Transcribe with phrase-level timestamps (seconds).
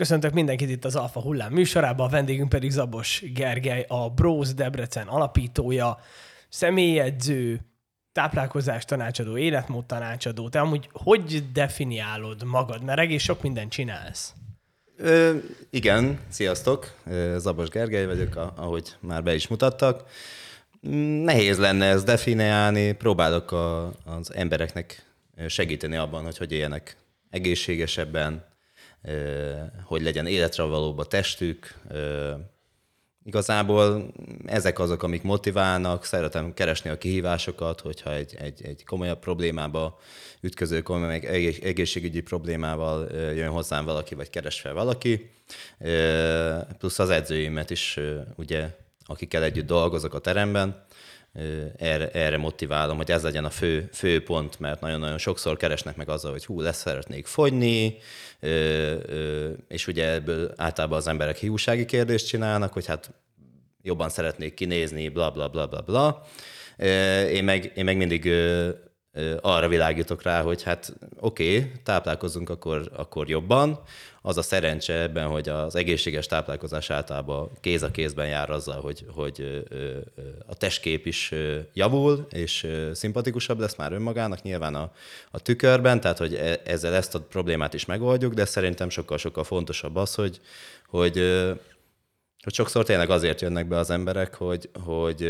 [0.00, 5.06] Köszöntök mindenkit itt az Alfa Hullám műsorában, a vendégünk pedig Zabos Gergely, a Bróz Debrecen
[5.06, 5.98] alapítója,
[6.48, 7.60] személyedző,
[8.12, 10.48] táplálkozás tanácsadó, életmód tanácsadó.
[10.48, 12.82] Te amúgy hogy definiálod magad?
[12.82, 14.32] Mert egész sok mindent csinálsz.
[14.96, 15.36] Ö,
[15.70, 16.94] igen, sziasztok!
[17.36, 20.04] Zabos Gergely vagyok, ahogy már be is mutattak.
[21.24, 25.04] Nehéz lenne ezt definiálni, próbálok a, az embereknek
[25.46, 26.96] segíteni abban, hogy hogy éljenek
[27.30, 28.48] egészségesebben,
[29.84, 31.74] hogy legyen életre valóbb a testük.
[33.24, 34.12] Igazából
[34.46, 39.98] ezek azok, amik motiválnak, szeretem keresni a kihívásokat, hogyha egy, egy, egy komolyabb problémába
[40.40, 41.14] ütköző, komoly
[41.62, 45.30] egészségügyi problémával jön hozzám valaki, vagy keres fel valaki.
[46.78, 47.98] Plusz az edzőimet is,
[48.36, 50.84] ugye, akikkel együtt dolgozok a teremben,
[51.76, 56.08] erre, erre motiválom, hogy ez legyen a fő, fő pont, mert nagyon-nagyon sokszor keresnek meg
[56.08, 57.96] azzal, hogy hú, lesz szeretnék fogyni,
[59.68, 63.12] és ugye ebből általában az emberek hiúsági kérdést csinálnak, hogy hát
[63.82, 66.26] jobban szeretnék kinézni, bla bla bla bla bla.
[67.28, 68.32] Én meg, én meg mindig
[69.40, 73.80] arra világítok rá, hogy hát oké, okay, táplálkozunk akkor, akkor jobban.
[74.22, 79.04] Az a szerencse ebben, hogy az egészséges táplálkozás általában kéz a kézben jár azzal, hogy,
[79.14, 79.64] hogy
[80.46, 81.32] a testkép is
[81.72, 84.92] javul, és szimpatikusabb lesz már önmagának nyilván a,
[85.30, 89.96] a tükörben, tehát hogy e, ezzel ezt a problémát is megoldjuk, de szerintem sokkal-sokkal fontosabb
[89.96, 90.40] az, hogy,
[90.86, 91.18] hogy
[92.42, 95.28] hogy sokszor tényleg azért jönnek be az emberek, hogy, hogy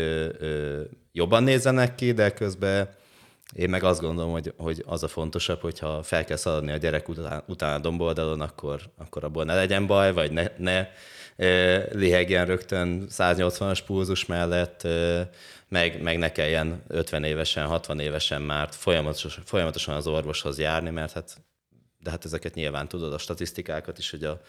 [1.11, 2.89] jobban nézzenek ki, de közben
[3.53, 7.09] én meg azt gondolom, hogy, hogy az a fontosabb, hogyha fel kell szaladni a gyerek
[7.09, 10.87] után, után a domboldalon, akkor, akkor abból ne legyen baj, vagy ne, ne
[11.35, 14.87] e, lihegjen rögtön 180-as pulzus mellett,
[15.67, 21.11] meg, meg ne kelljen 50 évesen, 60 évesen már folyamatosan, folyamatosan az orvoshoz járni, mert
[21.11, 21.41] hát,
[21.99, 24.41] de hát ezeket nyilván tudod, a statisztikákat is, hogy a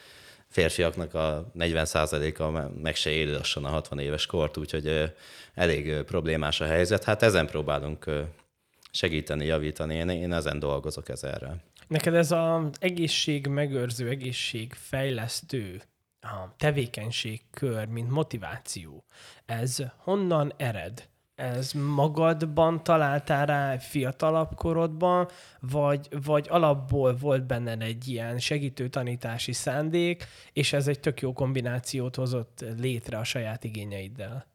[0.48, 5.12] férfiaknak a 40%-a meg se éli lassan a 60 éves kort, úgyhogy
[5.54, 7.04] elég problémás a helyzet.
[7.04, 8.04] Hát ezen próbálunk
[8.92, 9.94] segíteni, javítani.
[9.94, 11.62] Én, én ezen dolgozok ezerrel.
[11.88, 15.82] Neked ez az egészség megőrző, egészségfejlesztő
[16.20, 19.04] a tevékenységkör, mint motiváció,
[19.46, 21.10] ez honnan ered?
[21.34, 25.28] Ez magadban találtál rá fiatalabb korodban,
[25.60, 31.32] vagy, vagy alapból volt benned egy ilyen segítő tanítási szándék, és ez egy tök jó
[31.32, 34.51] kombinációt hozott létre a saját igényeiddel?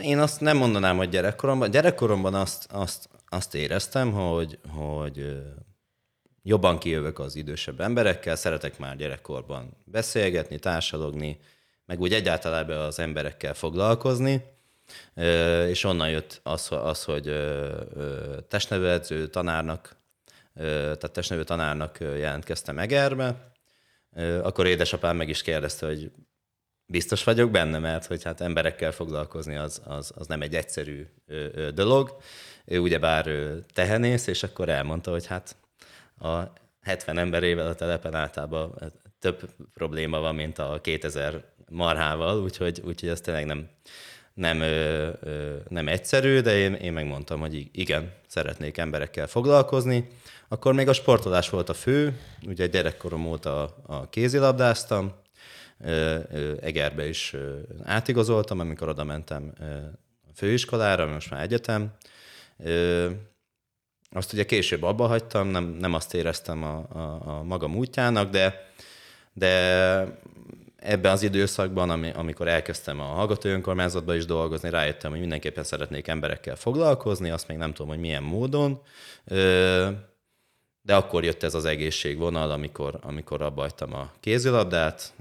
[0.00, 1.70] Én azt nem mondanám, hogy gyerekkoromban.
[1.70, 5.42] Gyerekkoromban azt, azt, azt éreztem, hogy, hogy
[6.42, 11.38] jobban kijövök az idősebb emberekkel, szeretek már gyerekkorban beszélgetni, társalogni,
[11.86, 14.44] meg úgy egyáltalán az emberekkel foglalkozni,
[15.66, 17.32] és onnan jött az, az hogy
[18.48, 19.96] testneveledző tanárnak,
[20.54, 23.52] tehát testnevelő tanárnak jelentkeztem Egerbe,
[24.42, 26.10] akkor édesapám meg is kérdezte, hogy
[26.90, 31.06] biztos vagyok benne, mert hogy hát emberekkel foglalkozni az, az, az nem egy egyszerű
[31.74, 32.16] dolog.
[32.64, 33.30] Ő ugyebár
[33.74, 35.56] tehenész, és akkor elmondta, hogy hát
[36.20, 36.42] a
[36.82, 43.20] 70 emberével a telepen általában több probléma van, mint a 2000 marhával, úgyhogy, úgyhogy ez
[43.20, 43.68] tényleg nem,
[44.34, 50.08] nem, ö, ö, nem egyszerű, de én, én megmondtam, hogy igen, szeretnék emberekkel foglalkozni.
[50.48, 55.12] Akkor még a sportolás volt a fő, ugye gyerekkorom óta a kézilabdáztam,
[56.60, 57.34] Egerbe is
[57.82, 59.52] átigazoltam, amikor oda mentem
[60.34, 61.92] főiskolára, most már egyetem.
[64.10, 68.70] Azt ugye később abba hagytam, nem, nem azt éreztem a, a, a magam útjának, de,
[69.32, 69.48] de
[70.76, 76.08] ebben az időszakban, ami, amikor elkezdtem a hallgató önkormányzatban is dolgozni, rájöttem, hogy mindenképpen szeretnék
[76.08, 78.82] emberekkel foglalkozni, azt még nem tudom, hogy milyen módon.
[80.88, 85.14] De akkor jött ez az egészségvonal, amikor, amikor abba hagytam a kézilabdát,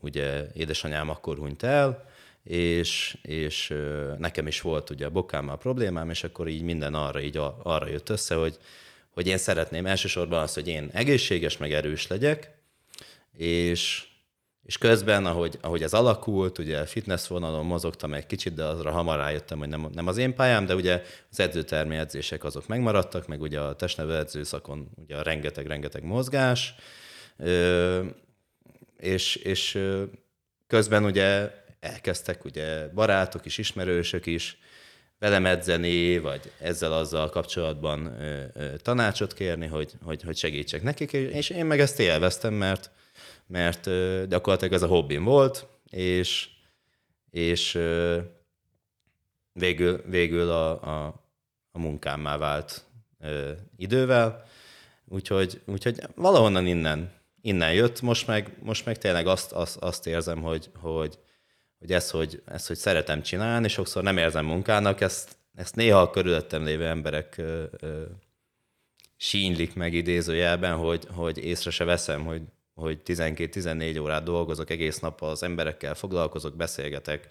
[0.00, 2.08] ugye édesanyám akkor hunyt el,
[2.44, 3.74] és, és
[4.18, 8.08] nekem is volt ugye a bokámmal problémám, és akkor így minden arra, így arra jött
[8.08, 8.58] össze, hogy,
[9.10, 12.50] hogy én szeretném elsősorban azt, hogy én egészséges, meg erős legyek,
[13.36, 14.06] és,
[14.66, 19.18] és közben, ahogy, ahogy ez alakult, ugye fitness vonalon mozogtam egy kicsit, de azra hamar
[19.18, 23.40] rájöttem, hogy nem, nem az én pályám, de ugye az edzőtermi edzések azok megmaradtak, meg
[23.40, 26.74] ugye a testnevelő edzőszakon ugye rengeteg-rengeteg mozgás,
[27.36, 28.04] ö,
[28.96, 29.78] és, és
[30.66, 34.58] közben ugye elkezdtek ugye barátok is, ismerősök is
[35.18, 41.50] velem edzeni, vagy ezzel-azzal kapcsolatban ö, ö, tanácsot kérni, hogy, hogy, hogy segítsek nekik, és
[41.50, 42.90] én meg ezt élveztem, mert
[43.46, 43.84] mert
[44.28, 46.48] gyakorlatilag ez a hobbim volt, és,
[47.30, 47.78] és
[49.52, 51.24] végül, végül a, a,
[51.72, 52.84] a munkámmá vált
[53.76, 54.44] idővel,
[55.08, 60.42] úgyhogy, úgyhogy valahonnan innen, innen jött, most meg, most meg tényleg azt, azt, azt érzem,
[60.42, 61.18] hogy, hogy,
[61.78, 66.10] hogy ezt, hogy ezt, hogy szeretem csinálni, sokszor nem érzem munkának, ezt, ezt néha a
[66.10, 68.02] körülöttem lévő emberek ö,
[69.16, 72.42] sínlik meg idézőjelben, hogy, hogy észre se veszem, hogy,
[72.76, 77.26] hogy 12-14 órát dolgozok, egész nap az emberekkel foglalkozok, beszélgetek,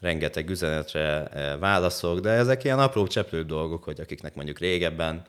[0.00, 1.28] rengeteg üzenetre
[1.60, 5.22] válaszok, de ezek ilyen apró cseplő dolgok, hogy akiknek mondjuk régebben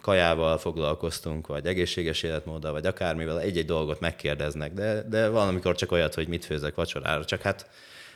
[0.00, 6.14] kajával foglalkoztunk, vagy egészséges életmóddal, vagy akármivel, egy-egy dolgot megkérdeznek, de, de valamikor csak olyat,
[6.14, 7.68] hogy mit főzek vacsorára, csak hát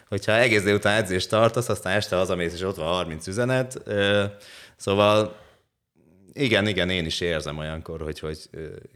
[0.08, 3.82] hogyha egész délután edzést tartasz, aztán este hazamész, és ott van 30 üzenet,
[4.76, 5.36] szóval
[6.34, 8.38] igen, igen, én is érzem olyankor, hogy, hogy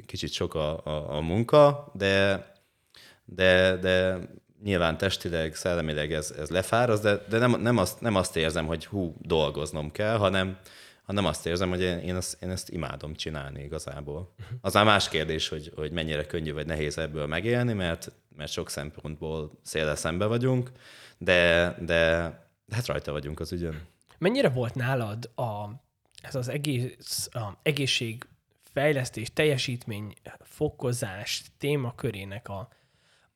[0.07, 2.47] kicsit sok a, a, a munka, de,
[3.25, 4.19] de, de
[4.63, 8.87] nyilván testileg, szellemileg ez, ez lefáraz, de, de nem, nem, azt, nem azt érzem, hogy
[8.87, 10.59] hú, dolgoznom kell, hanem,
[11.05, 14.35] hanem azt érzem, hogy én, én, ezt, én ezt imádom csinálni igazából.
[14.61, 18.71] Az már más kérdés, hogy, hogy mennyire könnyű vagy nehéz ebből megélni, mert, mert sok
[18.71, 20.73] szempontból széle szembe vagyunk,
[21.19, 22.17] de, de,
[22.67, 23.87] de hát rajta vagyunk az ügyön.
[24.19, 25.69] Mennyire volt nálad a,
[26.23, 32.69] ez az egész a egészségfejlesztés, teljesítmény, fokozás témakörének a,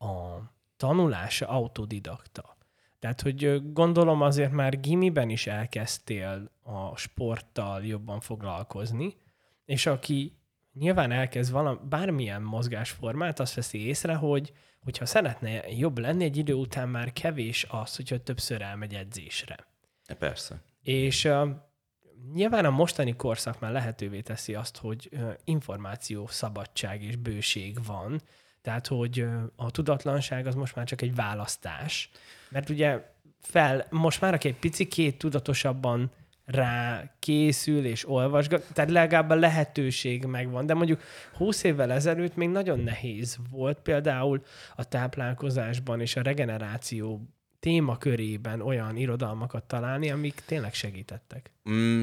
[0.06, 0.42] a
[0.76, 2.56] tanulása autodidakta?
[2.98, 9.16] Tehát, hogy gondolom azért már gimiben is elkezdtél a sporttal jobban foglalkozni,
[9.64, 10.36] és aki
[10.72, 16.52] nyilván elkezd valami, bármilyen mozgásformát, azt veszi észre, hogy hogyha szeretne jobb lenni, egy idő
[16.52, 19.56] után már kevés az, hogyha többször elmegy edzésre.
[20.06, 20.62] E, persze.
[20.82, 21.28] És
[22.34, 25.08] nyilván a mostani korszak már lehetővé teszi azt, hogy
[25.44, 28.20] információ, szabadság és bőség van,
[28.62, 29.26] tehát, hogy
[29.56, 32.10] a tudatlanság az most már csak egy választás.
[32.48, 33.10] Mert ugye
[33.40, 36.10] fel, most már aki egy picikét tudatosabban
[36.44, 40.66] rá készül és olvasgat, tehát legalább a lehetőség megvan.
[40.66, 41.00] De mondjuk
[41.36, 44.42] 20 évvel ezelőtt még nagyon nehéz volt például
[44.76, 47.20] a táplálkozásban és a regeneráció
[47.62, 51.50] témakörében olyan irodalmakat találni, amik tényleg segítettek.
[51.70, 52.02] Mm,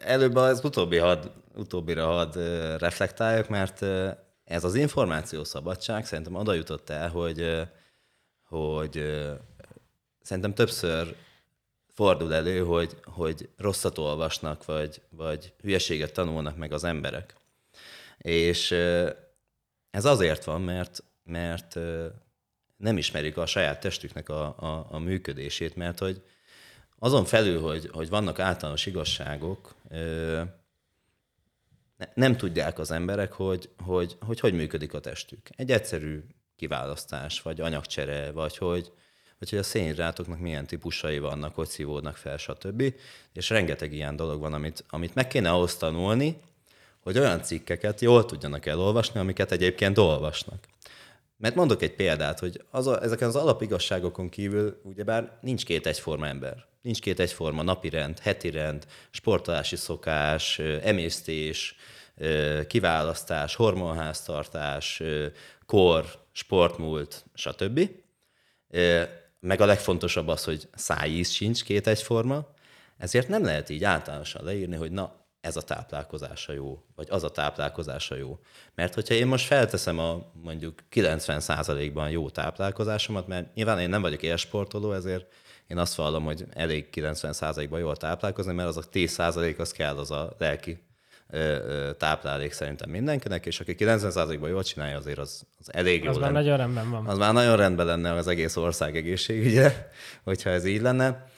[0.00, 2.36] előbb az utóbbi had, utóbbira had
[2.78, 3.82] reflektáljak, mert
[4.44, 7.68] ez az információszabadság szerintem oda jutott el, hogy,
[8.44, 9.20] hogy
[10.22, 11.16] szerintem többször
[11.88, 17.34] fordul elő, hogy, hogy rosszat olvasnak, vagy, vagy hülyeséget tanulnak meg az emberek.
[18.18, 18.70] És
[19.90, 21.78] ez azért van, mert, mert
[22.80, 26.22] nem ismerik a saját testüknek a, a, a működését, mert hogy
[26.98, 29.74] azon felül, hogy, hogy vannak általános igazságok,
[32.14, 35.48] nem tudják az emberek, hogy hogy, hogy hogy működik a testük.
[35.56, 36.24] Egy egyszerű
[36.56, 38.92] kiválasztás, vagy anyagcsere, vagy hogy,
[39.38, 42.94] vagy hogy a szénhidrátoknak milyen típusai vannak, hogy szívódnak fel, stb.
[43.32, 46.40] És rengeteg ilyen dolog van, amit, amit meg kéne ahhoz tanulni,
[47.00, 50.64] hogy olyan cikkeket jól tudjanak elolvasni, amiket egyébként olvasnak.
[51.40, 56.26] Mert mondok egy példát, hogy az a, ezeken az alapigazságokon kívül ugyebár nincs két egyforma
[56.26, 56.64] ember.
[56.82, 61.76] Nincs két egyforma napirend, heti rend, sportolási szokás, emésztés,
[62.66, 65.02] kiválasztás, hormonháztartás,
[65.66, 67.90] kor, sportmúlt, stb.
[69.40, 72.48] Meg a legfontosabb az, hogy szájíz sincs két egyforma,
[72.98, 77.30] ezért nem lehet így általánosan leírni, hogy na, ez a táplálkozása jó, vagy az a
[77.30, 78.38] táplálkozása jó.
[78.74, 84.22] Mert hogyha én most felteszem a mondjuk 90%-ban jó táplálkozásomat, mert nyilván én nem vagyok
[84.22, 85.32] élsportoló, ezért
[85.66, 90.10] én azt vallom, hogy elég 90%-ban jól táplálkozni, mert az a 10% az kell, az
[90.10, 90.82] a lelki
[91.98, 96.32] táplálék szerintem mindenkinek, és aki 90%-ban jól csinálja, azért az, az elég jó Az már
[96.32, 97.06] nagyon rendben van.
[97.06, 99.88] Az már nagyon rendben lenne az egész ország egészségügye,
[100.24, 101.28] hogyha ez így lenne.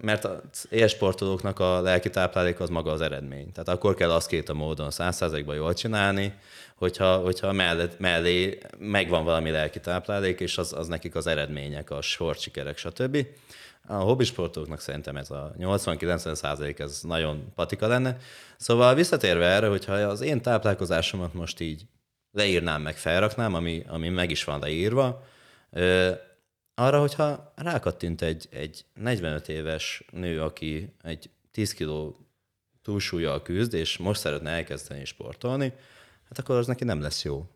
[0.00, 3.52] Mert az élsportolóknak a lelki táplálék az maga az eredmény.
[3.52, 6.34] Tehát akkor kell azt két a módon 100%-ban jól csinálni,
[6.74, 12.00] hogyha, hogyha mellé, mellé megvan valami lelki táplálék, és az, az nekik az eredmények, a
[12.34, 13.26] sikerek, stb.
[13.86, 18.16] A hobbisportoknak szerintem ez a 80-90 százalék, ez nagyon patika lenne.
[18.56, 21.82] Szóval visszatérve erre, hogyha az én táplálkozásomat most így
[22.32, 25.22] leírnám, meg felraknám, ami, ami meg is van leírva,
[26.82, 32.26] arra, hogyha rákattint egy, egy 45 éves nő, aki egy 10 kiló
[32.82, 35.72] túlsúlyjal küzd, és most szeretne elkezdeni sportolni,
[36.28, 37.46] hát akkor az neki nem lesz jó.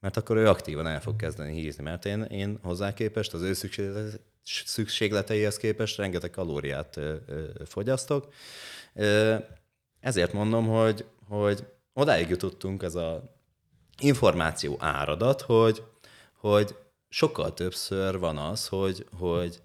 [0.00, 3.52] Mert akkor ő aktívan el fog kezdeni hízni, mert én, én hozzá képest az ő
[4.64, 7.00] szükségleteihez képest rengeteg kalóriát
[7.64, 8.32] fogyasztok.
[10.00, 13.18] Ezért mondom, hogy, hogy odáig jutottunk ez az
[14.00, 15.82] információ áradat, hogy,
[16.32, 16.76] hogy
[17.08, 19.62] sokkal többször van az, hogy, hogy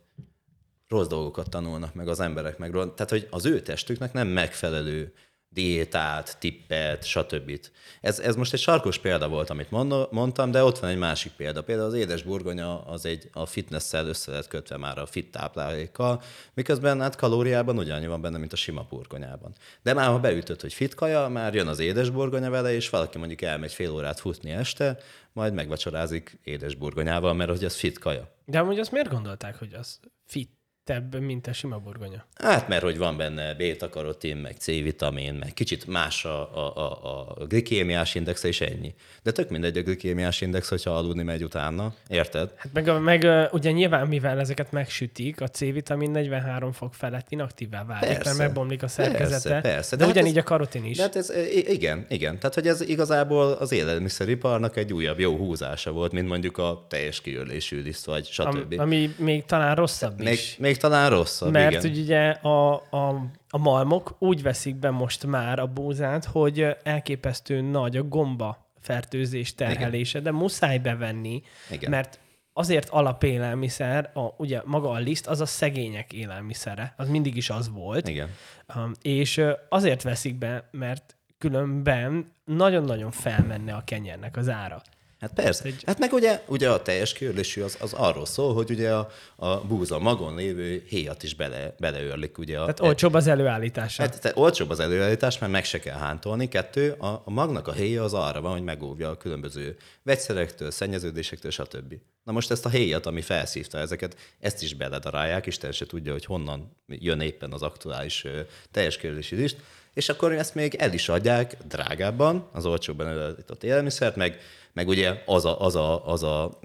[0.88, 2.71] rossz dolgokat tanulnak meg az emberek meg.
[2.71, 5.13] Tehát, hogy az ő testüknek nem megfelelő
[5.53, 7.60] diétát, tippet, stb.
[8.01, 9.70] Ez, ez most egy sarkos példa volt, amit
[10.12, 11.63] mondtam, de ott van egy másik példa.
[11.63, 16.22] Például az édes burgonya az egy a fitnesszel össze lett kötve már a fit táplálékkal,
[16.53, 19.55] miközben hát kalóriában ugyanannyi van benne, mint a sima burgonyában.
[19.81, 23.17] De már ha beütött, hogy fit kaja, már jön az édes burgonya vele, és valaki
[23.17, 24.98] mondjuk elmegy fél órát futni este,
[25.34, 28.36] majd megvacsorázik édes burgonyával, mert hogy az fit kaja.
[28.46, 32.26] De amúgy azt miért gondolták, hogy az fit tebb, mint a sima burgonya.
[32.36, 37.46] Hát, mert hogy van benne beta-karotin, meg C-vitamin, meg kicsit más a, a, a, a
[37.46, 38.94] glikémiás indexe, és ennyi.
[39.24, 42.54] De tök mindegy a glikémiás index, hogyha aludni megy utána, érted?
[42.58, 48.08] Hát meg, meg ugye nyilván, mivel ezeket megsütik, a C-vitamin 43 fok felett inaktívá válik,
[48.08, 49.50] persze, mert megbomlik a szerkezete.
[49.50, 49.96] Persze, persze.
[49.96, 50.98] De, de hát ugyanígy ez, a karotin is.
[50.98, 51.34] De hát ez,
[51.68, 52.40] igen, igen.
[52.40, 57.22] Tehát, hogy ez igazából az élelmiszeriparnak egy újabb jó húzása volt, mint mondjuk a teljes
[57.22, 58.46] kiörlésű liszt, vagy stb.
[58.48, 60.56] Am, ami még talán rosszabb még, is.
[60.60, 62.02] Még talán rosszabb, Mert igen.
[62.02, 67.98] ugye a, a, a malmok úgy veszik be most már a búzát, hogy elképesztő nagy
[67.98, 70.34] a gomba fertőzés terhelése, igen.
[70.34, 71.90] de muszáj bevenni, igen.
[71.90, 72.20] mert
[72.54, 77.70] azért alapélelmiszer, a, ugye maga a liszt, az a szegények élelmiszere, az mindig is az
[77.70, 78.08] volt.
[78.08, 78.30] Igen.
[78.76, 84.82] Um, és azért veszik be, mert különben nagyon-nagyon felmenne a kenyernek az ára.
[85.22, 85.63] Hát persze.
[85.63, 85.84] Egy...
[85.86, 89.60] Hát meg ugye, ugye a teljes kiörlésű az, az arról szól, hogy ugye a, a
[89.60, 92.38] búza magon lévő héjat is bele, beleőrlik.
[92.38, 94.01] Ugye a, tehát olcsóbb az előállítása.
[94.01, 96.48] Hát, tehát olcsóbb az előállítás, mert meg se kell hántolni.
[96.48, 101.51] Kettő, a, a magnak a héja az arra van, hogy megóvja a különböző vegyszerektől, szennyeződésektől,
[101.51, 101.94] stb.
[102.24, 106.25] Na most ezt a héjat, ami felszívta ezeket, ezt is beledarálják, Isten se tudja, hogy
[106.25, 108.25] honnan jön éppen az aktuális
[108.72, 109.58] teljes kiörlési list,
[109.93, 114.39] és akkor ezt még el is adják drágábban, az olcsóbban előállított élelmiszert, meg
[114.74, 116.60] meg ugye az a, az a, az a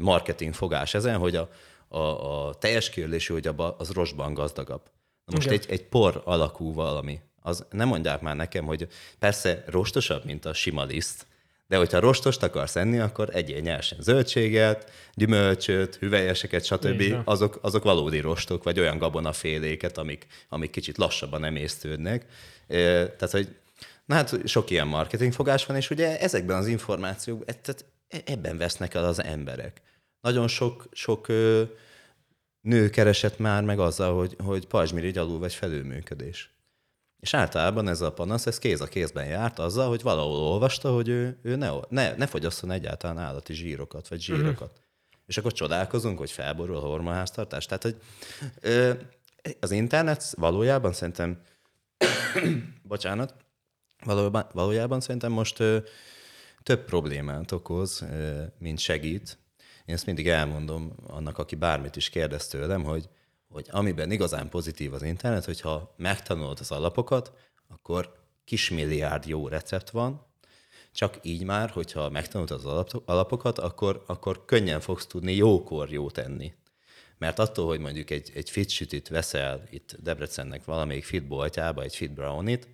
[0.00, 1.48] marketing fogás ezen, hogy a,
[1.88, 4.82] a, a teljes kiörlésű, hogy abba, az rostban gazdagabb.
[5.24, 8.88] Na most egy, egy por alakú valami, az nem mondják már nekem, hogy
[9.18, 11.26] persze rostosabb, mint a sima liszt,
[11.68, 17.02] de hogyha rostost akarsz enni, akkor egyél nyersen zöldséget, gyümölcsöt, hüvelyeseket, stb.
[17.24, 22.26] Azok, azok valódi rostok, vagy olyan gabonaféléket, amik, amik kicsit lassabban emésztődnek.
[22.66, 23.56] Tehát, hogy
[24.04, 28.58] Na hát sok ilyen marketingfogás van, és ugye ezekben az információk, e, tehát e, ebben
[28.58, 29.82] vesznek el az emberek.
[30.20, 31.26] Nagyon sok, sok
[32.60, 36.50] nő keresett már meg azzal, hogy, hogy pajzsmirigy alul vagy felülműködés.
[37.20, 41.08] És általában ez a panasz, ez kéz a kézben járt azzal, hogy valahol olvasta, hogy
[41.08, 44.70] ő, ő ne, ne, ne fogyasszon egyáltalán állati zsírokat, vagy zsírokat.
[44.70, 45.24] Uh-huh.
[45.26, 47.66] És akkor csodálkozunk, hogy felborul a hormonháztartás.
[47.66, 47.96] Tehát, hogy
[48.60, 48.92] ö,
[49.60, 51.40] az internet valójában szerintem,
[52.82, 53.34] bocsánat,
[54.04, 55.78] Valójában, valójában szerintem most ö,
[56.62, 59.38] több problémát okoz, ö, mint segít.
[59.84, 63.08] Én ezt mindig elmondom annak, aki bármit is kérdez tőlem, hogy,
[63.48, 67.32] hogy amiben igazán pozitív az internet, hogyha megtanulod az alapokat,
[67.68, 70.26] akkor kismilliárd jó recept van,
[70.92, 76.52] csak így már, hogyha megtanultad az alapokat, akkor, akkor könnyen fogsz tudni jókor jó tenni.
[77.22, 81.96] Mert attól, hogy mondjuk egy, egy fit sütit veszel itt Debrecennek valamelyik fit boltjába, egy
[81.96, 82.68] fit brownit,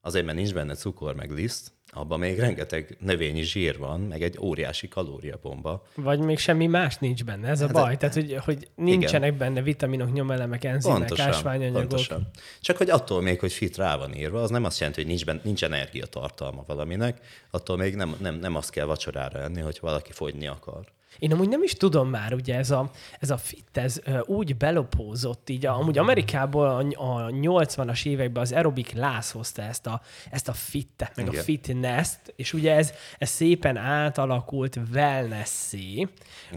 [0.00, 4.38] azért, mert nincs benne cukor meg liszt, abban még rengeteg növényi zsír van, meg egy
[4.40, 5.86] óriási kalóriabomba.
[5.94, 7.90] Vagy még semmi más nincs benne, ez a hát baj.
[7.90, 9.38] De, Tehát, hogy, hogy nincsenek igen.
[9.38, 11.88] benne vitaminok, nyomelemek, enzimek, pontosan, ásványanyagok.
[11.88, 12.30] Pontosan.
[12.60, 15.24] Csak hogy attól még, hogy fit rá van írva, az nem azt jelenti, hogy nincs,
[15.24, 20.12] benne, nincs energiatartalma valaminek, attól még nem, nem, nem azt kell vacsorára enni, hogy valaki
[20.12, 20.94] fogyni akar.
[21.18, 25.48] Én amúgy nem is tudom már, ugye ez a, ez a fit, ez úgy belopózott,
[25.48, 30.52] így amúgy Amerikából a, a 80-as években az aerobik láz hozta ezt a, ezt a
[30.52, 31.40] fittet, meg Igen.
[31.40, 36.08] a fitness-t, és ugye ez, ez szépen átalakult wellness-szé,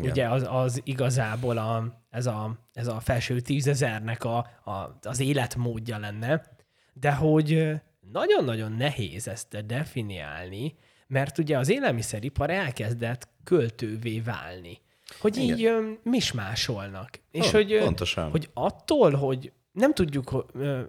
[0.01, 5.98] ugye az, az igazából a, ez, a, ez a felső tízezernek a, a, az életmódja
[5.98, 6.58] lenne,
[6.94, 7.80] de hogy
[8.12, 10.75] nagyon-nagyon nehéz ezt definiálni,
[11.10, 14.82] mert ugye az élelmiszeripar elkezdett költővé válni.
[15.20, 15.58] Hogy Igen.
[15.58, 17.20] így ö, mismásolnak.
[17.32, 18.30] És oh, hogy, pontosan.
[18.30, 20.82] hogy attól, hogy nem tudjuk, ö,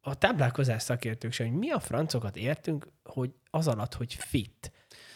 [0.00, 4.72] a táplálkozás szakértők sem, hogy mi a francokat értünk, hogy az alatt, hogy fit.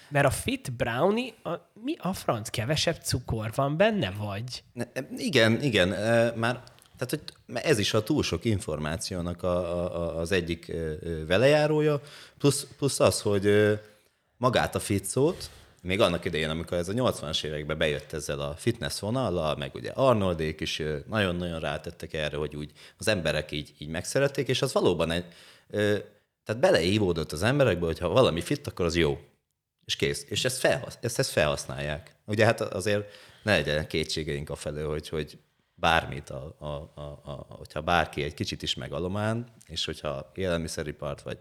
[0.08, 1.50] Mert a fit brownie, a,
[1.82, 2.48] mi a franc?
[2.48, 4.64] Kevesebb cukor van benne, vagy?
[5.16, 5.88] Igen, igen.
[6.36, 6.62] Már
[6.96, 7.22] tehát, hogy
[7.62, 10.72] ez is a túl sok információnak a, a, az egyik
[11.26, 12.00] velejárója,
[12.38, 13.44] plusz, plusz az, hogy
[14.44, 15.14] magát a fit
[15.82, 19.90] még annak idején, amikor ez a 80-as években bejött ezzel a fitness vonallal, meg ugye
[19.90, 25.10] Arnoldék is nagyon-nagyon rátettek erre, hogy úgy az emberek így, így megszerették, és az valóban
[25.10, 25.24] egy,
[26.44, 29.18] tehát beleívódott az emberekbe, hogy ha valami fit, akkor az jó.
[29.84, 30.26] És kész.
[30.28, 32.14] És ezt, felhasz, ezt, ezt felhasználják.
[32.26, 33.04] Ugye hát azért
[33.42, 35.38] ne legyen kétségeink a felől, hogy, hogy
[35.84, 41.36] bármit, a, a, a, a, hogyha bárki egy kicsit is megalomán, és hogyha élelmiszeripart, vagy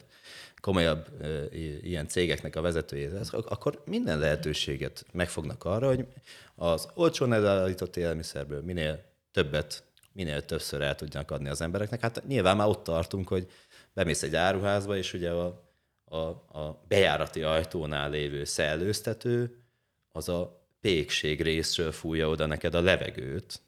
[0.61, 1.43] komolyabb ö,
[1.81, 6.07] ilyen cégeknek a vezetője, akkor minden lehetőséget megfognak arra, hogy
[6.55, 12.01] az olcsón előállított élelmiszerből minél többet, minél többször el tudjanak adni az embereknek.
[12.01, 13.47] Hát nyilván már ott tartunk, hogy
[13.93, 15.63] bemész egy áruházba, és ugye a,
[16.05, 16.17] a,
[16.59, 19.63] a bejárati ajtónál lévő szellőztető
[20.11, 23.61] az a pékség részről fújja oda neked a levegőt,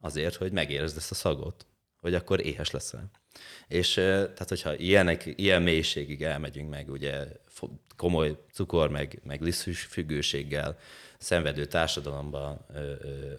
[0.00, 1.66] azért, hogy megérezd ezt a szagot,
[2.00, 3.10] hogy akkor éhes leszel.
[3.68, 7.26] És tehát, hogyha ilyenek, ilyen mélységig elmegyünk meg, ugye
[7.96, 10.78] komoly cukor, meg, meg lisztus függőséggel
[11.18, 12.66] szenvedő társadalomban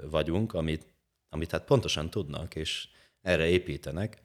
[0.09, 0.85] vagyunk, amit,
[1.29, 2.87] amit hát pontosan tudnak, és
[3.21, 4.21] erre építenek,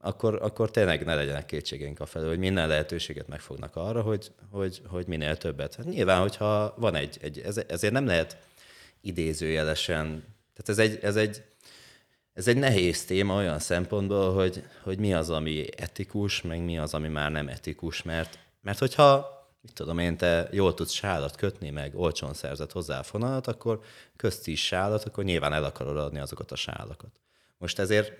[0.00, 4.82] akkor, akkor tényleg ne legyenek kétségeink a felől, hogy minden lehetőséget megfognak arra, hogy, hogy,
[4.86, 5.74] hogy minél többet.
[5.74, 7.38] Hát nyilván, hogyha van egy, egy
[7.68, 8.36] ezért nem lehet
[9.00, 11.42] idézőjelesen, tehát ez egy, ez egy,
[12.32, 16.94] ez egy nehéz téma olyan szempontból, hogy, hogy mi az, ami etikus, meg mi az,
[16.94, 19.32] ami már nem etikus, mert, mert hogyha
[19.64, 23.80] mit tudom én, te jól tudsz sálat kötni, meg olcsón szerzett hozzá a fonalat, akkor
[24.16, 27.20] közti is sálat, akkor nyilván el akarod adni azokat a sálakat.
[27.58, 28.12] Most ezért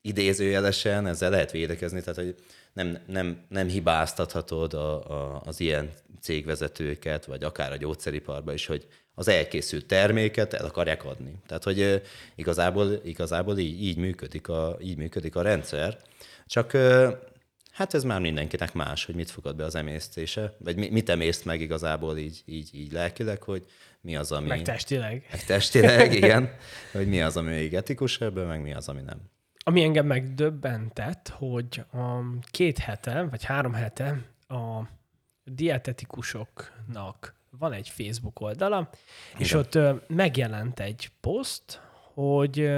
[0.00, 2.34] idézőjelesen ezzel lehet védekezni, tehát hogy
[2.72, 8.86] nem, nem, nem hibáztathatod a, a, az ilyen cégvezetőket, vagy akár a gyógyszeriparba is, hogy
[9.18, 11.34] az elkészült terméket el akarják adni.
[11.46, 12.02] Tehát, hogy
[12.34, 15.98] igazából, igazából így, így, működik a, így működik a rendszer.
[16.46, 16.72] Csak
[17.70, 21.60] hát ez már mindenkinek más, hogy mit fogad be az emésztése, vagy mit emészt meg
[21.60, 23.66] igazából így, így, így lelkileg, hogy
[24.00, 24.46] mi az, ami...
[24.46, 25.26] Meg testileg.
[25.30, 26.56] Meg testileg, igen.
[26.92, 29.20] Hogy mi az, ami még etikus ebből, meg mi az, ami nem.
[29.64, 32.20] Ami engem megdöbbentett, hogy a
[32.50, 34.82] két hete, vagy három hete a
[35.44, 38.90] dietetikusoknak van egy Facebook oldala,
[39.28, 39.40] Igen.
[39.42, 41.80] és ott megjelent egy poszt,
[42.14, 42.70] hogy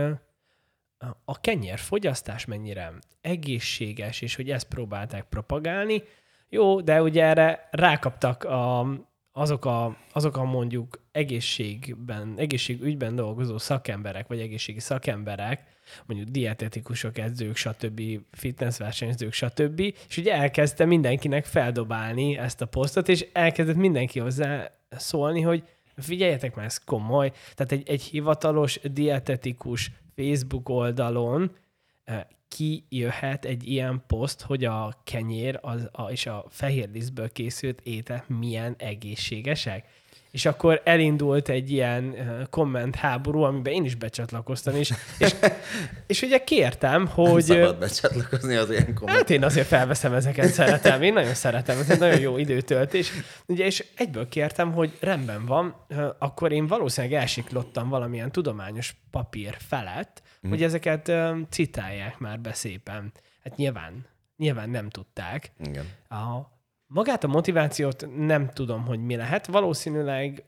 [1.25, 6.03] a kenyér fogyasztás mennyire egészséges, és hogy ezt próbálták propagálni.
[6.49, 8.87] Jó, de ugye erre rákaptak a,
[9.33, 17.57] azok, a, azok a mondjuk egészségben, egészségügyben dolgozó szakemberek, vagy egészségi szakemberek, mondjuk dietetikusok, edzők,
[17.57, 24.71] stb., fitnessversenyzők, stb., és ugye elkezdte mindenkinek feldobálni ezt a posztot, és elkezdett mindenki hozzá
[24.91, 25.63] szólni, hogy
[25.97, 27.31] figyeljetek már, ez komoly.
[27.55, 31.57] Tehát egy, egy hivatalos dietetikus Facebook oldalon
[32.05, 36.89] eh, ki jöhet egy ilyen poszt, hogy a kenyér az, a, és a fehér
[37.33, 39.87] készült étel milyen egészségesek.
[40.31, 42.15] És akkor elindult egy ilyen
[42.51, 45.35] komment háború, amiben én is becsatlakoztam, és, és,
[46.07, 47.45] és ugye kértem, hogy...
[47.47, 49.19] Nem szabad becsatlakozni az ilyen komment.
[49.19, 53.13] Hát én azért felveszem ezeket, szeretem, én nagyon szeretem, ez egy nagyon jó időtöltés.
[53.47, 55.87] Ugye, és egyből kértem, hogy rendben van,
[56.19, 60.51] akkor én valószínűleg elsiklottam valamilyen tudományos papír felett, mm.
[60.51, 61.13] hogy ezeket
[61.51, 63.13] citálják már be szépen.
[63.45, 65.53] Hát nyilván, nyilván nem tudták.
[65.65, 65.85] Igen.
[66.09, 66.58] A,
[66.91, 69.47] Magát a motivációt nem tudom, hogy mi lehet.
[69.47, 70.45] Valószínűleg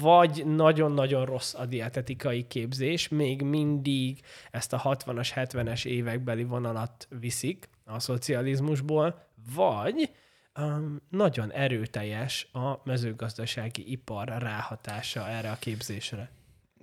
[0.00, 7.68] vagy nagyon-nagyon rossz a dietetikai képzés, még mindig ezt a 60-as, 70-es évekbeli vonalat viszik
[7.84, 10.10] a szocializmusból, vagy
[10.58, 16.30] um, nagyon erőteljes a mezőgazdasági ipar ráhatása erre a képzésre.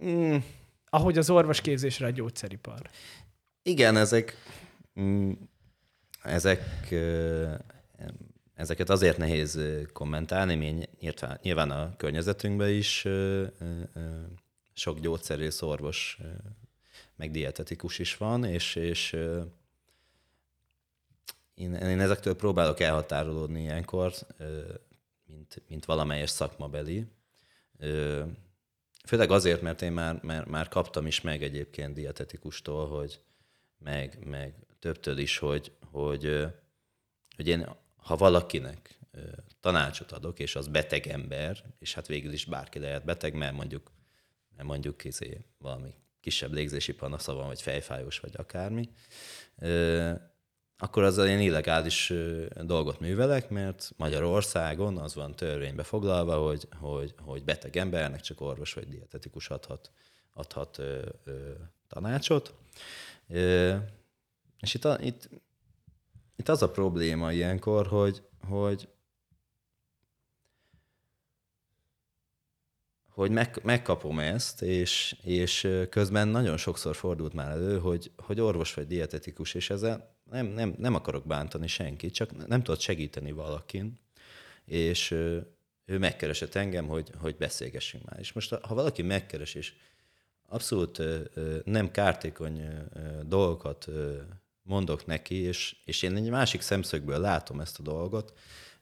[0.05, 0.35] Mm.
[0.85, 2.89] Ahogy az orvosképzésre a gyógyszeripar.
[3.63, 4.35] Igen, ezek,
[4.99, 5.31] mm,
[6.21, 6.93] ezek
[8.61, 9.59] Ezeket azért nehéz
[9.93, 10.87] kommentálni, mi
[11.41, 13.07] nyilván, a környezetünkben is
[14.73, 16.17] sok gyógyszerész, orvos,
[17.15, 19.13] meg dietetikus is van, és, és
[21.53, 24.13] én, én ezektől próbálok elhatárolódni ilyenkor,
[25.25, 27.05] mint, mint valamelyes szakmabeli.
[29.05, 33.19] Főleg azért, mert én már, már, már kaptam is meg egyébként dietetikustól, hogy
[33.77, 36.47] meg, meg többtől is, hogy, hogy,
[37.35, 37.67] hogy én
[38.11, 38.99] ha valakinek
[39.59, 43.91] tanácsot adok, és az beteg ember, és hát végül is bárki lehet beteg, mert mondjuk,
[44.55, 48.89] mert mondjuk kézé, valami kisebb légzési panasza van, vagy fejfájós, vagy akármi,
[50.77, 52.13] akkor azzal én illegális
[52.61, 58.73] dolgot művelek, mert Magyarországon az van törvénybe foglalva, hogy, hogy, hogy beteg embernek csak orvos
[58.73, 59.91] vagy dietetikus adhat,
[60.33, 61.51] adhat ö, ö,
[61.87, 62.53] tanácsot.
[63.27, 63.75] Ö,
[64.59, 65.29] és itt, itt
[66.41, 68.87] itt az a probléma ilyenkor, hogy, hogy
[73.09, 78.73] hogy meg, megkapom ezt, és, és közben nagyon sokszor fordult már elő, hogy, hogy orvos
[78.73, 83.99] vagy dietetikus, és ezzel nem, nem, nem akarok bántani senkit, csak nem tudod segíteni valakin,
[84.65, 85.11] és
[85.85, 88.19] ő megkeresett engem, hogy, hogy beszélgessünk már.
[88.19, 89.73] És most ha valaki megkeres, és
[90.47, 91.01] abszolút
[91.63, 92.61] nem kártékony
[93.23, 93.87] dolgokat
[94.63, 98.33] mondok neki, és, és én egy másik szemszögből látom ezt a dolgot,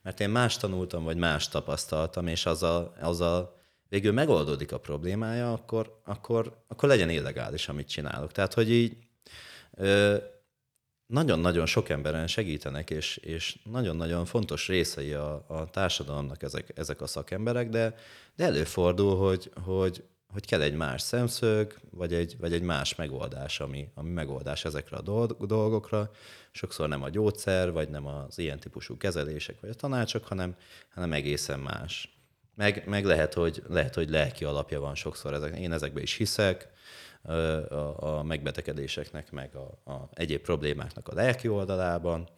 [0.01, 3.57] mert én más tanultam, vagy más tapasztaltam, és az a, az a
[3.89, 8.31] végül megoldódik a problémája, akkor, akkor, akkor legyen illegális, amit csinálok.
[8.31, 8.97] Tehát, hogy így
[9.71, 10.17] ö,
[11.05, 17.07] nagyon-nagyon sok emberen segítenek, és, és nagyon-nagyon fontos részei a, a társadalomnak ezek, ezek a
[17.07, 17.95] szakemberek, de,
[18.35, 23.59] de előfordul, hogy, hogy, hogy kell egy más szemszög, vagy egy, vagy egy más megoldás,
[23.59, 26.11] ami, ami megoldás ezekre a dolgokra.
[26.51, 30.55] Sokszor nem a gyógyszer, vagy nem az ilyen típusú kezelések, vagy a tanácsok, hanem,
[30.93, 32.17] hanem egészen más.
[32.55, 35.57] Meg, meg lehet, hogy, lehet, hogy lelki alapja van sokszor ezek.
[35.57, 36.67] Én ezekbe is hiszek,
[37.21, 42.29] a, a megbetegedéseknek, meg a, a egyéb problémáknak a lelki oldalában,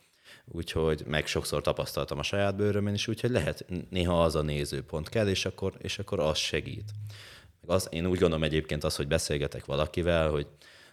[0.46, 5.28] úgyhogy meg sokszor tapasztaltam a saját bőrömön is, úgyhogy lehet néha az a nézőpont kell,
[5.28, 6.92] és akkor, és akkor az segít.
[7.68, 10.48] Az, én úgy gondolom egyébként az, hogy beszélgetek valakivel, hogy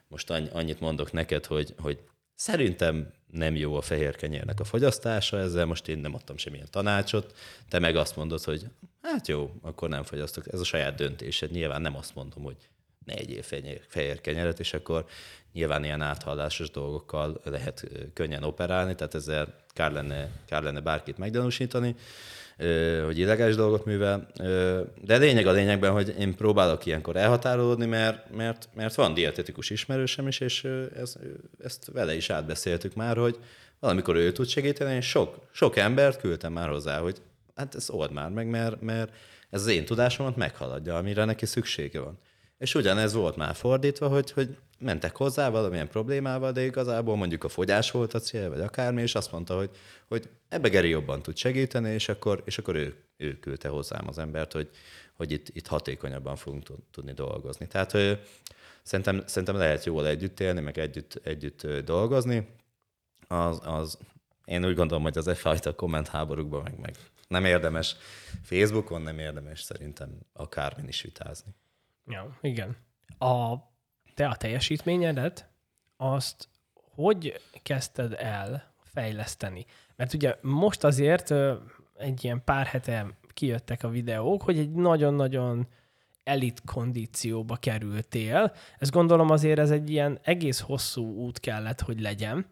[0.09, 1.99] most annyit mondok neked, hogy, hogy
[2.35, 7.37] szerintem nem jó a fehér kenyérnek a fogyasztása, ezzel most én nem adtam semmilyen tanácsot,
[7.69, 8.65] te meg azt mondod, hogy
[9.03, 10.53] hát jó, akkor nem fogyasztok.
[10.53, 11.51] Ez a saját döntésed.
[11.51, 12.57] Nyilván nem azt mondom, hogy
[13.05, 13.43] ne egyél
[13.89, 15.07] fehér, kenyeret, és akkor
[15.53, 21.97] nyilván ilyen áthallásos dolgokkal lehet könnyen operálni, tehát ezzel kár lenne, kár lenne bárkit meggyanúsítani,
[23.05, 24.27] hogy illegális dolgot művel.
[25.03, 30.27] De lényeg a lényegben, hogy én próbálok ilyenkor elhatárolódni, mert, mert, mert van dietetikus ismerősem
[30.27, 30.65] is, és
[30.97, 31.17] ez,
[31.65, 33.39] ezt vele is átbeszéltük már, hogy
[33.81, 37.17] valamikor ő tud segíteni, és sok, sok embert küldtem már hozzá, hogy
[37.55, 39.13] hát ez old már meg, mert, mert
[39.51, 42.19] ez az én tudásomat meghaladja, amire neki szüksége van.
[42.59, 47.49] És ugyanez volt már fordítva, hogy, hogy mentek hozzá valamilyen problémával, de igazából mondjuk a
[47.49, 49.71] fogyás volt a cél, vagy akármi, és azt mondta, hogy,
[50.09, 54.19] hogy ebbe Geri jobban tud segíteni, és akkor, és akkor ő, ő küldte hozzám az
[54.19, 54.71] embert, hogy,
[55.13, 57.67] hogy itt, itt hatékonyabban fogunk tudni dolgozni.
[57.67, 58.21] Tehát hogy
[58.83, 62.49] szerintem, szerintem lehet jól együtt élni, meg együtt, együtt dolgozni.
[63.29, 63.99] Az, az,
[64.45, 66.97] én úgy gondolom, hogy az e fajta kommentháborúkban meg, meg
[67.29, 67.97] nem érdemes
[68.43, 71.55] Facebookon, nem érdemes szerintem akármin is vitázni.
[72.09, 72.77] Ja, igen.
[73.19, 73.55] A,
[74.15, 75.49] te a teljesítményedet,
[75.97, 76.49] azt
[76.95, 79.67] hogy kezdted el fejleszteni?
[79.97, 81.35] Mert ugye most azért
[81.97, 85.67] egy ilyen pár hete kijöttek a videók, hogy egy nagyon-nagyon
[86.25, 88.53] elit kondícióba kerültél.
[88.79, 92.47] Ezt gondolom azért ez egy ilyen egész hosszú út kellett, hogy legyen.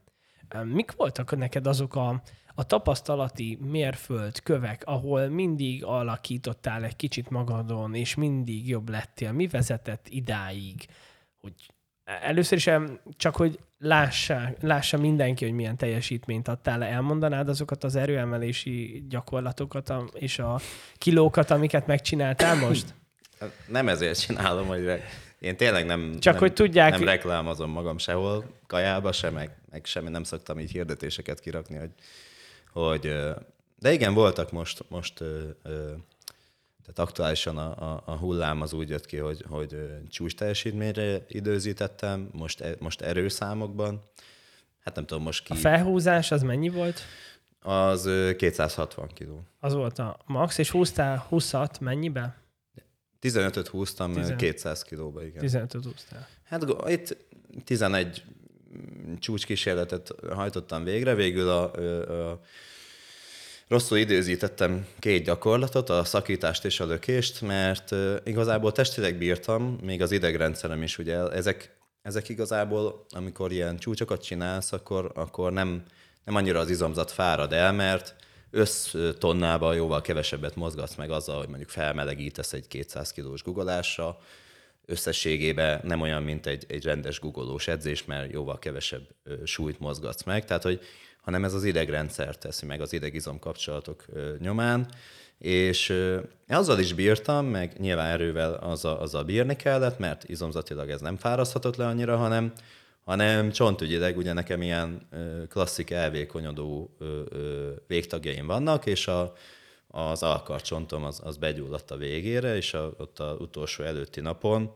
[0.64, 2.22] Mik voltak neked azok a
[2.58, 9.46] a tapasztalati mérföld kövek, ahol mindig alakítottál egy kicsit magadon, és mindig jobb lettél, mi
[9.46, 10.86] vezetett idáig,
[11.40, 11.52] hogy
[12.04, 12.70] először is
[13.16, 20.38] csak, hogy lássa, lássa mindenki, hogy milyen teljesítményt adtál, elmondanád azokat az erőemelési gyakorlatokat és
[20.38, 20.60] a
[20.94, 22.94] kilókat, amiket megcsináltál most?
[23.68, 25.02] Nem ezért csinálom, hogy
[25.46, 26.90] én tényleg nem, Csak nem, hogy tudják...
[26.90, 31.90] nem reklámozom magam sehol, kajába sem, meg, meg semmi, nem szoktam így hirdetéseket kirakni, hogy
[32.72, 33.14] hogy
[33.78, 35.14] de igen, voltak most, most
[36.82, 39.76] tehát aktuálisan a, a, a hullám az úgy jött ki, hogy, hogy
[40.08, 44.02] csúcs teljesítményre időzítettem, most, e, most erőszámokban.
[44.84, 45.52] Hát nem tudom most ki...
[45.52, 47.00] A felhúzás az mennyi volt?
[47.62, 49.42] Az 260 kiló.
[49.60, 52.36] Az volt a max, és húztál 20-at mennyibe?
[53.32, 54.36] 15-öt húztam 15.
[54.36, 55.44] 200 kilóba, igen.
[55.46, 56.28] 15-öt húztál.
[56.44, 57.16] Hát itt
[57.64, 58.22] 11
[59.18, 62.40] csúcskísérletet hajtottam végre, végül a, a, a
[63.68, 70.12] rosszul időzítettem két gyakorlatot, a szakítást és a lökést, mert igazából testileg bírtam, még az
[70.12, 75.82] idegrendszerem is, ugye ezek, ezek igazából, amikor ilyen csúcsokat csinálsz, akkor, akkor nem,
[76.24, 78.14] nem annyira az izomzat fárad el, mert
[78.50, 84.18] össztonnában jóval kevesebbet mozgatsz meg azzal, hogy mondjuk felmelegítesz egy 200 kilós guggolásra,
[84.86, 89.08] összességében nem olyan, mint egy, egy rendes guggolós edzés, mert jóval kevesebb
[89.44, 90.44] súlyt mozgatsz meg.
[90.44, 90.80] Tehát, hogy
[91.22, 94.04] hanem ez az idegrendszer teszi meg az idegizom kapcsolatok
[94.38, 94.88] nyomán,
[95.38, 95.92] és
[96.48, 101.76] azzal is bírtam, meg nyilván erővel azzal, azzal bírni kellett, mert izomzatilag ez nem fáraszthatott
[101.76, 102.52] le annyira, hanem,
[103.06, 105.08] hanem csontügyileg ugye nekem ilyen
[105.48, 106.96] klasszik elvékonyodó
[107.86, 109.32] végtagjaim vannak, és a,
[109.88, 114.74] az alkarcsontom az, az begyulladt a végére, és a, ott az utolsó előtti napon,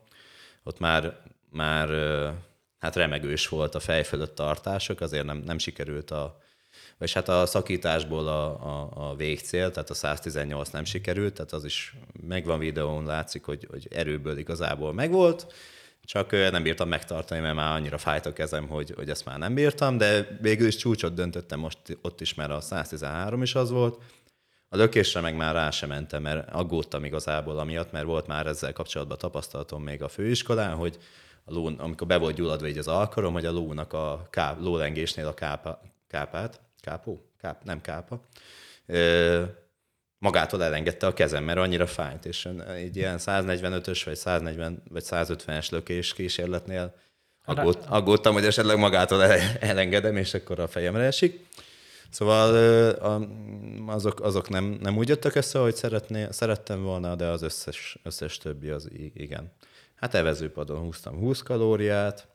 [0.62, 1.88] ott már, már
[2.78, 6.40] hát remegős volt a fej tartások, azért nem, nem sikerült a,
[6.98, 11.64] vagy hát a szakításból a, a, a végcél, tehát a 118 nem sikerült, tehát az
[11.64, 15.52] is megvan videón, látszik, hogy, hogy erőből igazából megvolt,
[16.10, 19.54] csak nem bírtam megtartani, mert már annyira fájt a kezem, hogy, hogy ezt már nem
[19.54, 24.02] bírtam, de végül is csúcsot döntöttem most ott is, mert a 113 is az volt,
[24.68, 28.72] A lökésre meg már rá sem mentem, mert aggódtam igazából amiatt, mert volt már ezzel
[28.72, 30.98] kapcsolatban tapasztalatom még a főiskolán, hogy
[31.44, 35.26] a ló, amikor be volt gyulladva így az alkarom, hogy a lónak a káp, lólengésnél
[35.26, 37.24] a kápa, kápát, kápó?
[37.40, 38.20] Káp, nem kápa,
[40.20, 45.70] magától elengedte a kezem, mert annyira fájt, és egy ilyen 145-ös vagy 140 vagy 150-es
[45.70, 46.94] lökés kísérletnél
[47.44, 49.22] aggód, aggódtam, hogy esetleg magától
[49.60, 51.46] elengedem, és akkor a fejemre esik.
[52.10, 52.54] Szóval
[53.86, 58.38] azok, azok nem, nem úgy jöttek össze, hogy szeretné, szerettem volna, de az összes, összes
[58.38, 59.52] többi az igen.
[59.94, 62.28] Hát evezőpadon húztam 20 kalóriát,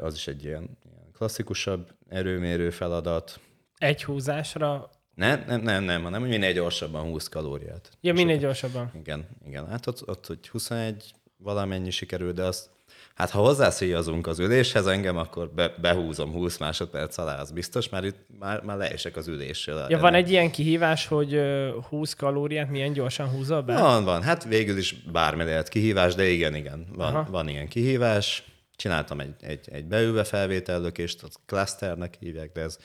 [0.00, 3.40] az is egy ilyen, ilyen klasszikusabb erőmérő feladat.
[3.78, 4.90] Egy húzásra?
[5.14, 7.90] Nem, nem, nem, nem, hanem minél gyorsabban 20 kalóriát.
[8.00, 8.90] Ja, minél gyorsabban.
[9.00, 9.68] Igen, igen.
[9.68, 12.72] Hát ott, ott hogy 21 valamennyi sikerül, de azt
[13.14, 18.04] Hát ha hozzászíjazunk az üléshez engem, akkor be, behúzom 20 másodperc alá, az biztos, mert
[18.04, 19.86] itt már, már leesek az ülésről.
[19.88, 21.40] Ja, van egy ilyen kihívás, hogy
[21.88, 23.74] 20 kalóriát milyen gyorsan húzol be?
[23.78, 24.22] Van, van.
[24.22, 28.44] Hát végül is bármi lehet kihívás, de igen, igen, van, van ilyen kihívás.
[28.76, 32.78] Csináltam egy, egy, egy beülve felvétellökést, az clusternek hívják, de ez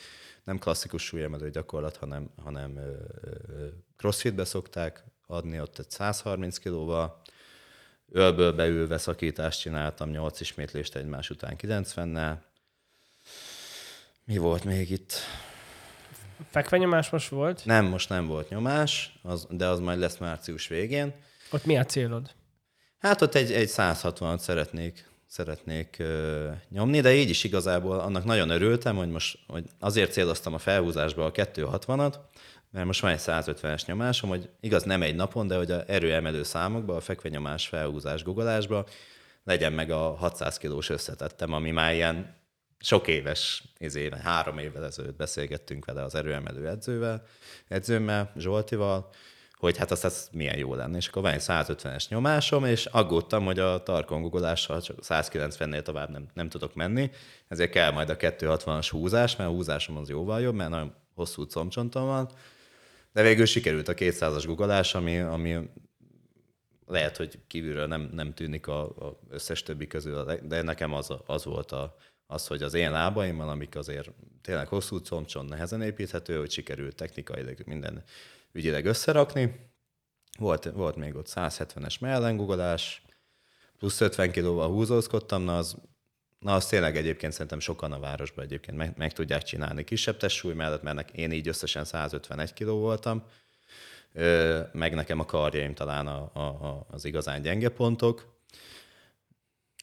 [0.50, 2.80] nem klasszikus súlyemelő gyakorlat, hanem, hanem
[3.98, 7.22] crossfitbe szokták adni ott egy 130 kilóval,
[8.12, 12.38] ölből beülve szakítást csináltam, 8 ismétlést egymás után 90-nel.
[14.26, 15.14] Mi volt még itt?
[16.50, 17.66] Fekvenyomás most volt?
[17.66, 21.14] Nem, most nem volt nyomás, az, de az majd lesz március végén.
[21.52, 22.32] Ott mi a célod?
[23.00, 28.50] Hát ott egy, egy 160-at szeretnék, szeretnék ö, nyomni, de így is igazából annak nagyon
[28.50, 32.14] örültem, hogy most hogy azért céloztam a felhúzásba a 260-at,
[32.72, 36.44] mert most van egy 150-es nyomásom, hogy igaz nem egy napon, de hogy a erőemelő
[36.44, 38.86] számokban, a fekvenyomás, felhúzás, gugolásban
[39.44, 42.36] legyen meg a 600 kilós összetettem, ami már ilyen
[42.80, 47.26] sok éves, izé, három évvel ezelőtt beszélgettünk vele az erőemelő edzővel,
[47.68, 49.10] edzőmmel, Zsoltival,
[49.60, 50.98] hogy hát az, az milyen jó lenne.
[50.98, 56.10] És akkor van egy 150-es nyomásom, és aggódtam, hogy a tarkon gugolással csak 190-nél tovább
[56.10, 57.12] nem, nem tudok menni,
[57.48, 61.46] ezért kell majd a 260-as húzás, mert a húzásom az jóval jobb, mert nagyon hosszú
[61.46, 62.30] comcsontom van,
[63.14, 65.70] de végül sikerült a 200-as guggolás, ami, ami
[66.86, 71.46] lehet, hogy kívülről nem, nem tűnik a, a összes többi közül, de nekem az, az
[71.46, 71.96] volt a,
[72.28, 77.58] az, hogy az én lábaimmal, amik azért tényleg hosszú combcson nehezen építhető, hogy sikerült technikailag
[77.66, 78.04] minden
[78.52, 79.68] ügyileg összerakni.
[80.38, 83.02] Volt, volt még ott 170-es mellengugolás,
[83.78, 85.78] plusz 50 kilóval húzózkodtam, na az
[86.40, 90.54] Na, azt tényleg egyébként szerintem sokan a városban egyébként meg, meg tudják csinálni kisebb testsúly
[90.54, 93.24] mellett, mert én így összesen 151 kiló voltam,
[94.72, 98.39] meg nekem a karjaim talán a, a, a, az igazán gyenge pontok.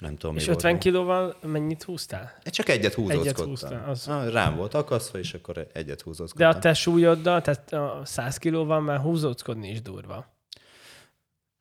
[0.01, 2.39] Nem tudom, És 50 kilóval mennyit húztál?
[2.45, 3.29] Csak egyet húzózkodtam.
[3.29, 4.09] Egyet húztál, az...
[4.09, 6.51] ah, rám volt akasztva, és akkor egyet húzózkodtam.
[6.51, 10.35] De a te súlyoddal, tehát a 100 kilóval már húzózkodni is durva.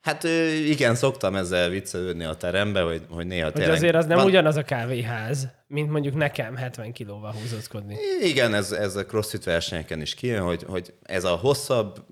[0.01, 0.23] Hát
[0.65, 3.75] igen, szoktam ezzel viccelődni a terembe, hogy, hogy néha hogy tényleg...
[3.75, 4.25] azért az nem van...
[4.25, 7.97] ugyanaz a kávéház, mint mondjuk nekem 70 kilóval húzózkodni.
[8.21, 12.05] Igen, ez, ez a crossfit versenyeken is kijön, hogy, hogy ez a hosszabb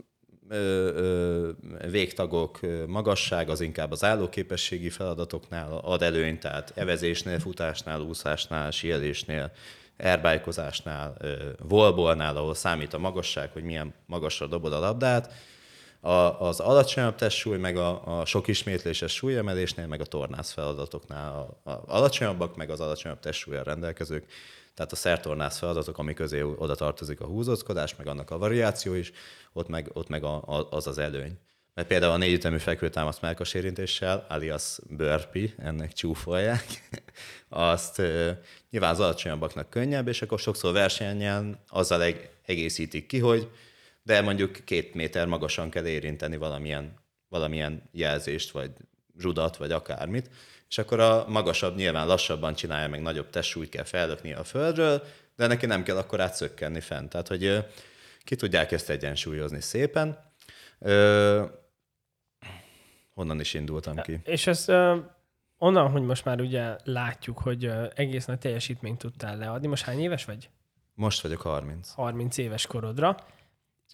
[1.89, 9.51] végtagok magasság az inkább az állóképességi feladatoknál ad előnyt, tehát evezésnél, futásnál, úszásnál, síelésnél,
[9.97, 11.17] erbájkozásnál,
[11.59, 15.33] volbolnál, ahol számít a magasság, hogy milyen magasra dobod a labdát,
[16.03, 21.57] a, az alacsonyabb testsúly, meg a, a sok ismétléses súlyemelésnél, meg a tornász feladatoknál.
[21.63, 24.25] A, a alacsonyabbak, meg az alacsonyabb testsúlyjal rendelkezők,
[24.75, 29.11] tehát a szertornász feladatok, ami közé oda tartozik a húzózkodás, meg annak a variáció is,
[29.53, 31.37] ott meg, ott meg a, a, az az előny.
[31.73, 36.65] Mert például a négyütemű fekvőtámasz melkasérintéssel, alias burpee, ennek csúfolják,
[37.49, 43.49] azt e, nyilván az alacsonyabbaknak könnyebb, és akkor sokszor versenyen azzal eg- egészítik ki, hogy
[44.03, 46.93] de mondjuk két méter magasan kell érinteni valamilyen,
[47.29, 48.71] valamilyen jelzést, vagy
[49.19, 50.29] rudat, vagy akármit,
[50.69, 55.03] és akkor a magasabb nyilván lassabban csinálja, meg nagyobb testsúlyt kell fellökni a földről,
[55.35, 57.09] de neki nem kell akkor átszökkenni fent.
[57.09, 57.63] Tehát, hogy
[58.23, 60.31] ki tudják ezt egyensúlyozni szépen.
[60.79, 61.45] Ö,
[63.13, 64.19] honnan is indultam ki?
[64.23, 64.65] És ez
[65.57, 69.67] onnan, hogy most már ugye látjuk, hogy egész nagy teljesítményt tudtál leadni.
[69.67, 70.49] Most hány éves vagy?
[70.93, 71.91] Most vagyok 30.
[71.91, 73.17] 30 éves korodra.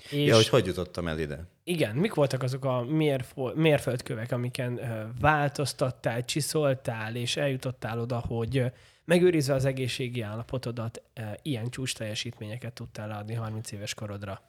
[0.09, 1.47] És ja, hogy hogy jutottam el ide?
[1.63, 4.79] Igen, mik voltak azok a mérfo- mérföldkövek, amiken
[5.19, 8.71] változtattál, csiszoltál, és eljutottál oda, hogy
[9.09, 14.41] megőrizve az egészségi állapotodat, uh, ilyen csúcs teljesítményeket tudtál adni 30 éves korodra?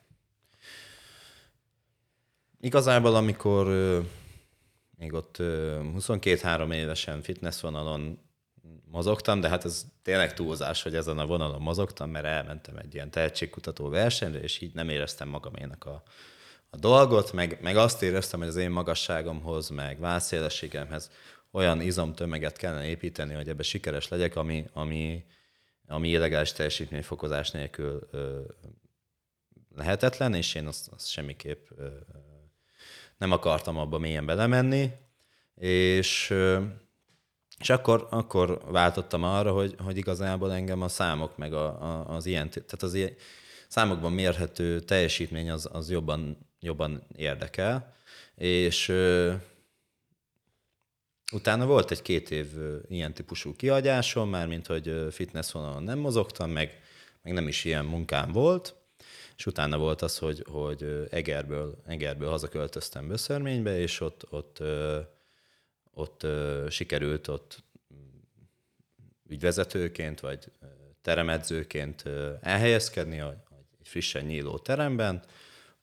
[2.59, 3.65] Igazából, amikor
[4.97, 5.45] még ott uh,
[5.97, 8.19] 22-3 évesen fitness vonalon
[8.91, 13.11] mozogtam, de hát ez tényleg túlzás, hogy ezen a vonalon mozogtam, mert elmentem egy ilyen
[13.11, 16.03] tehetségkutató versenyre, és így nem éreztem magaménak a,
[16.69, 21.11] a dolgot, meg, meg azt éreztem, hogy az én magasságomhoz, meg válszélességemhez
[21.51, 25.25] olyan izomtömeget kellene építeni, hogy ebbe sikeres legyek, ami, ami,
[25.87, 28.41] ami illegális teljesítményfokozás nélkül ö,
[29.75, 31.87] lehetetlen, és én azt, azt semmiképp ö,
[33.17, 34.91] nem akartam abba mélyen belemenni,
[35.55, 36.61] és, ö,
[37.59, 42.25] és akkor, akkor váltottam arra, hogy, hogy igazából engem a számok, meg a, a, az
[42.25, 43.15] ilyen, tehát az ilyen
[43.67, 47.95] számokban mérhető teljesítmény az, az jobban, jobban érdekel,
[48.35, 48.93] és
[51.31, 52.47] Utána volt egy két év
[52.89, 56.81] ilyen típusú kiadásom, már mint hogy fitness vonalon nem mozogtam, meg,
[57.21, 58.75] meg nem is ilyen munkám volt,
[59.37, 64.61] és utána volt az, hogy, hogy Egerből, Egerből hazaköltöztem Böszörménybe, és ott, ott,
[65.93, 67.63] ott, ott sikerült ott
[69.29, 70.51] ügyvezetőként, vagy
[71.01, 72.03] teremedzőként
[72.41, 75.23] elhelyezkedni egy frissen nyíló teremben,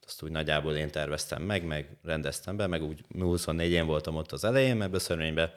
[0.09, 4.33] azt úgy nagyjából én terveztem meg, meg rendeztem be, meg úgy 24 én voltam ott
[4.33, 5.55] az elején, mert böszörménybe.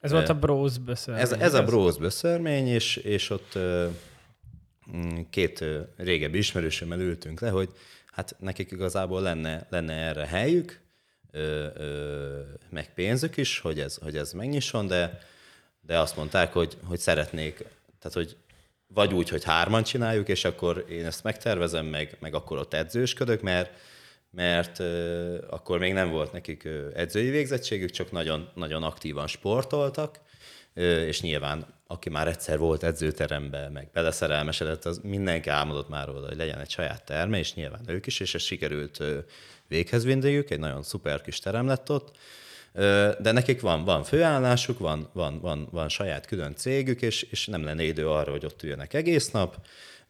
[0.00, 1.22] Ez volt a Bros böszörmény.
[1.22, 3.58] Ez, ez a Bros böszörmény, és, és ott
[4.96, 5.64] mm, két
[5.96, 7.70] régebbi ismerősömmel ültünk le, hogy
[8.06, 10.80] hát nekik igazából lenne, lenne erre helyük,
[11.30, 15.18] ö, ö, meg pénzük is, hogy ez, hogy ez megnyisson, de,
[15.80, 17.56] de azt mondták, hogy, hogy szeretnék,
[17.98, 18.36] tehát hogy
[18.86, 23.42] vagy úgy, hogy hárman csináljuk, és akkor én ezt megtervezem, meg, meg akkor ott edzősködök,
[23.42, 23.70] mert,
[24.30, 24.78] mert
[25.50, 30.20] akkor még nem volt nekik edzői végzettségük, csak nagyon, nagyon aktívan sportoltak,
[31.06, 36.36] és nyilván aki már egyszer volt edzőteremben, meg beleszerelmesedett, az mindenki álmodott már róla, hogy
[36.36, 39.02] legyen egy saját terme, és nyilván ők is, és ez sikerült
[39.68, 42.16] véghez vinniük, egy nagyon szuper kis terem lett ott,
[43.18, 47.64] de nekik van, van főállásuk, van, van, van, van saját külön cégük, és, és nem
[47.64, 49.56] lenne idő arra, hogy ott üljenek egész nap,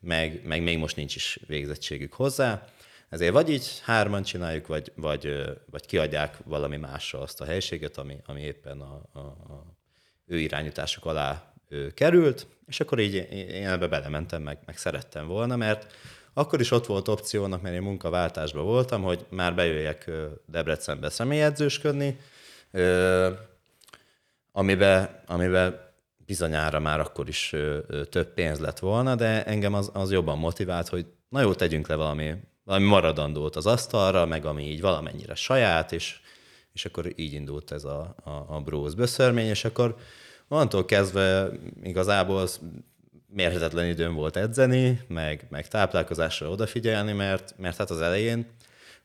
[0.01, 2.65] meg, meg még most nincs is végzettségük hozzá.
[3.09, 8.17] Ezért vagy így hárman csináljuk, vagy, vagy, vagy kiadják valami másra azt a helységet, ami,
[8.27, 9.77] ami éppen a, a, a
[10.27, 15.57] ő irányításuk alá ő került, és akkor így én ebbe belementem, meg, meg szerettem volna,
[15.57, 15.93] mert
[16.33, 20.11] akkor is ott volt opciónak, mert én munkaváltásban voltam, hogy már bejöjjek
[20.47, 22.19] Debrecenbe személyedzősködni,
[24.53, 25.81] amiben, amiben
[26.17, 27.55] bizonyára már akkor is
[28.11, 31.95] több pénz lett volna, de engem az, az jobban motivált, hogy na jó, tegyünk le
[31.95, 32.35] valami,
[32.65, 36.21] valami maradandót az asztalra, meg ami így valamennyire saját, és,
[36.73, 39.97] és akkor így indult ez a, a, a Bróz böszörmény, és akkor
[40.49, 41.51] onnantól kezdve
[41.83, 42.61] igazából az
[43.29, 48.47] mérhetetlen időm volt edzeni, meg, meg táplálkozásra odafigyelni, mert, mert hát az elején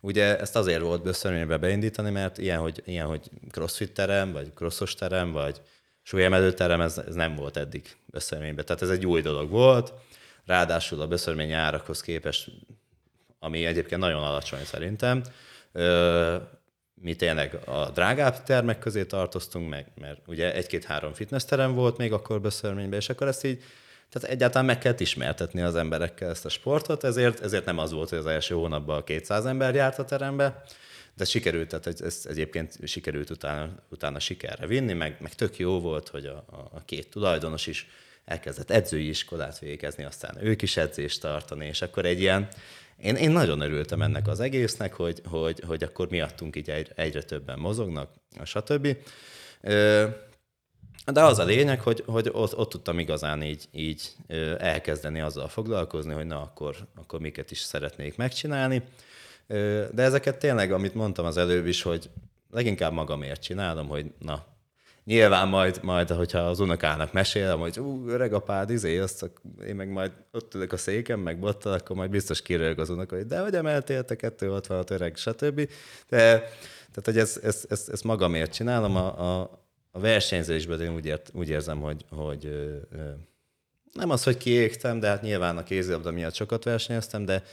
[0.01, 4.95] Ugye ezt azért volt böszörménybe beindítani, mert ilyen, hogy, ilyen, hogy crossfit terem, vagy crossos
[4.95, 5.61] terem, vagy
[6.01, 8.63] súlyemelő terem, ez, ez nem volt eddig böszörménybe.
[8.63, 9.93] Tehát ez egy új dolog volt.
[10.45, 12.51] Ráadásul a böszörmény árakhoz képest,
[13.39, 15.23] ami egyébként nagyon alacsony szerintem,
[16.93, 22.13] mi tényleg a drágább termek közé tartoztunk, meg, mert ugye egy-két-három fitness terem volt még
[22.13, 23.63] akkor böszörményben, és akkor ezt így
[24.11, 28.09] tehát egyáltalán meg kell ismertetni az emberekkel ezt a sportot, ezért, ezért nem az volt,
[28.09, 30.63] hogy az első hónapban 200 ember járt a terembe,
[31.15, 36.07] de sikerült, tehát ez egyébként sikerült utána, utána sikerre vinni, meg, meg tök jó volt,
[36.07, 37.87] hogy a, a két tulajdonos is
[38.25, 42.47] elkezdett edzői iskolát végezni, aztán ők is edzést tartani, és akkor egy ilyen,
[42.97, 47.59] én, én nagyon örültem ennek az egésznek, hogy, hogy, hogy akkor miattunk így egyre, többen
[47.59, 48.09] mozognak,
[48.43, 48.97] stb.
[51.05, 54.11] De az a lényeg, hogy, hogy ott, ott tudtam igazán így, így
[54.57, 58.83] elkezdeni azzal foglalkozni, hogy na akkor, akkor miket is szeretnék megcsinálni.
[59.91, 62.09] De ezeket tényleg, amit mondtam az előbb is, hogy
[62.51, 64.45] leginkább magamért csinálom, hogy na,
[65.03, 69.31] nyilván majd, majd hogyha az unokának mesélem, hogy ú, öreg apád, izé, azt
[69.67, 73.15] én meg majd ott ülök a széken, meg bottal, akkor majd biztos kirög az unoka,
[73.15, 75.69] hogy de hogy emeltél te 266 öreg, stb.
[76.09, 76.29] De,
[76.91, 79.60] tehát, hogy ezt, ezt, ezt, ezt magamért csinálom, a, a,
[79.91, 83.09] a versenyzésben én úgy, ért, úgy érzem, hogy, hogy ö, ö,
[83.93, 87.43] nem az, hogy kiégtem, de hát nyilván a kézilabda miatt sokat versenyeztem, de,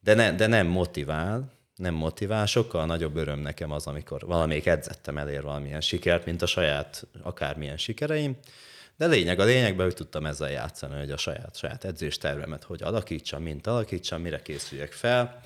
[0.00, 5.18] de, ne, de nem motivál, nem motivál, sokkal nagyobb öröm nekem az, amikor valamelyik edzettem
[5.18, 8.36] elér valamilyen sikert, mint a saját akármilyen sikereim.
[8.96, 13.42] De lényeg a lényegben, hogy tudtam ezzel játszani, hogy a saját, saját edzéstervemet hogy alakítsam,
[13.42, 15.40] mint alakítsam, mire készüljek fel,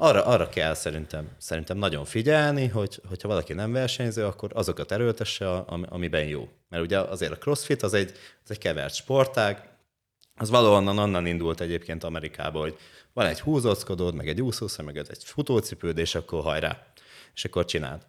[0.00, 5.56] arra, arra kell szerintem, szerintem nagyon figyelni, hogy, hogyha valaki nem versenyző, akkor azokat erőltesse,
[5.88, 6.48] amiben jó.
[6.68, 8.12] Mert ugye azért a crossfit az egy,
[8.44, 9.68] az egy kevert sportág,
[10.36, 12.78] az valahonnan onnan indult egyébként Amerikában, hogy
[13.12, 16.86] van egy húzóckodód, meg egy úszószem, meg egy futócipőd, és akkor hajrá.
[17.34, 18.06] és akkor csináld.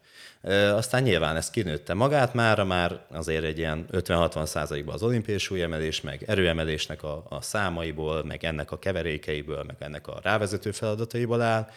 [0.73, 6.01] Aztán nyilván ez kinőtte magát, mára már azért egy ilyen 50-60 százalékban az olimpiai súlyemelés,
[6.01, 11.69] meg erőemelésnek a, a számaiból, meg ennek a keverékeiből, meg ennek a rávezető feladataiból áll,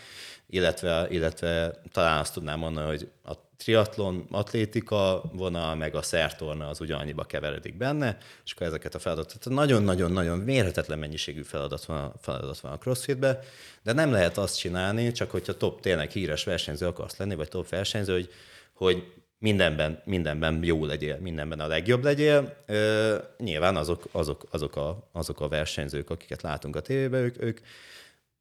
[0.52, 6.80] illetve, illetve talán azt tudnám mondani, hogy a triatlon, atlétika vonal, meg a szertorna az
[6.80, 12.72] ugyanannyiba keveredik benne, és akkor ezeket a feladatokat, nagyon-nagyon-nagyon mérhetetlen mennyiségű feladat van, feladat van
[12.72, 13.40] a crossfitbe,
[13.82, 17.68] de nem lehet azt csinálni, csak hogyha top tényleg híres versenyző akarsz lenni, vagy top
[17.68, 18.30] versenyző, hogy,
[18.72, 22.56] hogy mindenben, mindenben jó legyél, mindenben a legjobb legyél.
[22.66, 27.60] Ö, nyilván azok, azok, azok, a, azok a versenyzők, akiket látunk a tévében, ők, ők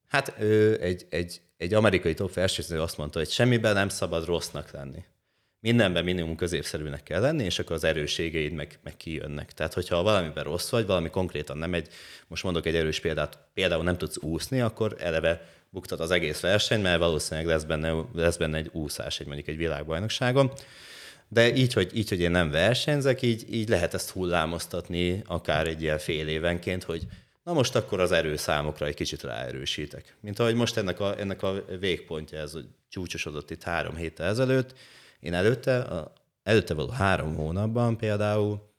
[0.07, 4.72] hát ö, egy, egy, egy amerikai top versenyző azt mondta, hogy semmiben nem szabad rossznak
[4.72, 5.03] lenni.
[5.59, 9.51] Mindenben minimum középszerűnek kell lenni, és akkor az erősségeid meg, meg kijönnek.
[9.51, 11.88] Tehát, hogyha valamiben rossz vagy, valami konkrétan nem egy,
[12.28, 16.84] most mondok egy erős példát, például nem tudsz úszni, akkor eleve buktad az egész versenyt,
[16.84, 20.51] mert valószínűleg lesz benne, lesz benne egy úszás, egy mondjuk egy világbajnokságon.
[21.28, 25.82] De így hogy, így, hogy én nem versenyzek, így, így lehet ezt hullámoztatni akár egy
[25.82, 27.07] ilyen fél évenként, hogy
[27.44, 30.16] na most akkor az erőszámokra egy kicsit ráerősítek.
[30.20, 32.58] Mint ahogy most ennek a, ennek a végpontja, ez
[32.89, 34.74] csúcsosodott itt három héttel ezelőtt,
[35.20, 36.14] én előtte, a,
[36.44, 38.70] előtte való három hónapban például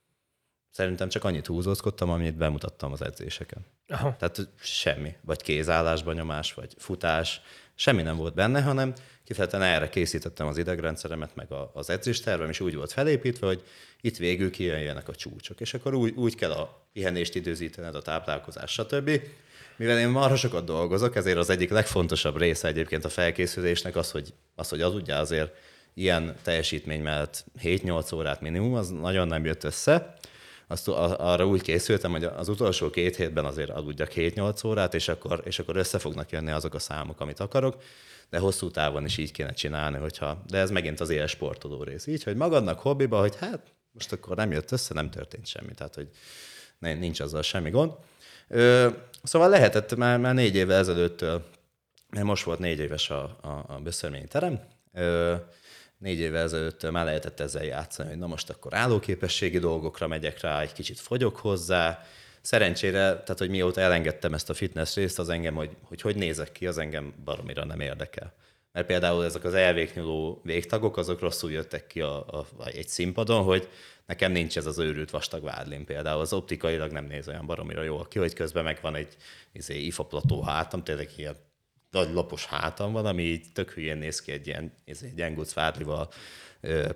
[0.70, 3.66] szerintem csak annyit húzózkodtam, amit bemutattam az edzéseken.
[3.88, 4.16] Aha.
[4.18, 7.40] Tehát semmi, vagy kézállásban nyomás, vagy futás,
[7.74, 8.92] semmi nem volt benne, hanem
[9.24, 13.62] kifejezetten erre készítettem az idegrendszeremet, meg az edzéstervem, és úgy volt felépítve, hogy
[14.00, 15.60] itt végül kijönjenek a csúcsok.
[15.60, 19.20] És akkor úgy, úgy kell a pihenést időzítened, a táplálkozás, stb.
[19.76, 24.34] Mivel én marha sokat dolgozok, ezért az egyik legfontosabb része egyébként a felkészülésnek az, hogy
[24.54, 25.52] az, hogy az ugye azért
[25.94, 30.16] ilyen teljesítmény mellett 7-8 órát minimum, az nagyon nem jött össze.
[30.72, 35.42] Azt arra úgy készültem, hogy az utolsó két hétben azért aludjak 7-8 órát, és akkor,
[35.44, 37.82] és akkor össze fognak jönni azok a számok, amit akarok,
[38.30, 42.06] de hosszú távon is így kéne csinálni, hogyha, de ez megint az éles sportoló rész.
[42.06, 43.60] Így, hogy magadnak hobbiba, hogy hát
[43.92, 46.08] most akkor nem jött össze, nem történt semmi, tehát hogy
[46.78, 47.92] nincs azzal semmi gond.
[48.48, 48.88] Ö,
[49.22, 51.44] szóval lehetett már, már négy évvel ezelőttől,
[52.10, 53.82] mert most volt négy éves a, a, a
[54.28, 54.60] terem,
[54.92, 55.34] ö,
[56.02, 60.60] négy évvel ezelőtt már lehetett ezzel játszani, hogy na most akkor állóképességi dolgokra megyek rá,
[60.60, 62.04] egy kicsit fogyok hozzá.
[62.40, 66.52] Szerencsére, tehát hogy mióta elengedtem ezt a fitness részt, az engem, hogy hogy, hogy nézek
[66.52, 68.32] ki, az engem baromira nem érdekel.
[68.72, 73.68] Mert például ezek az elvéknyúló végtagok, azok rosszul jöttek ki a, a, egy színpadon, hogy
[74.06, 76.20] nekem nincs ez az őrült vastag vádlim például.
[76.20, 79.16] Az optikailag nem néz olyan baromira jól ki, hogy közben meg van egy
[79.52, 81.36] izé, ifaplató hátam, tényleg ilyen
[81.92, 86.08] nagy lapos hátam van, ami így tök hülyén néz ki egy ilyen egy gyengúc vádlival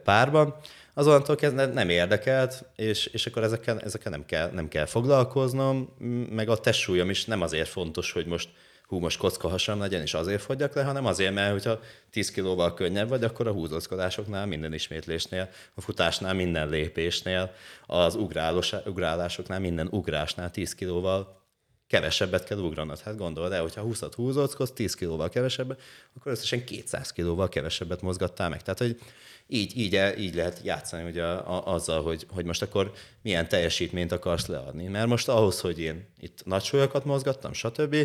[0.04, 0.54] párban.
[0.94, 5.94] Azonnantól kezdve nem érdekelt, és, és akkor ezekkel, ezekkel nem, kell, nem kell foglalkoznom,
[6.30, 8.48] meg a testsúlyom is nem azért fontos, hogy most
[8.86, 11.80] hú, most kockahasam legyen, és azért fogyjak le, hanem azért, mert hogyha
[12.10, 17.52] 10 kilóval könnyebb vagy, akkor a húzózkodásoknál, minden ismétlésnél, a futásnál, minden lépésnél,
[17.86, 21.44] az ugrálós, ugrálásoknál, minden ugrásnál 10 kilóval
[21.86, 23.00] kevesebbet kell ugranod.
[23.00, 25.80] Hát gondolod el, hogyha 20-at húzódsz, 10 kilóval kevesebbet,
[26.16, 28.62] akkor összesen 200 kilóval kevesebbet mozgattál meg.
[28.62, 28.98] Tehát, hogy
[29.48, 34.12] így, így, így lehet játszani ugye a, a, azzal, hogy, hogy most akkor milyen teljesítményt
[34.12, 34.86] akarsz leadni.
[34.86, 37.96] Mert most ahhoz, hogy én itt nagy súlyokat mozgattam, stb.,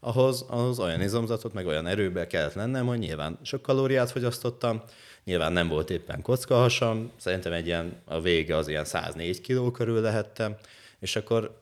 [0.00, 4.82] ahhoz, ahhoz olyan izomzatot, meg olyan erőbe kellett lennem, hogy nyilván sok kalóriát fogyasztottam,
[5.24, 10.00] nyilván nem volt éppen kockahasam, szerintem egy ilyen, a vége az ilyen 104 kiló körül
[10.00, 10.56] lehettem,
[10.98, 11.61] és akkor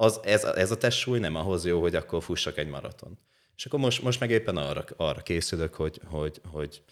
[0.00, 3.18] az, ez, ez a testsúly nem ahhoz jó, hogy akkor fussak egy maraton.
[3.56, 6.82] És akkor most, most meg éppen arra, arra készülök, hogy, hogy, hogy,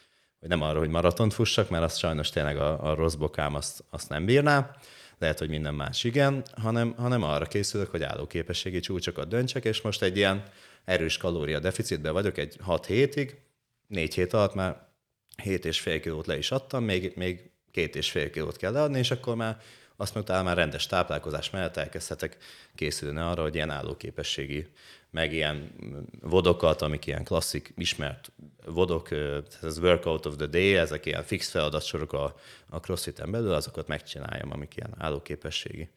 [0.41, 3.85] hogy nem arra, hogy maratont fussak, mert azt sajnos tényleg a, a rossz bokám azt,
[3.91, 4.77] azt nem bírná,
[5.19, 10.03] lehet, hogy minden más igen, hanem, hanem arra készülök, hogy állóképességi csúcsokat döntsek, és most
[10.03, 10.43] egy ilyen
[10.85, 13.41] erős kalória deficitben vagyok egy 6 hétig,
[13.87, 14.87] 4 hét alatt már
[15.43, 19.37] 7,5 kilót le is adtam, még, még két és fél kilót kell leadni, és akkor
[19.37, 19.61] már
[20.01, 22.37] azt mondta, már rendes táplálkozás mellett elkezdhetek
[22.75, 24.67] készülni arra, hogy ilyen állóképességi,
[25.11, 25.73] meg ilyen
[26.21, 28.33] vodokat, amik ilyen klasszik, ismert
[28.65, 29.11] vodok,
[29.63, 32.35] ez workout of the day, ezek ilyen fix feladatsorok a,
[32.69, 35.91] a crossfit belül, azokat megcsináljam, amik ilyen állóképességi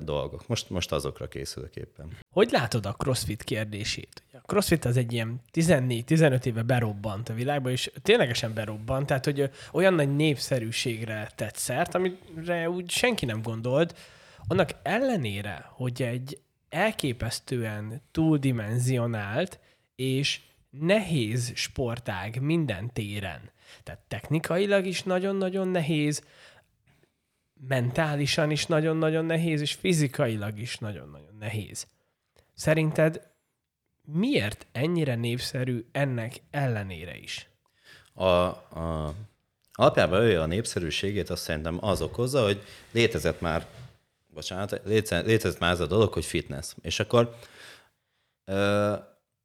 [0.00, 0.46] dolgok.
[0.46, 2.16] Most, most azokra készülök éppen.
[2.30, 4.22] Hogy látod a crossfit kérdését?
[4.46, 9.94] Crossfit az egy ilyen 14-15 éve berobbant a világba, és ténylegesen berobbant, tehát hogy olyan
[9.94, 13.98] nagy népszerűségre tett szert, amire úgy senki nem gondolt,
[14.46, 19.58] annak ellenére, hogy egy elképesztően túldimenzionált
[19.96, 20.40] és
[20.70, 23.50] nehéz sportág minden téren.
[23.82, 26.24] Tehát technikailag is nagyon-nagyon nehéz,
[27.68, 31.86] mentálisan is nagyon-nagyon nehéz, és fizikailag is nagyon-nagyon nehéz.
[32.54, 33.31] Szerinted
[34.02, 37.48] miért ennyire népszerű ennek ellenére is?
[38.12, 39.14] A, a,
[39.72, 43.66] alapjában ő a népszerűségét azt szerintem az okozza, hogy létezett már,
[44.26, 46.74] bocsánat, létezett már az a dolog, hogy fitness.
[46.82, 47.36] És akkor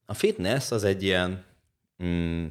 [0.05, 1.43] a fitness az egy ilyen
[2.03, 2.45] mm,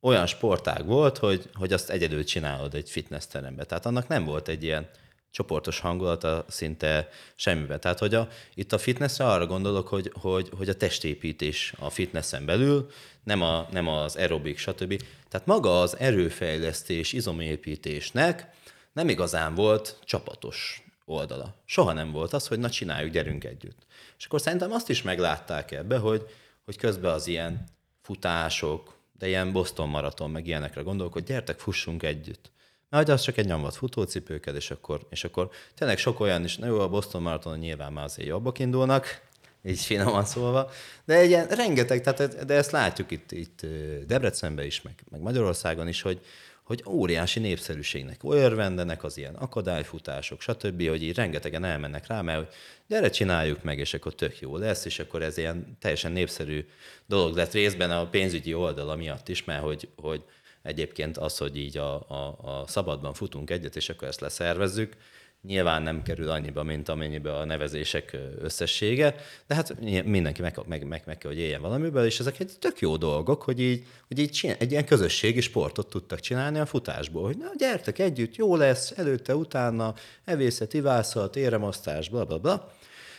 [0.00, 3.64] olyan sportág volt, hogy, hogy azt egyedül csinálod egy fitness terembe.
[3.64, 4.88] Tehát annak nem volt egy ilyen
[5.30, 7.78] csoportos hangulata szinte semmibe.
[7.78, 12.44] Tehát, hogy a, itt a fitnessre arra gondolok, hogy, hogy, hogy a testépítés a fitnessen
[12.44, 12.90] belül,
[13.24, 15.02] nem, a, nem az aerobik, stb.
[15.28, 18.56] Tehát maga az erőfejlesztés, izomépítésnek
[18.92, 21.54] nem igazán volt csapatos oldala.
[21.64, 23.86] Soha nem volt az, hogy na csináljuk, gyerünk együtt.
[24.18, 26.26] És akkor szerintem azt is meglátták ebbe, hogy,
[26.64, 27.64] hogy közben az ilyen
[28.02, 32.50] futások, de ilyen Boston maraton, meg ilyenekre gondolok, hogy gyertek, fussunk együtt.
[32.90, 36.66] Mert az csak egy nyomvat futócipőket, és akkor, és akkor tényleg sok olyan is, na
[36.66, 39.26] jó, a Boston Marathon nyilván már azért jobbak indulnak,
[39.64, 40.70] így finoman szólva,
[41.04, 43.66] de egy ilyen rengeteg, tehát, de ezt látjuk itt, itt
[44.06, 46.20] Debrecenben is, meg, meg Magyarországon is, hogy,
[46.62, 52.48] hogy óriási népszerűségnek örvendenek az ilyen akadályfutások, stb., hogy így rengetegen elmennek rá, mert hogy
[52.86, 56.66] gyere, csináljuk meg, és akkor tök jó lesz, és akkor ez ilyen teljesen népszerű
[57.06, 60.22] dolog lett részben a pénzügyi oldala miatt is, mert hogy, hogy
[60.68, 64.96] egyébként az, hogy így a, a, a szabadban futunk egyet, és akkor ezt leszervezzük,
[65.42, 69.14] nyilván nem kerül annyiba, mint amennyibe a nevezések összessége,
[69.46, 72.80] de hát mindenki meg, meg, meg, meg kell, hogy éljen valamiből, és ezek egy tök
[72.80, 77.24] jó dolgok, hogy így, hogy így csinál, egy ilyen közösségi sportot tudtak csinálni a futásból,
[77.24, 79.94] hogy na gyertek együtt, jó lesz, előtte, utána,
[80.24, 82.72] evészet, ivászat, éremasztás, bla, bla, bla.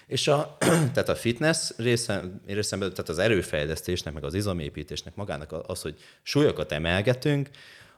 [0.09, 0.57] És a,
[0.93, 6.71] tehát a fitness részem, részemben, tehát az erőfejlesztésnek, meg az izomépítésnek magának az, hogy súlyokat
[6.71, 7.49] emelgetünk,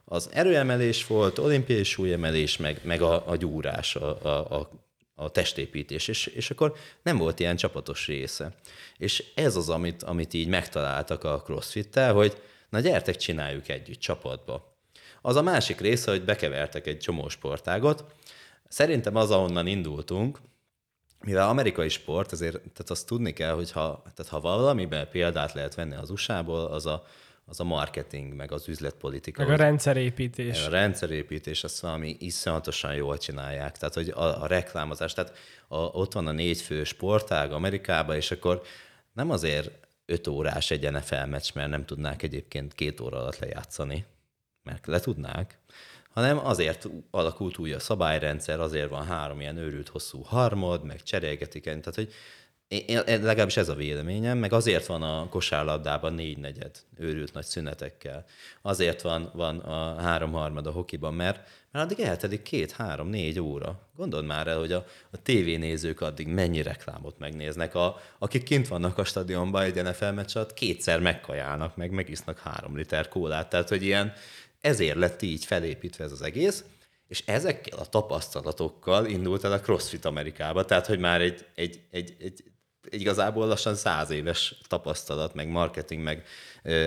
[0.06, 4.70] az erőemelés volt, olimpiai súlyemelés, meg, meg a, a gyúrás, a, a, a,
[5.16, 8.56] a testépítés, és, és akkor nem volt ilyen csapatos része.
[8.98, 14.76] És ez az, amit, amit így megtaláltak a crossfit-tel, hogy na gyertek, csináljuk együtt csapatba.
[15.22, 18.06] Az a másik része, hogy bekevertek egy csomó sportágot.
[18.68, 20.40] Szerintem az, ahonnan indultunk,
[21.24, 25.76] mivel amerikai sport, ezért tehát azt tudni kell, hogy ha, tehát ha valamiben példát lehet
[25.76, 27.06] venni az USA-ból, az a,
[27.46, 29.44] az a marketing, meg az üzletpolitika.
[29.44, 30.66] Meg a rendszerépítés.
[30.66, 33.78] A rendszerépítés, azt valami iszonyatosan jól csinálják.
[33.78, 35.34] Tehát, hogy a, a reklámozás, tehát
[35.68, 38.62] a, ott van a négy fő sportág Amerikában, és akkor
[39.14, 39.72] nem azért
[40.06, 44.06] öt órás egy NFL meccs, mert nem tudnák egyébként két óra alatt lejátszani,
[44.64, 45.58] mert le tudnák,
[46.14, 51.64] hanem azért alakult új a szabályrendszer, azért van három ilyen őrült hosszú harmad, meg cserélgetik,
[51.64, 52.14] tehát hogy
[52.72, 58.26] én, legalábbis ez a véleményem, meg azért van a kosárlabdában négy negyed őrült nagy szünetekkel.
[58.62, 63.80] Azért van, van a háromharmad a hokiban, mert, mert addig eltelik két, három, négy óra.
[63.96, 67.76] Gondold már el, hogy a, a tévénézők addig mennyi reklámot megnéznek.
[67.76, 72.78] A, akik kint vannak a stadionban egy NFL meccs alatt, kétszer megkajálnak, meg megisznak három
[72.78, 73.50] liter kólát.
[73.50, 74.14] Tehát, hogy ilyen,
[74.62, 76.64] ezért lett így felépítve ez az egész.
[77.08, 82.16] És ezekkel a tapasztalatokkal indult el a CrossFit Amerikába, tehát hogy már egy, egy, egy,
[82.20, 82.44] egy
[82.90, 86.26] igazából lassan száz éves tapasztalat, meg marketing, meg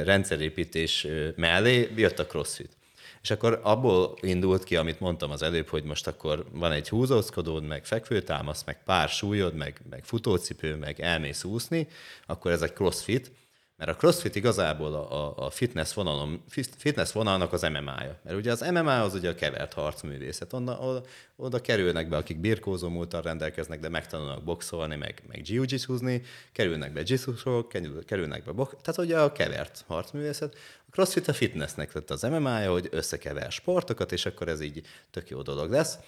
[0.04, 1.06] rendszerépítés
[1.36, 2.76] mellé jött a crossfit.
[3.22, 7.64] És akkor abból indult ki, amit mondtam az előbb, hogy most akkor van egy húzózkodód,
[7.64, 11.88] meg fekvőtámasz, meg pár súlyod, meg, meg futócipő, meg elmész úszni,
[12.26, 13.32] akkor ez egy crossfit,
[13.76, 16.44] mert a CrossFit igazából a, a fitness, vonalon,
[16.76, 18.18] fitness vonalnak az MMA-ja.
[18.22, 20.52] Mert ugye az MMA az ugye a kevert harcművészet.
[20.52, 21.02] Onda, oda,
[21.36, 26.22] oda kerülnek be, akik birkózó múltal rendelkeznek, de megtanulnak boxolni, meg, meg jiu húzni,
[26.52, 30.54] kerülnek be jiu kerülnek be box, tehát ugye a kevert harcművészet.
[30.86, 35.28] A CrossFit a fitnessnek lett az MMA-ja, hogy összekever sportokat, és akkor ez így tök
[35.28, 35.98] jó dolog lesz.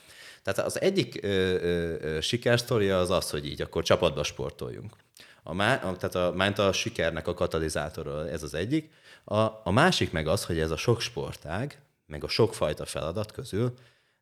[0.43, 4.93] Tehát az egyik ö, sikersztoria az az, hogy így akkor csapatba sportoljunk.
[5.49, 8.91] A, má, tehát a, ment a sikernek a katalizátora, ez az egyik.
[9.25, 13.75] A, a másik meg az, hogy ez a sok sportág, meg a sokfajta feladat közül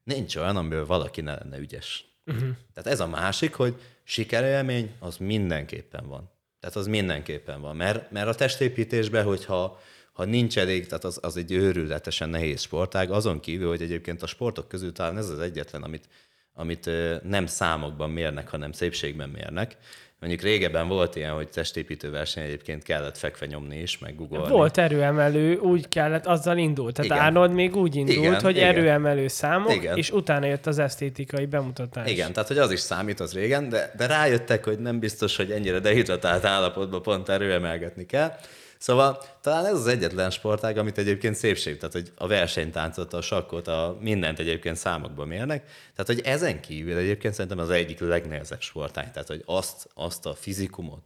[0.04, 2.04] nincs olyan, amiből valaki ne lenne ügyes.
[2.26, 2.48] Uh-huh.
[2.74, 6.30] Tehát ez a másik, hogy sikerélmény az mindenképpen van.
[6.60, 7.76] Tehát az mindenképpen van.
[7.76, 9.80] Mert, mert a testépítésben, hogyha
[10.12, 14.26] ha nincs elég, tehát az, az egy őrületesen nehéz sportág, azon kívül, hogy egyébként a
[14.26, 16.08] sportok közül talán ez az egyetlen, amit,
[16.52, 16.90] amit
[17.22, 19.76] nem számokban mérnek, hanem szépségben mérnek.
[20.20, 24.48] Mondjuk régebben volt ilyen, hogy testépítő verseny egyébként kellett fekve nyomni is, meg googolni.
[24.48, 26.94] Volt erőemelő, úgy kellett, azzal indult.
[26.94, 27.24] Tehát igen.
[27.24, 28.68] Arnold még úgy indult, igen, hogy igen.
[28.68, 29.96] erőemelő számok, igen.
[29.96, 32.10] és utána jött az esztétikai bemutatás.
[32.10, 35.50] Igen, tehát hogy az is számít az régen, de, de rájöttek, hogy nem biztos, hogy
[35.50, 38.36] ennyire dehidratált állapotban pont erőemelgetni kell.
[38.84, 43.68] Szóval talán ez az egyetlen sportág, amit egyébként szépség, tehát hogy a versenytáncot, a sakkot,
[43.68, 45.64] a mindent egyébként számokban mérnek.
[45.64, 49.12] Tehát, hogy ezen kívül egyébként szerintem az egyik legnehezebb sportág.
[49.12, 51.02] Tehát, hogy azt, azt a fizikumot,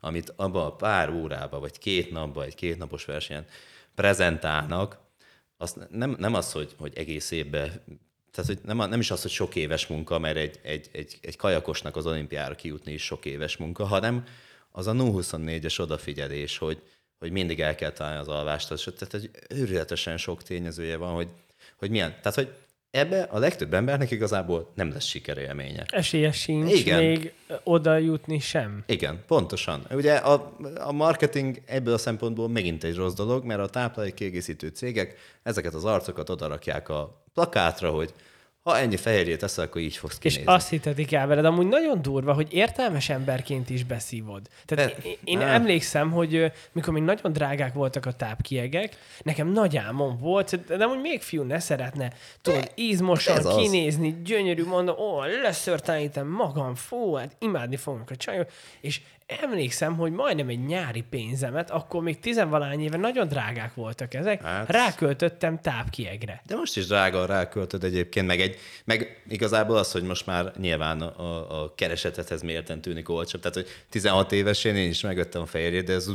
[0.00, 3.44] amit abban a pár órában, vagy két napban, egy kétnapos versenyen
[3.94, 4.98] prezentálnak,
[5.56, 7.82] az nem, nem az, hogy, hogy egész évben,
[8.32, 11.36] tehát hogy nem, nem is az, hogy sok éves munka, mert egy, egy, egy, egy
[11.36, 14.24] kajakosnak az olimpiára kijutni is sok éves munka, hanem
[14.70, 16.82] az a 0-24-es odafigyelés, hogy,
[17.26, 18.68] hogy mindig el kell találni az alvást.
[18.68, 21.28] Tehát egy őrületesen sok tényezője van, hogy,
[21.76, 22.10] hogy milyen.
[22.22, 22.48] Tehát, hogy
[22.90, 25.84] ebbe a legtöbb embernek igazából nem lesz sikerélménye.
[25.88, 26.98] Esélye sincs Igen.
[26.98, 28.84] még oda jutni sem.
[28.86, 29.86] Igen, pontosan.
[29.90, 34.68] Ugye a, a marketing ebből a szempontból megint egy rossz dolog, mert a táplálék kiegészítő
[34.68, 38.12] cégek ezeket az arcokat odarakják a plakátra, hogy
[38.66, 40.42] ha ennyi fehérjét eszel, akkor így fogsz kinézni.
[40.42, 44.48] És azt hittetik el veled, amúgy nagyon durva, hogy értelmes emberként is beszívod.
[44.64, 49.76] Tehát De, én, én emlékszem, hogy mikor még nagyon drágák voltak a tápkiegek, nekem nagy
[49.76, 52.12] álmom volt, de amúgy még fiú ne szeretne,
[52.42, 54.22] tudod, ízmosan kinézni, az.
[54.24, 58.50] gyönyörű, mondom, ó, leszörtelenítem magam, fú, hát imádni fognak a csajok,
[58.80, 64.42] és emlékszem, hogy majdnem egy nyári pénzemet, akkor még tizenvalány éve nagyon drágák voltak ezek,
[64.42, 64.70] hát...
[64.70, 66.42] ráköltöttem tápkiegre.
[66.46, 71.00] De most is drága ráköltöd egyébként, meg, egy, meg igazából az, hogy most már nyilván
[71.00, 75.84] a, a keresetethez mérten tűnik olcsóbb, tehát hogy 16 évesen én is megvettem a fehérjét,
[75.84, 76.06] de ez,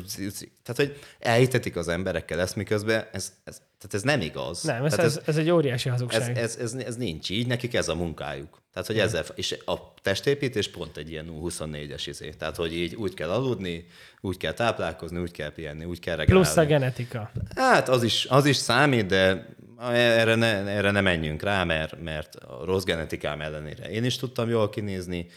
[0.64, 4.64] tehát hogy elhitetik az emberekkel ezt, miközben ez, ez, tehát ez nem igaz.
[4.64, 6.38] Nem, ez, ez, ez, egy óriási hazugság.
[6.38, 8.62] Ez, ez, ez, ez nincs így, nekik ez a munkájuk.
[8.74, 12.30] Tehát, hogy ezzel, és a testépítés pont egy ilyen 24-es izé.
[12.30, 13.88] Tehát, hogy így úgy kell aludni,
[14.22, 16.36] úgy kell táplálkozni, úgy kell pihenni, úgy kell reggel.
[16.36, 17.32] Plusz a genetika.
[17.56, 19.48] Hát az is, az is számít, de
[19.90, 24.50] erre ne, erre ne menjünk rá, mert, mert a rossz genetikám ellenére én is tudtam
[24.50, 25.28] jól kinézni.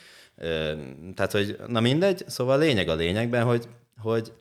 [1.14, 3.68] Tehát, hogy na mindegy, szóval a lényeg a lényegben, hogy,
[3.98, 4.32] hogy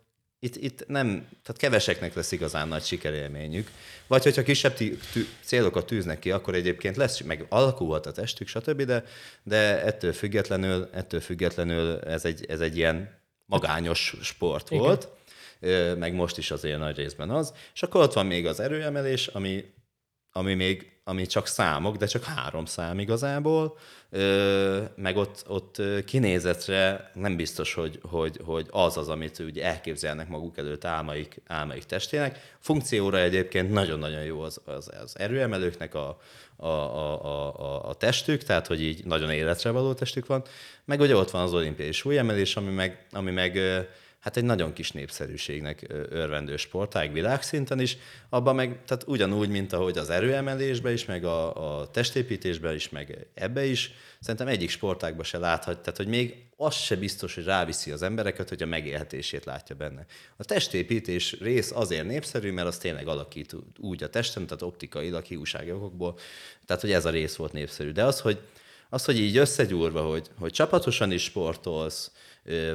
[0.44, 3.72] itt, itt nem, tehát keveseknek lesz igazán nagy sikerélményük.
[4.08, 8.48] Vagy hogyha kisebb tű, tű, célokat tűznek ki, akkor egyébként lesz, meg alakulhat a testük,
[8.48, 9.04] stb., de,
[9.44, 14.84] de ettől függetlenül, ettől függetlenül ez egy, ez egy ilyen magányos sport Igen.
[14.84, 15.08] volt,
[15.98, 17.54] meg most is azért nagy részben az.
[17.74, 19.74] És akkor ott van még az erőemelés, ami,
[20.34, 23.78] ami még ami csak számok, de csak három szám igazából,
[24.96, 30.58] meg ott, ott kinézetre nem biztos, hogy, hogy, hogy az az, amit ugye elképzelnek maguk
[30.58, 32.56] előtt álmaik, álmaik testének.
[32.60, 36.20] Funkcióra egyébként nagyon-nagyon jó az, az, az erőemelőknek a,
[36.56, 40.44] a, a, a, a testük, tehát hogy így nagyon életre való testük van,
[40.86, 43.60] meg ugye ott van az olimpiai súlyemelés, ami meg, ami meg
[44.24, 47.98] hát egy nagyon kis népszerűségnek örvendő sportág világszinten is,
[48.30, 53.28] abban meg, tehát ugyanúgy, mint ahogy az erőemelésbe is, meg a, a testépítésben is, meg
[53.34, 57.92] ebbe is, szerintem egyik sportágban se láthat, tehát hogy még az se biztos, hogy ráviszi
[57.92, 60.06] az embereket, hogy a megélhetését látja benne.
[60.38, 65.72] A testépítés rész azért népszerű, mert az tényleg alakít úgy a testem, tehát optikailag, hiúsági
[65.72, 66.18] okokból,
[66.66, 67.92] tehát hogy ez a rész volt népszerű.
[67.92, 68.40] De az, hogy,
[68.90, 72.12] az, hogy így összegyúrva, hogy, hogy csapatosan is sportolsz,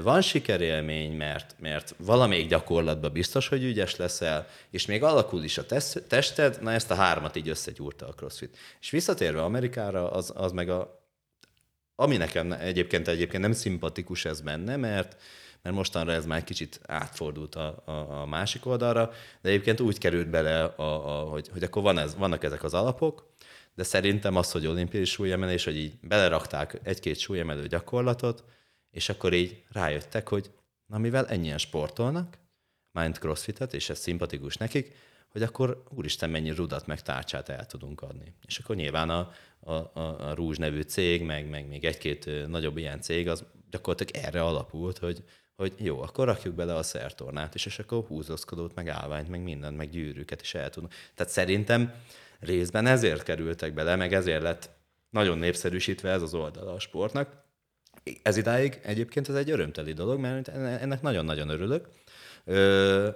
[0.03, 5.67] van sikerélmény, mert, mert valamelyik gyakorlatban biztos, hogy ügyes leszel, és még alakul is a
[6.09, 8.57] tested, na ezt a hármat így összegyúrta a CrossFit.
[8.81, 11.07] És visszatérve Amerikára, az, az meg a,
[11.95, 15.17] ami nekem egyébként egyébként nem szimpatikus ez benne, mert,
[15.63, 19.11] mert mostanra ez már kicsit átfordult a, a, a másik oldalra,
[19.41, 22.75] de egyébként úgy került bele, a, a, hogy, hogy akkor van ez, vannak ezek az
[22.75, 23.27] alapok,
[23.75, 28.45] de szerintem az, hogy olimpiai súlyemelés, hogy így belerakták egy-két súlyemelő gyakorlatot,
[28.91, 30.51] és akkor így rájöttek, hogy
[30.87, 32.39] na mivel ennyien sportolnak,
[32.93, 34.95] mind crossfitet, és ez szimpatikus nekik,
[35.29, 38.35] hogy akkor úristen mennyi rudat meg tárcsát el tudunk adni.
[38.47, 42.77] És akkor nyilván a, a, a, a Rúzs nevű cég, meg, meg még egy-két nagyobb
[42.77, 45.25] ilyen cég, az gyakorlatilag erre alapult, hogy,
[45.57, 49.77] hogy jó, akkor rakjuk bele a szertornát is, és akkor húzózkodót, meg állványt, meg mindent,
[49.77, 50.93] meg gyűrűket is el tudunk.
[51.15, 51.95] Tehát szerintem
[52.41, 54.71] részben ezért kerültek bele, meg ezért lett
[55.11, 57.47] nagyon népszerűsítve ez az oldala a sportnak,
[58.23, 61.89] ez idáig egyébként ez egy örömteli dolog, mert ennek nagyon-nagyon örülök,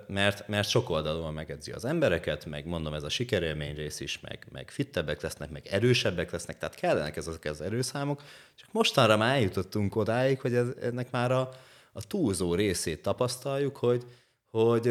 [0.07, 4.47] mert, mert sok oldalon megedzi az embereket, meg mondom, ez a sikerélmény rész is, meg,
[4.53, 8.22] meg fittebbek lesznek, meg erősebbek lesznek, tehát kellenek ezek az erőszámok,
[8.55, 11.49] csak mostanra már eljutottunk odáig, hogy ez, ennek már a,
[11.93, 14.05] a túlzó részét tapasztaljuk, hogy,
[14.51, 14.90] hogy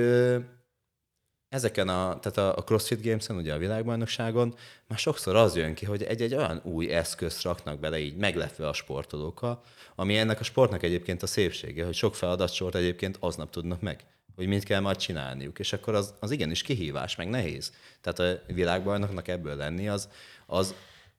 [1.51, 4.55] ezeken a, tehát a, CrossFit Games-en, ugye a világbajnokságon
[4.87, 8.73] már sokszor az jön ki, hogy egy-egy olyan új eszközt raknak bele így meglepve a
[8.73, 9.63] sportolókkal,
[9.95, 14.03] ami ennek a sportnak egyébként a szépsége, hogy sok feladatsort egyébként aznap tudnak meg,
[14.35, 17.73] hogy mit kell majd csinálniuk, és akkor az, az igenis kihívás, meg nehéz.
[18.01, 20.09] Tehát a világbajnoknak ebből lenni, az,
[20.45, 20.75] az,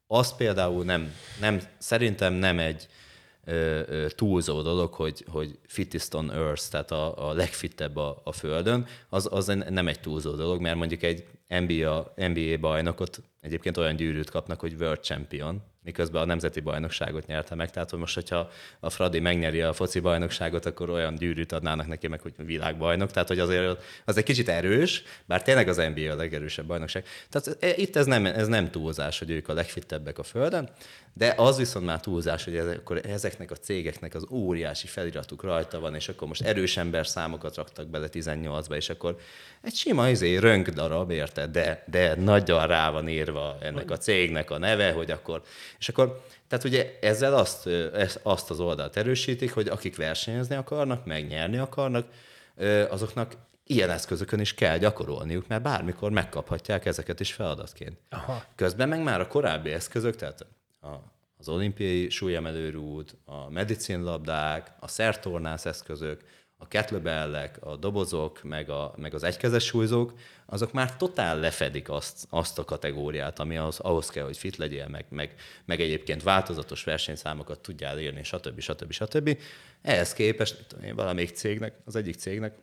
[0.07, 2.89] az például nem, nem, szerintem nem egy,
[4.09, 9.29] túlzó dolog, hogy, hogy fittest on earth, tehát a, a legfittebb a, a földön, az,
[9.31, 14.61] az nem egy túlzó dolog, mert mondjuk egy NBA, NBA bajnokot egyébként olyan gyűrűt kapnak,
[14.61, 17.71] hogy World Champion, miközben a nemzeti bajnokságot nyerte meg.
[17.71, 22.09] Tehát, hogy most, hogyha a Fradi megnyeri a foci bajnokságot, akkor olyan gyűrűt adnának neki
[22.09, 23.11] meg, hogy világbajnok.
[23.11, 27.05] Tehát, hogy azért az egy kicsit erős, bár tényleg az NBA a legerősebb bajnokság.
[27.29, 30.71] Tehát e, itt ez nem, ez nem túlzás, hogy ők a legfittebbek a Földön,
[31.15, 35.81] de az viszont már túlzás, hogy ezek, akkor ezeknek a cégeknek az óriási feliratuk rajta
[35.81, 39.17] van, és akkor most erős ember számokat raktak bele 18-ba, és akkor
[39.63, 44.51] egy sima izé, rönk darab, érted, de, de nagyon rá van írva ennek a cégnek
[44.51, 45.43] a neve, hogy akkor,
[45.79, 47.69] és akkor, tehát ugye ezzel azt,
[48.23, 52.07] azt az oldalt erősítik, hogy akik versenyezni akarnak, megnyerni akarnak,
[52.89, 53.33] azoknak
[53.67, 57.99] ilyen eszközökön is kell gyakorolniuk, mert bármikor megkaphatják ezeket is feladatként.
[58.11, 58.45] Aha.
[58.55, 60.47] Közben meg már a korábbi eszközök, tehát
[60.83, 60.89] a,
[61.39, 66.21] az olimpiai súlyemelőrút, a medicinlabdák, a szertornász eszközök,
[66.57, 70.13] a kettlebellek, a dobozok, meg, a, meg az egykezes súlyzók,
[70.47, 74.89] azok már totál lefedik azt, azt a kategóriát, ami az, ahhoz kell, hogy fit legyél,
[74.89, 78.61] meg, meg, meg egyébként változatos versenyszámokat tudjál írni, stb.
[78.61, 78.93] stb.
[78.93, 79.39] stb.
[79.83, 82.55] Ehhez képest tudom valamelyik cégnek, az egyik cégnek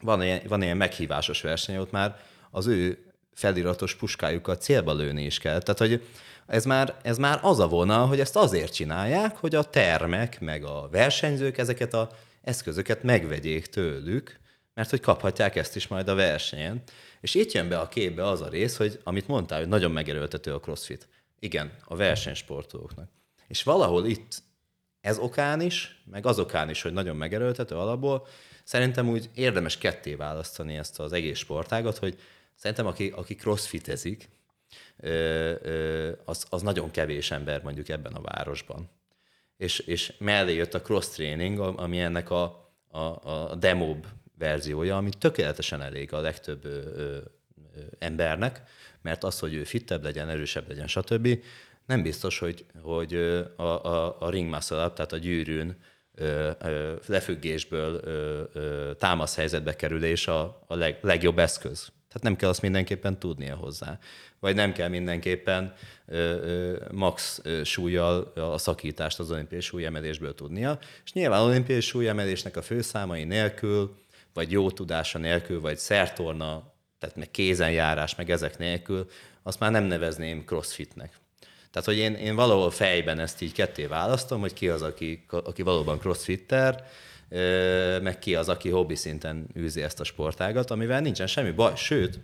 [0.00, 2.20] van ilyen, van ilyen meghívásos verseny, ott már
[2.50, 5.60] az ő feliratos puskájukat célba lőni is kell.
[5.60, 6.02] Tehát, hogy
[6.50, 10.64] ez már, ez már az a vonal, hogy ezt azért csinálják, hogy a termek, meg
[10.64, 12.10] a versenyzők ezeket a
[12.42, 14.38] eszközöket megvegyék tőlük,
[14.74, 16.82] mert hogy kaphatják ezt is majd a versenyen.
[17.20, 20.54] És itt jön be a képbe az a rész, hogy amit mondtál, hogy nagyon megerőltető
[20.54, 21.08] a crossfit.
[21.38, 23.08] Igen, a versenysportolóknak.
[23.48, 24.42] És valahol itt
[25.00, 28.26] ez okán is, meg az okán is, hogy nagyon megerőltető alapból,
[28.64, 32.18] szerintem úgy érdemes ketté választani ezt az egész sportágat, hogy
[32.54, 34.28] szerintem aki, aki crossfitezik,
[36.24, 38.90] az, az nagyon kevés ember mondjuk ebben a városban
[39.60, 43.96] és, és mellé jött a cross-training, ami ennek a, a, a demo
[44.38, 47.18] verziója, ami tökéletesen elég a legtöbb ö, ö,
[47.98, 48.62] embernek,
[49.02, 51.42] mert az, hogy ő fittebb legyen, erősebb legyen, stb.,
[51.86, 53.14] nem biztos, hogy, hogy
[53.56, 55.76] a, a, a ring muscle up, tehát a gyűrűn
[56.14, 61.92] ö, ö, lefüggésből ö, ö, támasz helyzetbe kerülés a, a leg, legjobb eszköz.
[62.12, 63.98] Tehát nem kell azt mindenképpen tudnia hozzá
[64.40, 65.74] vagy nem kell mindenképpen
[66.06, 70.78] ö, ö, max súlyjal a szakítást az olimpiai súlyemelésből tudnia.
[71.04, 73.96] És nyilván olimpiai súlyemelésnek a főszámai nélkül,
[74.34, 79.10] vagy jó tudása nélkül, vagy szertorna, tehát meg kézenjárás, meg ezek nélkül,
[79.42, 81.18] azt már nem nevezném crossfitnek.
[81.70, 85.62] Tehát, hogy én, én valahol fejben ezt így ketté választom, hogy ki az, aki, aki
[85.62, 86.90] valóban crossfitter,
[88.02, 92.18] meg ki az, aki hobbi szinten űzi ezt a sportágat, amivel nincsen semmi baj, sőt,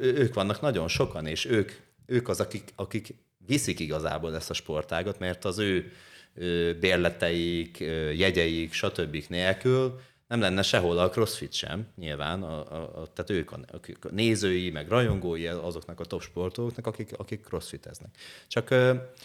[0.00, 1.72] ők vannak nagyon sokan, és ők,
[2.06, 3.14] ők az, akik, akik
[3.46, 5.92] viszik igazából ezt a sportágot, mert az ő
[6.80, 7.78] bérleteik,
[8.16, 9.24] jegyeik, stb.
[9.28, 10.00] nélkül
[10.32, 13.58] nem lenne sehol a crossfit sem, nyilván, a, a, a, tehát ők a,
[14.00, 18.10] a nézői, meg rajongói azoknak a top sportolóknak, akik, akik crossfiteznek.
[18.48, 18.68] Csak,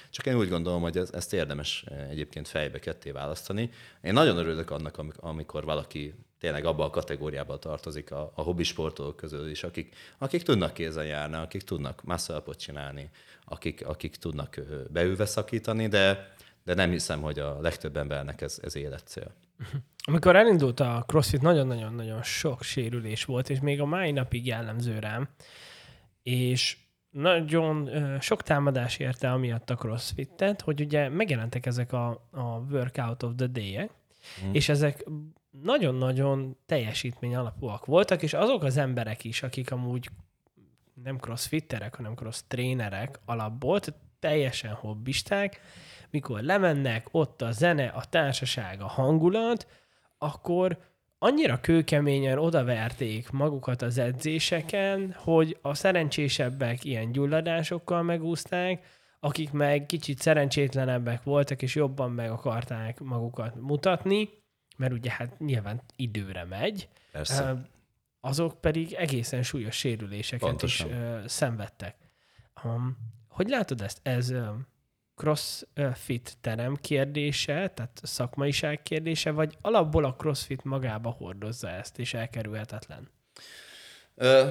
[0.10, 3.70] csak én úgy gondolom, hogy ez, ezt érdemes egyébként fejbe ketté választani.
[4.02, 9.16] Én nagyon örülök annak, amikor valaki tényleg abba a kategóriába tartozik a, a hobbi sportolók
[9.16, 13.10] közül is, akik, akik tudnak kézen járni, akik tudnak muscle csinálni,
[13.46, 16.34] akik, akik tudnak beülve szakítani, de,
[16.64, 19.34] de nem hiszem, hogy a legtöbb embernek ez, ez életcél.
[20.10, 25.30] Amikor elindult a CrossFit, nagyon-nagyon-nagyon sok sérülés volt, és még a mai napig jellemző rám,
[26.24, 26.78] és
[27.10, 27.90] nagyon
[28.20, 33.48] sok támadás érte amiatt a CrossFit-et, hogy ugye megjelentek ezek a, a Workout of the
[33.48, 33.92] Day-ek,
[34.46, 34.54] mm.
[34.54, 35.06] és ezek
[35.64, 40.10] nagyon-nagyon teljesítmény alapúak voltak, és azok az emberek is, akik amúgy
[41.04, 45.62] nem crossfitterek, hanem cross trénerek alapból, tehát teljesen hobbisták,
[46.10, 49.68] mikor lemennek, ott a zene, a társaság, a hangulat,
[50.18, 50.78] akkor
[51.20, 58.86] annyira kőkeményen odaverték magukat az edzéseken, hogy a szerencsésebbek ilyen gyulladásokkal megúzták,
[59.20, 64.30] akik meg kicsit szerencsétlenebbek voltak, és jobban meg akarták magukat mutatni,
[64.78, 67.68] mert ugye hát nyilván időre megy, Persze.
[68.22, 70.90] azok pedig egészen súlyos sérüléseket Pontosan.
[71.24, 71.96] is szenvedtek.
[73.28, 74.00] Hogy látod ezt?
[74.04, 74.34] Ez
[75.18, 83.10] crossfit terem kérdése, tehát szakmaiság kérdése, vagy alapból a crossfit magába hordozza ezt, és elkerülhetetlen?
[84.16, 84.48] Ö,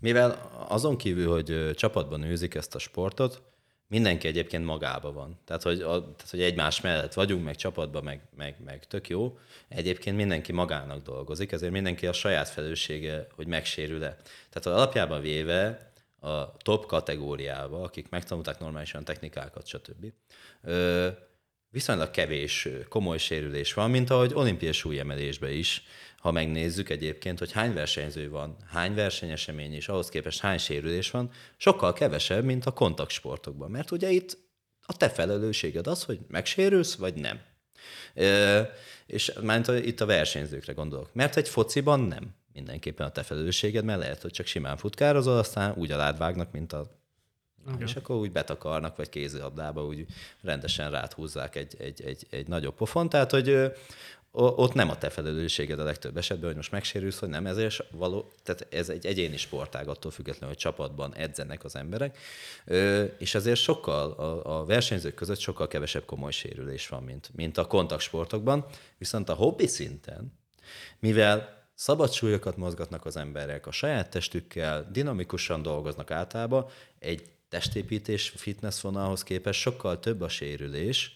[0.00, 3.42] mivel azon kívül, hogy csapatban űzik ezt a sportot,
[3.88, 5.38] mindenki egyébként magába van.
[5.44, 9.38] Tehát hogy, a, tehát, hogy egymás mellett vagyunk, meg csapatban, meg, meg, meg tök jó.
[9.68, 14.16] Egyébként mindenki magának dolgozik, ezért mindenki a saját felelőssége, hogy megsérül-e.
[14.50, 15.87] Tehát alapjában véve
[16.20, 20.12] a top kategóriába, akik megtanulták normálisan technikákat, stb.
[20.62, 21.08] Ö,
[21.70, 25.82] viszonylag kevés komoly sérülés van, mint ahogy olimpiai súlyemelésben is,
[26.18, 31.30] ha megnézzük egyébként, hogy hány versenyző van, hány versenyesemény és ahhoz képest hány sérülés van,
[31.56, 33.70] sokkal kevesebb, mint a kontaktsportokban.
[33.70, 34.38] Mert ugye itt
[34.86, 37.40] a te felelősséged az, hogy megsérülsz, vagy nem.
[38.14, 38.70] E,
[39.06, 41.14] és már itt a versenyzőkre gondolok.
[41.14, 45.74] Mert egy fociban nem mindenképpen a te felelősséged, mert lehet, hogy csak simán futkározol, aztán
[45.76, 46.96] úgy aládvágnak, mint a
[47.68, 47.86] igen.
[47.86, 50.06] És akkor úgy betakarnak, vagy kézilabdába úgy
[50.42, 53.08] rendesen ráthúzzák egy, egy, egy, egy nagyobb pofon.
[53.08, 53.72] Tehát, hogy
[54.30, 58.30] ott nem a te felelősséged a legtöbb esetben, hogy most megsérülsz, hogy nem, ezért való,
[58.42, 62.18] tehát ez egy egyéni sportág, attól függetlenül, hogy csapatban edzenek az emberek,
[63.18, 67.66] és ezért sokkal, a, a versenyzők között sokkal kevesebb komoly sérülés van, mint, mint a
[67.66, 68.66] kontaktsportokban,
[68.98, 70.32] viszont a hobbi szinten,
[70.98, 76.66] mivel szabad súlyokat mozgatnak az emberek, a saját testükkel dinamikusan dolgoznak általában,
[76.98, 81.12] egy testépítés fitness vonalhoz képest sokkal több a sérülés,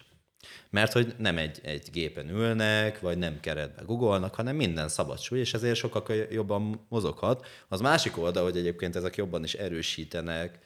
[0.70, 5.38] mert hogy nem egy, egy gépen ülnek, vagy nem keretbe googolnak, hanem minden szabad súly,
[5.38, 7.46] és ezért sokkal jobban mozoghat.
[7.68, 10.58] Az másik oldal, hogy egyébként ezek jobban is erősítenek,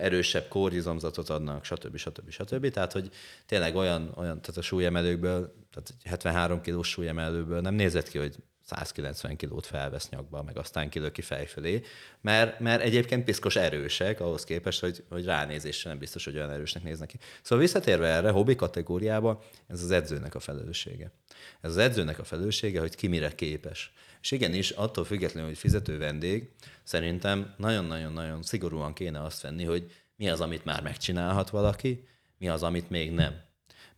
[0.00, 1.96] erősebb kórizomzatot adnak, stb.
[1.96, 2.30] stb.
[2.30, 2.70] stb.
[2.70, 3.10] Tehát, hogy
[3.46, 9.36] tényleg olyan, olyan tehát a súlyemelőkből, tehát 73 kilós súlyemelőből nem nézett ki, hogy 190
[9.36, 11.82] kilót felvesz nyakba, meg aztán kilöki fejfölé,
[12.20, 16.82] mert, mert egyébként piszkos erősek ahhoz képest, hogy, hogy ránézésre nem biztos, hogy olyan erősnek
[16.82, 17.18] néznek ki.
[17.42, 21.12] Szóval visszatérve erre, hobbi kategóriába, ez az edzőnek a felelőssége.
[21.60, 23.92] Ez az edzőnek a felelőssége, hogy ki mire képes.
[24.22, 26.50] És igenis, attól függetlenül, hogy fizető vendég,
[26.82, 32.08] szerintem nagyon-nagyon-nagyon szigorúan kéne azt venni, hogy mi az, amit már megcsinálhat valaki,
[32.38, 33.42] mi az, amit még nem.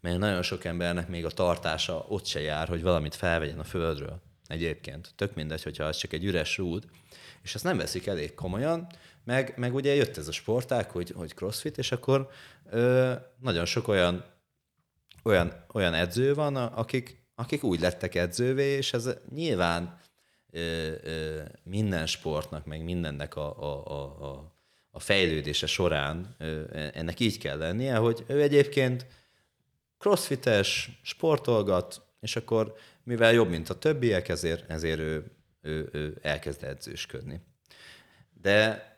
[0.00, 4.25] Mert nagyon sok embernek még a tartása ott se jár, hogy valamit felvegyen a földről
[4.48, 5.12] egyébként.
[5.16, 6.84] Tök mindegy, hogyha az csak egy üres rúd,
[7.42, 8.86] és ezt nem veszik elég komolyan,
[9.24, 12.28] meg, meg ugye jött ez a sportág, hogy, hogy crossfit, és akkor
[12.70, 14.24] ö, nagyon sok olyan,
[15.22, 20.00] olyan, olyan edző van, akik, akik úgy lettek edzővé, és ez nyilván
[20.50, 24.56] ö, ö, minden sportnak, meg mindennek a, a, a, a,
[24.90, 29.06] a fejlődése során ö, ennek így kell lennie, hogy ő egyébként
[29.98, 32.74] crossfites, sportolgat, és akkor
[33.06, 35.24] mivel jobb, mint a többiek, ezért, ezért ő,
[35.62, 37.40] ő, ő elkezd edzősködni.
[38.42, 38.90] De,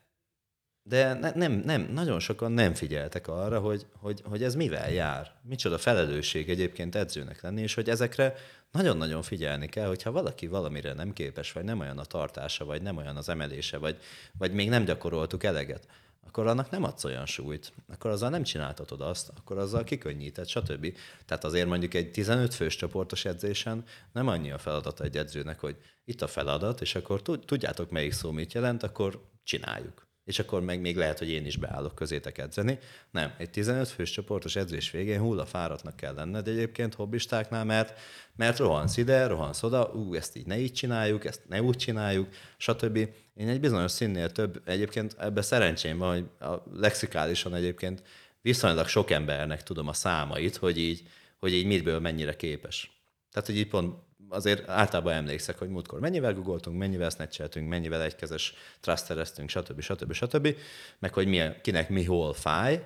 [0.83, 5.33] de ne, nem, nem, nagyon sokan nem figyeltek arra, hogy, hogy, hogy ez mivel jár.
[5.43, 8.35] Micsoda felelősség egyébként edzőnek lenni, és hogy ezekre
[8.71, 12.97] nagyon-nagyon figyelni kell, hogyha valaki valamire nem képes, vagy nem olyan a tartása, vagy nem
[12.97, 13.99] olyan az emelése, vagy,
[14.39, 15.87] vagy még nem gyakoroltuk eleget,
[16.29, 20.97] akkor annak nem adsz olyan súlyt, akkor azzal nem csináltatod azt, akkor azzal kikönnyíted, stb.
[21.27, 25.77] Tehát azért mondjuk egy 15 fős csoportos edzésen nem annyi a feladat egy edzőnek, hogy
[26.05, 30.81] itt a feladat, és akkor tudjátok melyik szó mit jelent, akkor csináljuk és akkor meg
[30.81, 32.79] még lehet, hogy én is beállok közétek edzeni.
[33.11, 38.01] Nem, egy 15 fős csoportos edzés végén hulla fáradtnak kell lenned egyébként hobbistáknál, mert,
[38.37, 42.29] mert rohansz ide, rohansz oda, ú, ezt így ne így csináljuk, ezt ne úgy csináljuk,
[42.57, 42.97] stb.
[43.35, 48.03] Én egy bizonyos színnél több, egyébként ebben szerencsém van, hogy a lexikálisan egyébként
[48.41, 51.03] viszonylag sok embernek tudom a számait, hogy így,
[51.39, 52.91] hogy így mitből mennyire képes.
[53.33, 53.95] Tehát, hogy így pont
[54.29, 59.81] azért általában emlékszek, hogy múltkor mennyivel googoltunk, mennyivel snatcheltünk, mennyivel egykezes trustereztünk, stb.
[59.81, 60.13] stb.
[60.13, 60.57] stb.
[60.99, 62.85] Meg hogy mi, kinek mi hol fáj,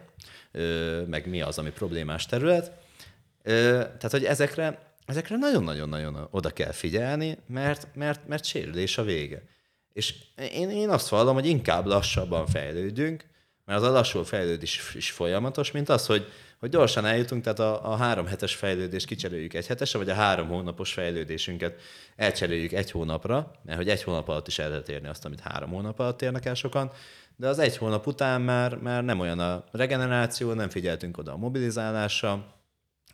[1.06, 2.72] meg mi az, ami problémás terület.
[3.42, 9.42] Tehát, hogy ezekre, ezekre nagyon-nagyon-nagyon oda kell figyelni, mert, mert, mert sérülés a vége.
[9.92, 13.24] És én, én azt vallom, hogy inkább lassabban fejlődjünk,
[13.72, 16.26] mert az a lassú fejlődés is folyamatos, mint az, hogy
[16.58, 20.48] hogy gyorsan eljutunk, tehát a, a három hetes fejlődést kicserüljük egy hetesre, vagy a három
[20.48, 21.80] hónapos fejlődésünket
[22.16, 25.70] elcseréljük egy hónapra, mert hogy egy hónap alatt is el lehet érni azt, amit három
[25.70, 26.90] hónap alatt érnek el sokan,
[27.36, 31.36] de az egy hónap után már, már nem olyan a regeneráció, nem figyeltünk oda a
[31.36, 32.54] mobilizálásra,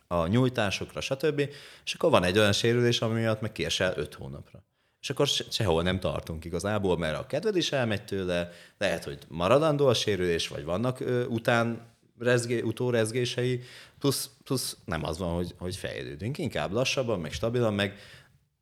[0.07, 1.39] a nyújtásokra, stb.
[1.85, 4.63] És akkor van egy olyan sérülés, ami miatt meg kiesel öt hónapra.
[5.01, 9.87] És akkor sehol nem tartunk igazából, mert a kedved is elmegy tőle, lehet, hogy maradandó
[9.87, 11.87] a sérülés, vagy vannak ö, után
[12.19, 13.61] rezgé, utórezgései,
[13.99, 17.97] plusz, plusz nem az van, hogy, hogy fejlődünk, inkább lassabban, meg stabilan, meg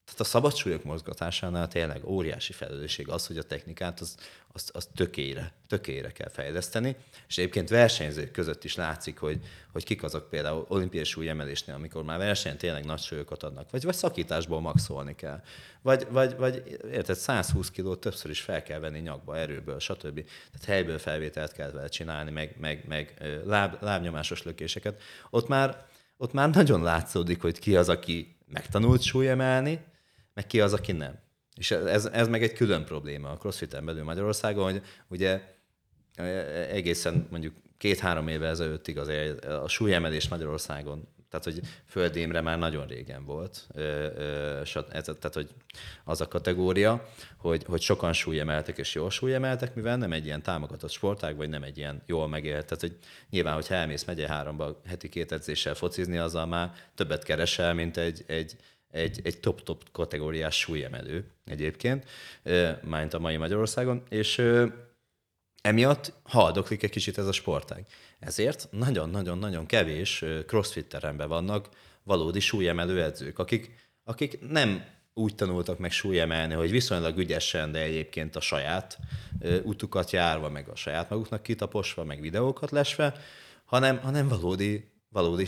[0.07, 4.15] tehát a szabadsúlyok mozgatásánál tényleg óriási felelősség az, hogy a technikát az,
[4.53, 6.95] az, az tökére, tökére kell fejleszteni,
[7.27, 9.39] és egyébként versenyzők között is látszik, hogy,
[9.71, 13.95] hogy kik azok például olimpiai súlyemelésnél, amikor már versenyen tényleg nagy súlyokat adnak, vagy, vagy
[13.95, 15.41] szakításból maxolni kell,
[15.81, 20.23] vagy, vagy, vagy érted, 120 kilót többször is fel kell venni nyakba, erőből, stb.
[20.23, 23.13] Tehát helyből felvételt kell vele csinálni, meg, meg, meg
[23.45, 25.01] láb, lábnyomásos lökéseket.
[25.29, 25.85] Ott már,
[26.17, 29.79] ott már nagyon látszódik, hogy ki az, aki megtanult súlyemelni,
[30.37, 31.19] meg ki az, aki nem.
[31.55, 35.41] És ez, ez meg egy külön probléma a crossfit belül Magyarországon, hogy ugye
[36.69, 43.25] egészen mondjuk két-három éve ezelőttig azért a súlyemelés Magyarországon, tehát hogy földémre már nagyon régen
[43.25, 43.67] volt.
[44.73, 45.49] Tehát, hogy
[46.03, 47.07] az a kategória,
[47.37, 51.63] hogy, hogy sokan súlyemeltek és jól súlyemeltek, mivel nem egy ilyen támogatott sportág, vagy nem
[51.63, 52.65] egy ilyen jól megélt.
[52.65, 52.97] Tehát, hogy
[53.29, 58.23] nyilván, hogyha elmész megye háromba heti két edzéssel focizni, azzal már többet keresel, mint egy,
[58.27, 58.55] egy,
[58.97, 62.05] egy, egy top-top kategóriás súlyemelő egyébként,
[62.81, 64.43] mint a mai Magyarországon, és
[65.61, 67.85] emiatt haldoklik egy kicsit ez a sportág.
[68.19, 71.69] Ezért nagyon-nagyon-nagyon kevés crossfit teremben vannak
[72.03, 78.35] valódi súlyemelő edzők, akik, akik nem úgy tanultak meg súlyemelni, hogy viszonylag ügyesen, de egyébként
[78.35, 78.97] a saját
[79.63, 83.13] utukat járva, meg a saját maguknak kitaposva, meg videókat lesve,
[83.65, 85.45] hanem, hanem valódi, valódi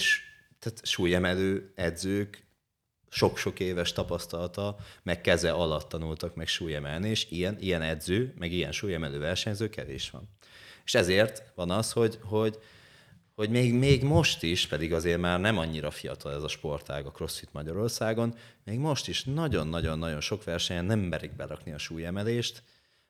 [0.60, 2.48] tehát súlyemelő edzők
[3.10, 8.72] sok-sok éves tapasztalata, meg keze alatt tanultak meg súlyemelni, és ilyen, ilyen edző, meg ilyen
[8.72, 10.30] súlyemelő versenyző kevés van.
[10.86, 12.60] És ezért van az, hogy, hogy,
[13.36, 17.12] hogy még, még most is, pedig azért már nem annyira fiatal ez a sportág a
[17.12, 22.64] CrossFit Magyarországon, még most is nagyon-nagyon-nagyon sok versenyen nem merik berakni a súlyemelést,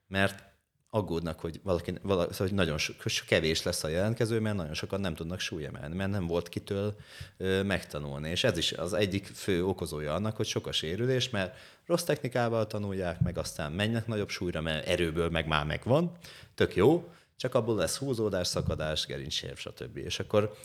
[0.07, 0.48] mert
[0.89, 2.93] aggódnak, hogy valaki, valaki szóval, hogy nagyon so,
[3.27, 6.95] kevés lesz a jelentkező, mert nagyon sokan nem tudnak súlyemelni, mert nem volt kitől
[7.37, 8.29] ö, megtanulni.
[8.29, 12.67] És ez is az egyik fő okozója annak, hogy sok a sérülés, mert rossz technikával
[12.67, 16.11] tanulják, meg aztán mennek nagyobb súlyra, mert erőből meg már megvan,
[16.55, 19.97] tök jó, csak abból lesz húzódás, szakadás, gerincsérv, stb.
[19.97, 20.55] És akkor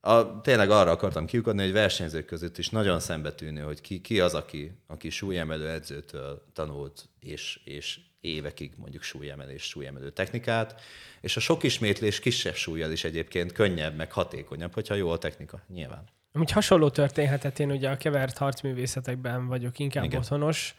[0.00, 4.34] a, tényleg arra akartam kiukadni, hogy versenyzők között is nagyon szembetűnő, hogy ki, ki az,
[4.34, 10.80] aki, aki súlyemelő edzőtől tanult, és, és évekig mondjuk súlyemelés, súlyemelő technikát,
[11.20, 15.62] és a sok ismétlés kisebb súlyjal is egyébként könnyebb, meg hatékonyabb, hogyha jó a technika,
[15.68, 16.04] nyilván.
[16.32, 20.20] Amúgy hasonló történhetett, én ugye a kevert harcművészetekben vagyok inkább Igen.
[20.20, 20.74] otthonos,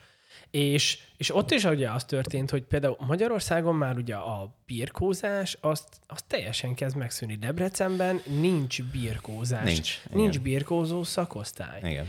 [0.51, 5.87] és, és ott is ugye az történt, hogy például Magyarországon már ugye a birkózás, azt,
[6.07, 7.35] azt teljesen kezd megszűnni.
[7.35, 9.63] Debrecenben nincs birkózás.
[9.63, 10.01] Nincs.
[10.11, 10.43] Nincs igen.
[10.43, 11.79] birkózó szakosztály.
[11.83, 12.07] Igen.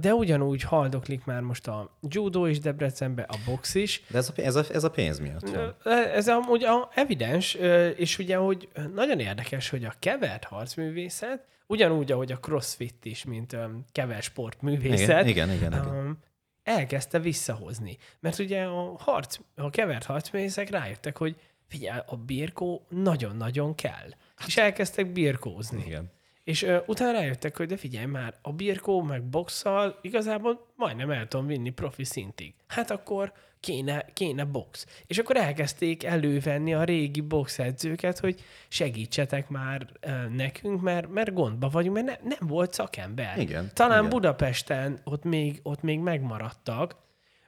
[0.00, 4.02] De ugyanúgy haldoklik már most a judo is Debrecenben, a box is.
[4.08, 5.74] De ez a, ez a, ez a pénz miatt van.
[6.14, 7.54] Ez amúgy a evidens,
[7.96, 13.56] és ugye, hogy nagyon érdekes, hogy a kevert harcművészet, ugyanúgy, ahogy a crossfit is, mint
[13.92, 16.18] kevert sportművészet, igen, igen, igen, igen
[16.62, 17.98] elkezdte visszahozni.
[18.20, 24.08] Mert ugye a, harc, a kevert harcművészek rájöttek, hogy figyelj, a birkó nagyon-nagyon kell.
[24.46, 25.82] És elkezdtek birkózni.
[25.86, 26.10] Igen.
[26.50, 31.28] És uh, utána rájöttek, hogy de figyelj már, a birkó meg boxszal igazából majdnem el
[31.28, 32.54] tudom vinni profi szintig.
[32.66, 34.86] Hát akkor kéne, kéne box.
[35.06, 41.68] És akkor elkezdték elővenni a régi boxedzőket, hogy segítsetek már uh, nekünk, mert, mert gondba
[41.68, 43.38] vagyunk, mert ne, nem volt szakember.
[43.38, 43.70] Igen.
[43.74, 44.10] Talán igen.
[44.10, 46.96] Budapesten ott még, ott még megmaradtak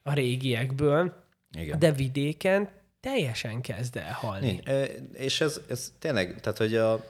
[0.02, 1.24] a régiekből,
[1.58, 1.78] igen.
[1.78, 2.68] de vidéken
[3.00, 4.60] teljesen kezd el halni.
[5.12, 7.04] És ez, ez tényleg, tehát hogy a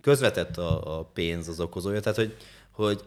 [0.00, 2.36] közvetett a, a pénz az okozója, tehát hogy,
[2.70, 3.04] hogy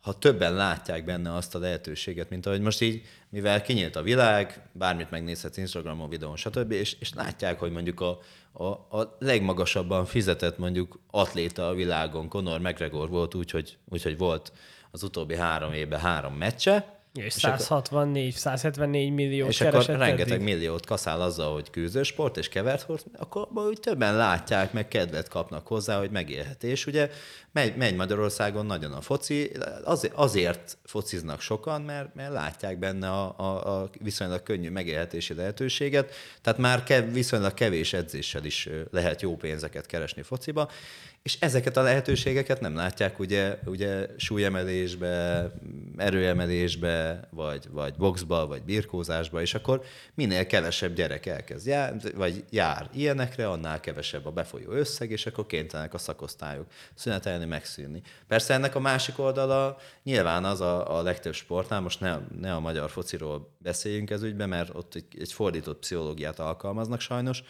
[0.00, 4.68] ha többen látják benne azt a lehetőséget, mint ahogy most így, mivel kinyílt a világ,
[4.72, 8.18] bármit megnézhetsz Instagramon, videón, stb., és, és látják, hogy mondjuk a,
[8.52, 8.64] a,
[8.98, 14.52] a legmagasabban fizetett mondjuk atléta a világon, Conor McGregor volt úgy, hogy, úgy, hogy volt
[14.90, 20.44] az utóbbi három évben három meccse, és 164, 174 millió És akkor rengeteg eddig.
[20.44, 25.66] milliót kaszál azzal, hogy küzdősport és kevert hord, akkor úgy többen látják, meg kedvet kapnak
[25.66, 26.86] hozzá, hogy megélhetés.
[26.86, 27.10] Ugye
[27.52, 29.50] megy, megy Magyarországon nagyon a foci,
[29.84, 36.14] azért, azért fociznak sokan, mert, mert látják benne a, a, a viszonylag könnyű megélhetési lehetőséget,
[36.42, 40.70] tehát már kev, viszonylag kevés edzéssel is lehet jó pénzeket keresni fociba,
[41.28, 45.50] és ezeket a lehetőségeket nem látják ugye, ugye súlyemelésbe,
[45.96, 49.82] erőemelésbe, vagy, vagy boxba, vagy birkózásba, és akkor
[50.14, 55.46] minél kevesebb gyerek elkezd jár, vagy jár ilyenekre, annál kevesebb a befolyó összeg, és akkor
[55.46, 58.02] kénytelenek a szakosztályok szünetelni, megszűnni.
[58.28, 62.60] Persze ennek a másik oldala nyilván az a, a legtöbb sportnál, most ne, ne a
[62.60, 67.42] magyar fociról beszéljünk ez ügyben, mert ott egy, egy fordított pszichológiát alkalmaznak sajnos.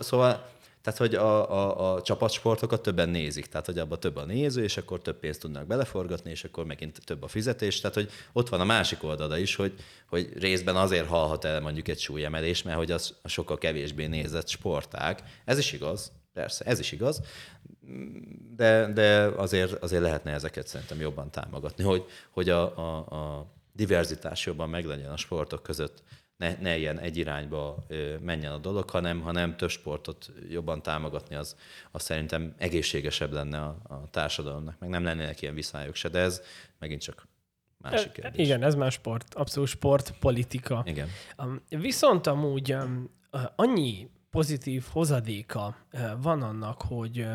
[0.00, 4.62] Szóval tehát, hogy a, a, a csapatsportokat többen nézik, tehát, hogy abban több a néző,
[4.62, 7.80] és akkor több pénzt tudnak beleforgatni, és akkor megint több a fizetés.
[7.80, 9.74] Tehát, hogy ott van a másik oldala is, hogy,
[10.08, 15.22] hogy részben azért halhat el mondjuk egy súlyemelés, mert hogy az sokkal kevésbé nézett sportág.
[15.44, 17.22] Ez is igaz, persze, ez is igaz,
[18.56, 24.46] de, de azért, azért lehetne ezeket szerintem jobban támogatni, hogy, hogy a, a, a diverzitás
[24.46, 26.02] jobban meglegyen a sportok között
[26.40, 27.84] ne, ne ilyen egy irányba
[28.20, 31.56] menjen a dolog, hanem, hanem több sportot jobban támogatni, az,
[31.90, 36.42] az szerintem egészségesebb lenne a, a társadalomnak, meg nem lennének ilyen viszályok se, de ez
[36.78, 37.28] megint csak
[37.78, 38.46] másik kérdés.
[38.46, 40.82] Igen, ez már sport, abszolút sport, politika.
[40.86, 41.08] Igen.
[41.68, 42.76] Viszont amúgy
[43.56, 45.76] annyi pozitív hozadéka
[46.20, 47.26] van annak, hogy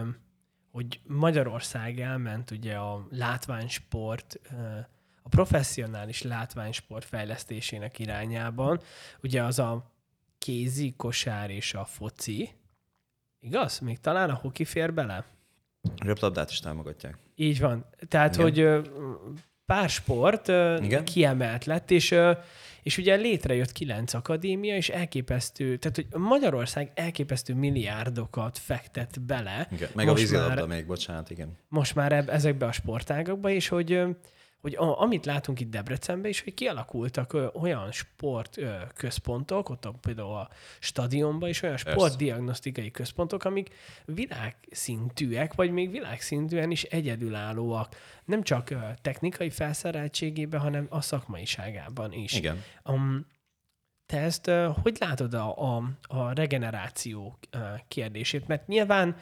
[0.72, 4.40] hogy Magyarország elment ugye a látványsport,
[5.26, 8.80] a professzionális látványsport fejlesztésének irányában.
[9.24, 9.92] Ugye az a
[10.38, 12.50] kézi, kosár és a foci.
[13.40, 13.80] Igaz?
[13.80, 15.26] Még talán a hoki fér bele?
[16.04, 17.18] Röplabdát is támogatják.
[17.36, 17.86] Így van.
[18.08, 18.46] Tehát, Igen.
[18.46, 18.90] hogy
[19.66, 20.48] pár sport
[20.84, 21.06] Igen?
[21.06, 22.16] kiemelt lett, és,
[22.84, 29.68] és ugye létrejött kilenc akadémia, és elképesztő, tehát hogy Magyarország elképesztő milliárdokat fektet bele.
[29.72, 29.90] Igen.
[29.94, 31.58] Meg most a vízilabda még, bocsánat, igen.
[31.68, 34.04] Most már eb- ezekbe a sportágakba, és hogy
[34.62, 40.36] hogy a, amit látunk itt Debrecenben is, hogy kialakultak ö, olyan sportközpontok, ott a, például
[40.36, 40.50] a
[40.80, 43.70] stadionban is olyan sportdiagnosztikai központok, amik
[44.06, 47.96] világszintűek, vagy még világszintűen is egyedülállóak.
[48.26, 52.34] Nem csak ö, technikai felszereltségében, hanem a szakmaiságában is.
[52.34, 52.64] Igen.
[52.84, 53.26] Um,
[54.06, 54.52] te ezt
[54.82, 57.40] hogy látod a, a, a regeneráció
[57.88, 58.48] kérdését?
[58.48, 59.16] Mert nyilván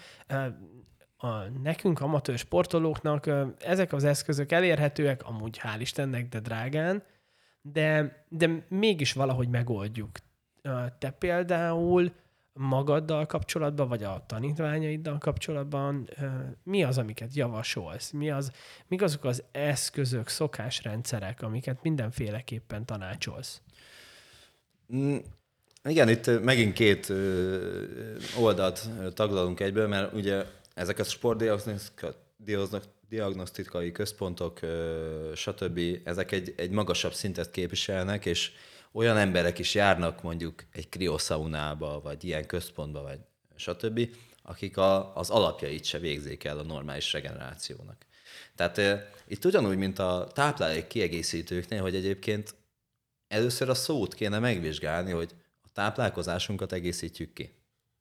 [1.23, 7.03] a, nekünk, amatőr sportolóknak ezek az eszközök elérhetőek, amúgy hál' Istennek, de drágán,
[7.61, 10.09] de, de mégis valahogy megoldjuk.
[10.99, 12.11] Te például
[12.53, 16.09] magaddal kapcsolatban, vagy a tanítványaiddal kapcsolatban
[16.63, 18.11] mi az, amiket javasolsz?
[18.11, 18.51] Mi az,
[18.87, 23.61] mik azok az eszközök, szokásrendszerek, amiket mindenféleképpen tanácsolsz?
[24.95, 25.17] Mm,
[25.83, 27.13] igen, itt megint két
[28.39, 34.59] oldalt taglalunk egyből, mert ugye ezek a sportdiagnosztikai központok,
[35.35, 35.79] stb.
[36.03, 38.51] ezek egy, egy magasabb szintet képviselnek, és
[38.91, 43.19] olyan emberek is járnak mondjuk egy kriószaunába, vagy ilyen központba, vagy
[43.55, 44.09] stb.,
[44.43, 48.05] akik a, az alapjait se végzik el a normális regenerációnak.
[48.55, 52.55] Tehát e, itt ugyanúgy, mint a táplálék kiegészítőknél, hogy egyébként
[53.27, 57.53] először a szót kéne megvizsgálni, hogy a táplálkozásunkat egészítjük ki.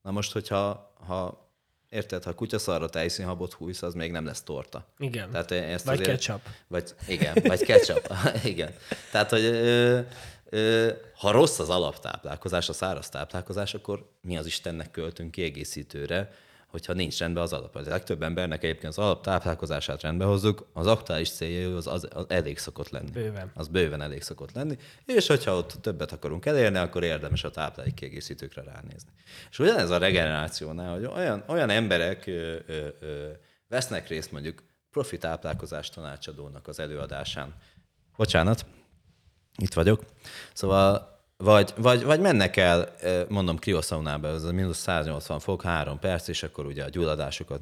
[0.02, 1.41] Na most, hogyha ha
[1.93, 4.86] Érted, ha kutyaszarra tejszínhabot hújsz, az még nem lesz torta.
[4.99, 5.30] Igen.
[5.30, 6.40] Tehát ezt vagy azért, ketchup.
[6.66, 8.12] Vagy, igen, vagy ketchup.
[8.45, 8.74] igen.
[9.11, 10.01] Tehát, hogy ö,
[10.49, 16.32] ö, ha rossz az alaptáplálkozás, a száraz táplálkozás, akkor mi az Istennek költünk kiegészítőre,
[16.72, 17.76] hogyha nincs rendben az alap.
[17.76, 22.58] A legtöbb embernek egyébként az alaptáplálkozását rendbe hozzuk, az aktuális célja az, az, az elég
[22.58, 23.10] szokott lenni.
[23.10, 23.50] Bőven.
[23.54, 27.94] Az bőven elég szokott lenni, és hogyha ott többet akarunk elérni, akkor érdemes a táplálék
[27.94, 29.10] kiegészítőkre ránézni.
[29.50, 33.28] És ugyanez a regenerációnál, hogy olyan, olyan emberek ö, ö, ö,
[33.68, 37.54] vesznek részt mondjuk profi táplálkozás tanácsadónak az előadásán.
[38.16, 38.66] Bocsánat,
[39.56, 40.04] itt vagyok.
[40.52, 42.94] Szóval vagy, vagy, vagy mennek el,
[43.28, 47.60] mondom, krioszaunába, ez a mínusz 180 fok, három perc, és akkor ugye a gyulladásokat,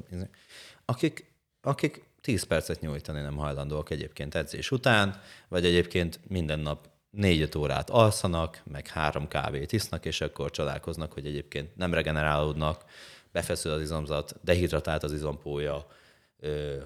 [0.85, 7.57] akik, akik 10 percet nyújtani nem hajlandóak egyébként edzés után, vagy egyébként minden nap 4
[7.57, 12.83] órát alszanak, meg három kávét isznak, és akkor csodálkoznak, hogy egyébként nem regenerálódnak,
[13.31, 15.85] befeszül az izomzat, dehidratált az izompója,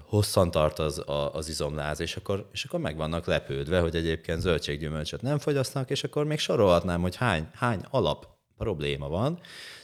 [0.02, 4.40] hosszan tart az, a, az izomláz, és akkor, és akkor meg vannak lepődve, hogy egyébként
[4.40, 9.34] zöldséggyümölcsöt nem fogyasztanak, és akkor még sorolhatnám, hogy hány, hány alap probléma van.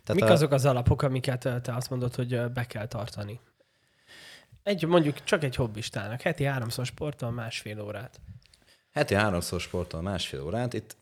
[0.05, 0.33] Tehát Mik a...
[0.33, 3.41] azok az alapok, amiket te azt mondod, hogy be kell tartani?
[4.63, 8.21] Egy, mondjuk csak egy hobbistának, heti háromszor sportol másfél órát.
[8.93, 10.73] Heti háromszor sportol másfél órát.
[10.75, 10.97] Itt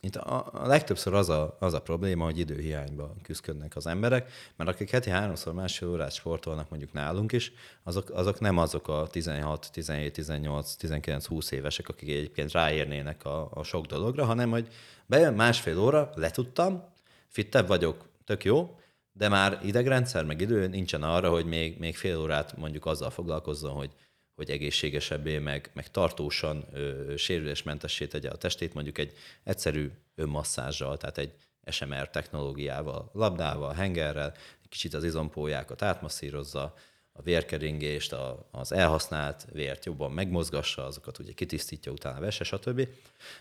[0.00, 4.70] itt a, a legtöbbször az a, az a probléma, hogy időhiányba küzdködnek az emberek, mert
[4.70, 9.68] akik heti háromszor másfél órát sportolnak mondjuk nálunk is, azok, azok nem azok a 16,
[9.72, 14.68] 17, 18, 19, 20 évesek, akik egyébként ráérnének a, a sok dologra, hanem hogy
[15.06, 16.84] bejön másfél óra, letudtam,
[17.26, 18.78] fittebb vagyok, tök jó,
[19.12, 23.72] de már idegrendszer, meg idő nincsen arra, hogy még, még fél órát mondjuk azzal foglalkozzon,
[23.72, 23.90] hogy
[24.38, 29.12] hogy egészségesebbé, meg, meg tartósan ö, sérülésmentessé tegye a testét, mondjuk egy
[29.44, 31.32] egyszerű önmasszázsal, tehát egy
[31.70, 34.34] SMR technológiával, labdával, hengerrel,
[34.68, 36.74] kicsit az izompójákat átmasszírozza,
[37.12, 42.88] a vérkeringést, a, az elhasznált vért jobban megmozgassa, azokat ugye kitisztítja, utána vese, stb.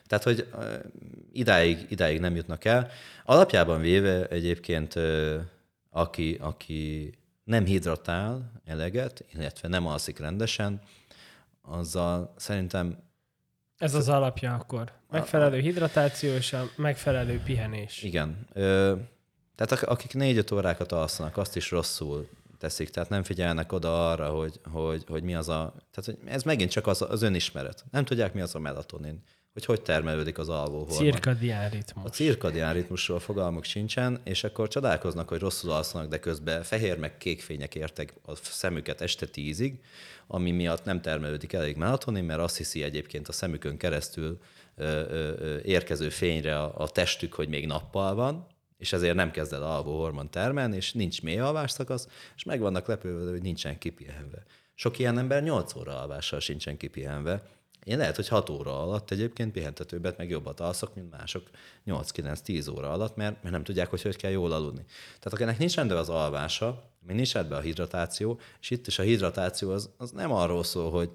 [0.08, 0.48] Tehát, hogy
[1.32, 2.92] idáig, idáig nem jutnak el.
[3.26, 4.94] Alapjában véve egyébként,
[5.90, 7.14] aki, aki
[7.48, 10.82] nem hidratál eleget, illetve nem alszik rendesen,
[11.62, 12.98] azzal szerintem...
[13.78, 14.92] Ez az alapja akkor.
[15.10, 18.04] Megfelelő hidratáció és a megfelelő pihenés.
[18.04, 18.48] Igen.
[18.54, 18.96] Ö,
[19.56, 24.60] tehát akik négy-öt órákat alszanak, azt is rosszul teszik, tehát nem figyelnek oda arra, hogy,
[24.72, 25.74] hogy, hogy mi az a...
[25.92, 27.86] Tehát hogy ez megint csak az, az önismeret.
[27.92, 29.24] Nem tudják, mi az a melatonin
[29.58, 30.98] hogy hogy termelődik az alvó hormon.
[30.98, 32.06] Cirkadián ritmus.
[32.06, 37.18] A cirkadián ritmusról fogalmuk sincsen, és akkor csodálkoznak, hogy rosszul alszanak, de közben fehér meg
[37.18, 39.80] kék fények értek a szemüket este tízig,
[40.28, 44.40] ami miatt nem termelődik elég melatonin, mert azt hiszi egyébként a szemükön keresztül
[44.76, 48.48] ö, ö, ö, érkező fényre a, a testük, hogy még nappal van,
[48.78, 52.60] és ezért nem kezd el alvó hormon termelni, és nincs mély alvás szakasz, és meg
[52.60, 54.44] vannak lepődve, hogy nincsen kipihenve.
[54.74, 57.44] Sok ilyen ember 8 óra alvással sincsen kipihenve,
[57.88, 61.50] én lehet, hogy 6 óra alatt egyébként pihentetőbbet, meg jobbat alszok, mint mások
[61.86, 64.86] 8-9-10 óra alatt, mert, mert nem tudják, hogy hogy kell jól aludni.
[65.06, 69.04] Tehát akinek nincs rendben az alvása, még nincs rendben a hidratáció, és itt is a
[69.04, 71.12] hidratáció az, az nem arról szól, hogy,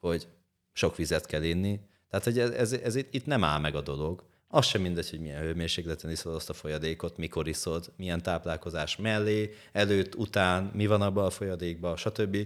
[0.00, 0.26] hogy
[0.72, 1.80] sok vizet kell inni,
[2.10, 5.20] tehát hogy ez, ez, ez itt nem áll meg a dolog, az sem mindegy, hogy
[5.20, 11.02] milyen hőmérsékleten iszod azt a folyadékot, mikor iszod, milyen táplálkozás mellé, előtt, után, mi van
[11.02, 12.36] abban a folyadékban, stb.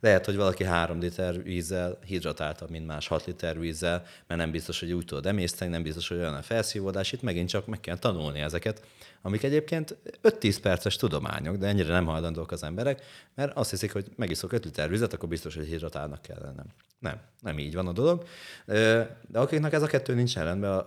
[0.00, 4.80] Lehet, hogy valaki három liter vízzel hidratáltabb, mint más 6 liter vízzel, mert nem biztos,
[4.80, 7.12] hogy úgy tudod emészteni, nem biztos, hogy olyan a felszívódás.
[7.12, 8.82] Itt megint csak meg kell tanulni ezeket,
[9.26, 13.02] amik egyébként 5-10 perces tudományok, de ennyire nem hajlandók az emberek,
[13.34, 16.66] mert azt hiszik, hogy megiszok 5 liter vizet, akkor biztos, hogy hidratálnak kell lennem.
[16.98, 18.24] Nem, nem így van a dolog.
[18.66, 20.84] De akiknek ez a kettő nincsen rendben,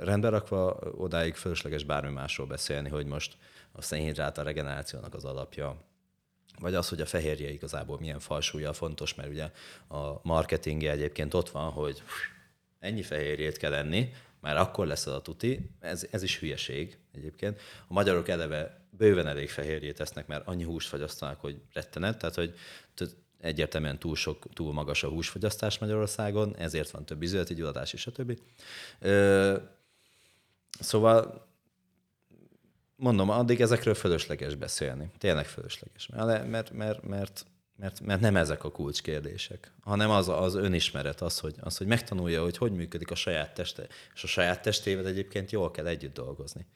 [0.00, 3.36] rendben rakva, odáig fölösleges bármi másról beszélni, hogy most
[3.72, 5.76] a szénhidrát a regenerációnak az alapja,
[6.58, 9.50] vagy az, hogy a fehérje igazából milyen falsúlya fontos, mert ugye
[9.88, 12.02] a marketingje egyébként ott van, hogy
[12.78, 14.12] ennyi fehérjét kell enni,
[14.44, 17.60] már akkor lesz az a tuti, ez, ez is hülyeség egyébként.
[17.88, 22.54] A magyarok eleve bőven elég fehérjét tesznek, mert annyi húst fagyasztanak, hogy rettenet, tehát hogy
[23.40, 28.12] egyértelműen túl, sok, túl magas a húsfogyasztás Magyarországon, ezért van több izületi gyulladás és a
[28.12, 28.38] többi.
[30.80, 31.46] Szóval
[32.96, 35.10] mondom, addig ezekről fölösleges beszélni.
[35.18, 36.06] Tényleg fölösleges.
[36.06, 41.38] Mert, mert, mert, mert, mert, mert nem ezek a kulcskérdések, hanem az, az önismeret, az
[41.38, 45.50] hogy, az, hogy megtanulja, hogy hogy működik a saját teste, és a saját testével egyébként
[45.50, 46.66] jól kell együtt dolgozni.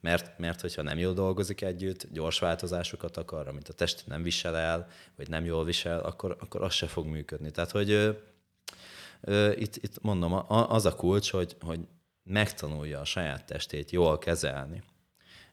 [0.00, 4.56] Mert, mert hogyha nem jól dolgozik együtt, gyors változásokat akar, amit a test nem visel
[4.56, 7.50] el, vagy nem jól visel, akkor, akkor az se fog működni.
[7.50, 8.10] Tehát, hogy ö,
[9.20, 11.80] ö, itt, itt mondom, az a kulcs, hogy, hogy
[12.22, 14.82] megtanulja a saját testét jól kezelni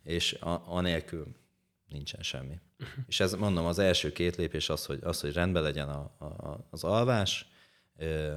[0.07, 1.27] és a, anélkül
[1.89, 2.59] nincsen semmi.
[2.80, 3.03] Uh-huh.
[3.07, 6.68] És ez mondom, az első két lépés az, hogy, az, hogy rendben legyen a, a,
[6.69, 7.47] az alvás,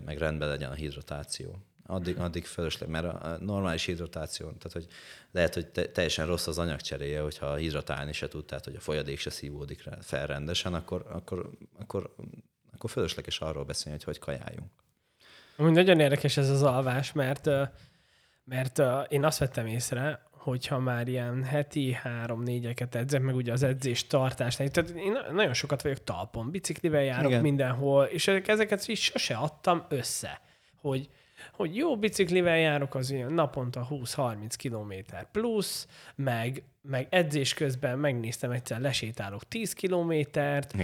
[0.05, 1.65] meg rendben legyen a hidratáció.
[1.87, 4.87] Addig, addig fölösleg, mert a normális hidratáció, tehát hogy
[5.31, 9.19] lehet, hogy te, teljesen rossz az anyagcseréje, hogyha hidratálni se tud, tehát hogy a folyadék
[9.19, 12.15] se szívódik fel rendesen, akkor, akkor, akkor,
[12.73, 14.71] akkor fölösleges arról beszélni, hogy hogy kajáljunk.
[15.57, 17.49] Amúgy nagyon érdekes ez az alvás, mert,
[18.45, 24.07] mert én azt vettem észre, hogyha már ilyen heti három-négyeket edzek, meg ugye az edzés
[24.07, 24.69] tartásnál.
[24.69, 27.43] Tehát én nagyon sokat vagyok talpon, biciklivel járok Igen.
[27.43, 30.41] mindenhol, és ezeket is sose adtam össze,
[30.81, 31.09] hogy
[31.53, 38.51] hogy jó biciklivel járok, az ilyen naponta 20-30 km plusz, meg, meg edzés közben megnéztem
[38.51, 40.75] egyszer, lesétálok 10 kilométert,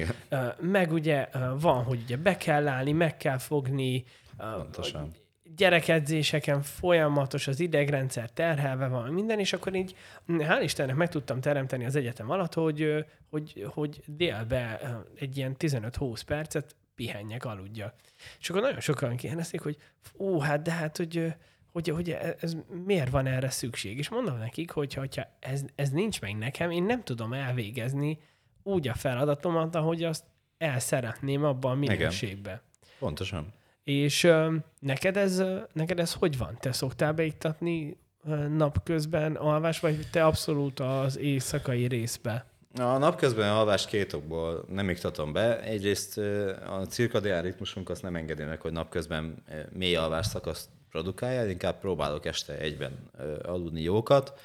[0.60, 1.28] meg ugye
[1.60, 4.04] van, hogy ugye be kell állni, meg kell fogni,
[4.36, 5.12] Pontosan
[5.56, 9.96] gyerekedzéseken folyamatos az idegrendszer terhelve van minden, és akkor így
[10.28, 14.80] hál' Istennek meg tudtam teremteni az egyetem alatt, hogy, hogy, hogy délbe
[15.14, 17.94] egy ilyen 15-20 percet pihenjek, aludjak.
[18.40, 19.76] És akkor nagyon sokan kérdezték, hogy
[20.18, 21.34] ó, hát de hát, hogy,
[21.72, 22.10] hogy, hogy
[22.40, 23.98] ez, miért van erre szükség?
[23.98, 25.06] És mondom nekik, hogy ha
[25.40, 28.18] ez, ez nincs meg nekem, én nem tudom elvégezni
[28.62, 30.24] úgy a feladatomat, ahogy azt
[30.58, 32.60] el szeretném abban a minőségben.
[32.98, 33.54] Pontosan.
[33.86, 34.28] És
[34.80, 35.42] neked, ez,
[35.72, 36.56] neked ez hogy van?
[36.60, 37.96] Te szoktál beiktatni
[38.56, 42.46] napközben alvás, vagy te abszolút az éjszakai részbe?
[42.78, 45.62] A napközben alvás két okból nem iktatom be.
[45.62, 46.18] Egyrészt
[46.66, 49.42] a cirkadián ritmusunk azt nem engedi meg, hogy napközben
[49.72, 53.10] mély alvás szakaszt produkálja, inkább próbálok este egyben
[53.42, 54.40] aludni jókat.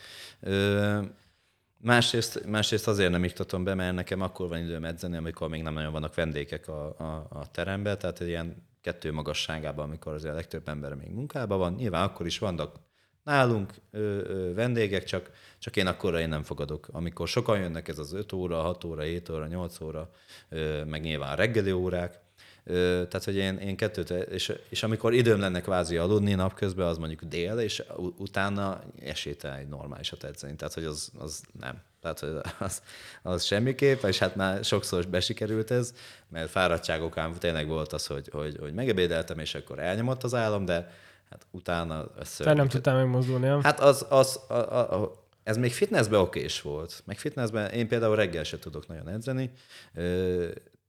[1.78, 5.74] Másrészt, másrészt azért nem iktatom be, mert nekem akkor van időm edzeni, amikor még nem
[5.74, 10.70] nagyon vannak vendégek a, a, a teremben, tehát ilyen kettő magasságában, amikor azért a legtöbb
[10.70, 11.74] ember még munkában van.
[11.74, 12.76] Nyilván akkor is vannak
[13.24, 16.88] nálunk ö, ö, vendégek, csak, csak én akkor én nem fogadok.
[16.92, 20.10] Amikor sokan jönnek, ez az 5 óra, 6 óra, 7 óra, 8 óra,
[20.50, 22.20] ö, meg nyilván reggeli órák,
[22.64, 26.98] Ö, tehát, hogy én, én kettőt, és, és amikor időm lenne kvázi aludni napközben, az
[26.98, 27.84] mondjuk dél, és
[28.18, 30.56] utána esélytelen egy normálisat edzeni.
[30.56, 31.82] Tehát, hogy az, az nem.
[32.02, 32.30] Tehát, hogy
[32.60, 32.82] az,
[33.22, 35.94] az semmiképp, és hát már sokszor besikerült ez,
[36.30, 40.92] mert fáradtságokán tényleg volt az, hogy, hogy, hogy megebédeltem, és akkor elnyomott az állam, de
[41.30, 42.08] hát utána...
[42.38, 43.64] Te nem tudtál megmozdulni, nem?
[43.64, 47.02] Hát az, az a, a, a, ez még fitnessben okés volt.
[47.06, 49.52] Meg fitnessben én például reggel se tudok nagyon edzeni,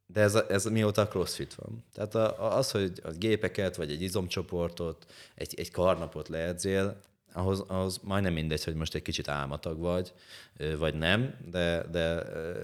[0.06, 1.84] de ez, ez mióta a crossfit van.
[1.94, 7.00] Tehát az, hogy a gépeket, vagy egy izomcsoportot, egy, egy karnapot leedzél,
[7.32, 10.12] ahhoz, ahhoz majdnem mindegy, hogy most egy kicsit álmatag vagy,
[10.78, 12.22] vagy nem, de, de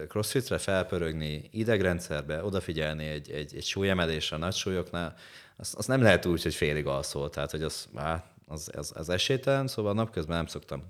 [0.09, 5.15] crossfitre felpörögni, idegrendszerbe, odafigyelni egy, egy, egy súlyemelésre nagy súlyoknál,
[5.57, 9.09] az, az nem lehet úgy, hogy félig alszol, tehát hogy az, á, az, az, az
[9.09, 10.83] esélytelen, szóval napközben nem szoktam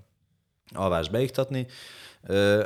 [0.71, 1.67] alvást beiktatni,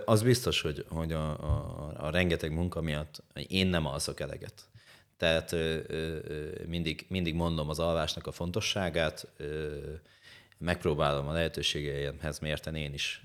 [0.06, 4.54] az biztos, hogy, hogy a, a, a rengeteg munka miatt én nem alszok eleget.
[5.18, 5.56] Tehát
[6.68, 9.28] mindig, mindig mondom az alvásnak a fontosságát,
[10.58, 13.24] megpróbálom a lehetőségeimhez mérten én is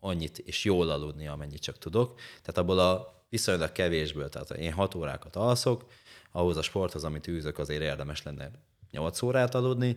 [0.00, 2.14] annyit és jól aludni, amennyit csak tudok.
[2.14, 5.84] Tehát abból a viszonylag kevésből, tehát én hat órákat alszok,
[6.32, 8.50] ahhoz a sporthoz, amit űzök, azért érdemes lenne
[8.90, 9.96] 8 órát aludni,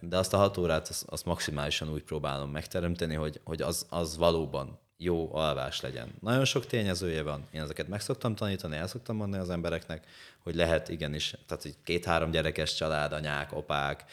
[0.00, 4.16] de azt a 6 órát azt, azt maximálisan úgy próbálom megteremteni, hogy, hogy az, az
[4.16, 6.08] valóban jó alvás legyen.
[6.20, 10.06] Nagyon sok tényezője van, én ezeket meg szoktam tanítani, el szoktam mondani az embereknek,
[10.38, 14.04] hogy lehet igenis, tehát hogy két-három gyerekes család, anyák, opák,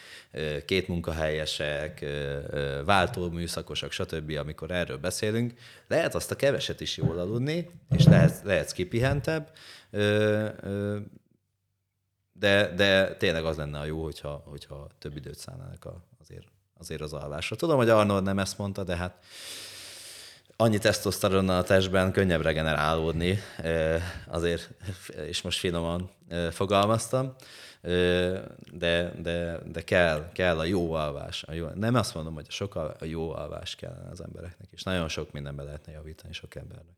[0.64, 2.04] két munkahelyesek,
[2.84, 5.54] váltó műszakosok, stb., amikor erről beszélünk,
[5.86, 9.50] lehet azt a keveset is jól aludni, és lehet, lehetsz kipihentebb,
[12.32, 15.88] de, de tényleg az lenne a jó, hogyha, hogyha több időt szállnának
[16.20, 16.46] azért,
[16.78, 17.56] azért az alvásra.
[17.56, 19.24] Tudom, hogy Arnold nem ezt mondta, de hát
[20.56, 23.38] annyi tesztoszteronnal a testben könnyebb regenerálódni,
[24.26, 24.70] azért,
[25.26, 26.10] és most finoman
[26.50, 27.34] fogalmaztam,
[28.72, 31.42] de, de, de kell, kell a jó alvás.
[31.42, 35.08] A jó, nem azt mondom, hogy sokkal a jó alvás kell az embereknek, és nagyon
[35.08, 36.94] sok mindenbe lehetne javítani sok embernek.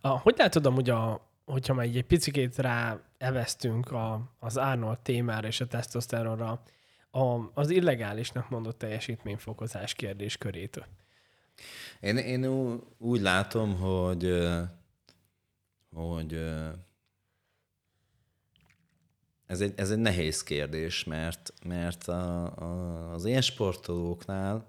[0.00, 5.60] Hogy látod amúgy, a, hogyha már egy picit rá eveztünk a, az Arnold témára és
[5.60, 6.62] a tesztoszteronra,
[7.10, 10.84] a, az illegálisnak mondott teljesítményfokozás kérdés körétől.
[12.00, 12.46] Én, én
[12.98, 14.48] úgy látom, hogy,
[15.94, 16.40] hogy
[19.46, 24.68] ez egy, ez egy nehéz kérdés, mert, mert a, a, az én sportolóknál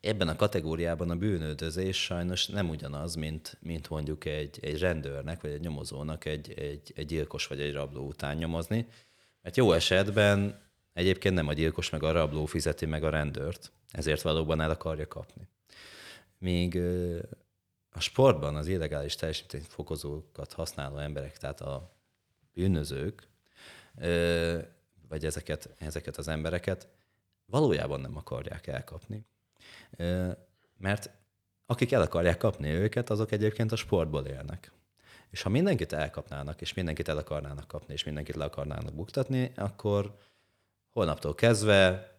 [0.00, 5.50] ebben a kategóriában a bűnöldözés sajnos nem ugyanaz, mint, mint mondjuk egy, egy rendőrnek, vagy
[5.50, 8.86] egy nyomozónak egy, egy, egy gyilkos vagy egy rabló után nyomozni.
[9.42, 10.60] Mert jó esetben
[10.92, 15.08] egyébként nem a gyilkos meg a rabló fizeti meg a rendőrt, ezért valóban el akarja
[15.08, 15.48] kapni.
[16.38, 16.80] Míg
[17.90, 21.90] a sportban az illegális teljesítményfokozókat használó emberek, tehát a
[22.54, 23.28] bűnözők,
[25.08, 26.88] vagy ezeket, ezeket az embereket
[27.46, 29.24] valójában nem akarják elkapni.
[30.78, 31.10] Mert
[31.66, 34.72] akik el akarják kapni őket, azok egyébként a sportból élnek.
[35.30, 40.16] És ha mindenkit elkapnának, és mindenkit el akarnának kapni, és mindenkit le akarnának buktatni, akkor
[40.92, 42.15] holnaptól kezdve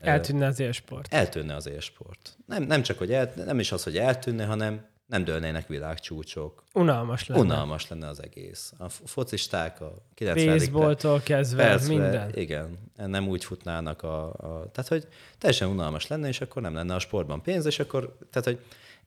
[0.00, 1.14] Eltűnne az élsport.
[1.14, 2.36] Eltűnne az élsport.
[2.46, 6.64] Nem, nem csak, hogy el, nem is az, hogy eltűnne, hanem nem dőlnének világcsúcsok.
[6.74, 7.40] Unalmas lenne.
[7.40, 8.72] Unalmas lenne az egész.
[8.78, 12.30] A focisták a 90 Baseballtól kezdve, percbe, minden.
[12.34, 14.70] Igen, nem úgy futnának a, a...
[14.72, 15.08] Tehát, hogy
[15.38, 18.16] teljesen unalmas lenne, és akkor nem lenne a sportban pénz, és akkor...
[18.30, 18.64] Tehát, hogy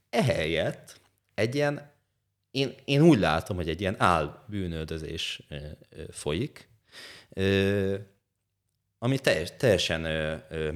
[0.09, 0.99] ehelyett
[1.33, 1.91] egy ilyen...
[2.51, 5.47] Én, én úgy látom, hogy egy ilyen álbűnöldözés
[6.09, 6.69] folyik,
[9.03, 10.01] ami teljes, teljesen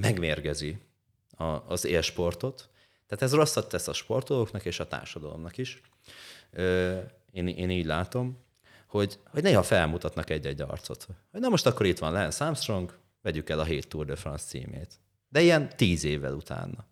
[0.00, 0.78] megmérgezi
[1.66, 2.68] az élsportot.
[3.06, 5.80] Tehát ez rosszat tesz a sportolóknak és a társadalomnak is.
[7.32, 8.38] Én, én így látom,
[8.86, 11.06] hogy, hogy néha felmutatnak egy-egy arcot.
[11.30, 14.44] Hogy na most akkor itt van Lance Armstrong, vegyük el a 7 Tour de France
[14.44, 14.94] címét.
[15.28, 16.86] De ilyen tíz évvel utána.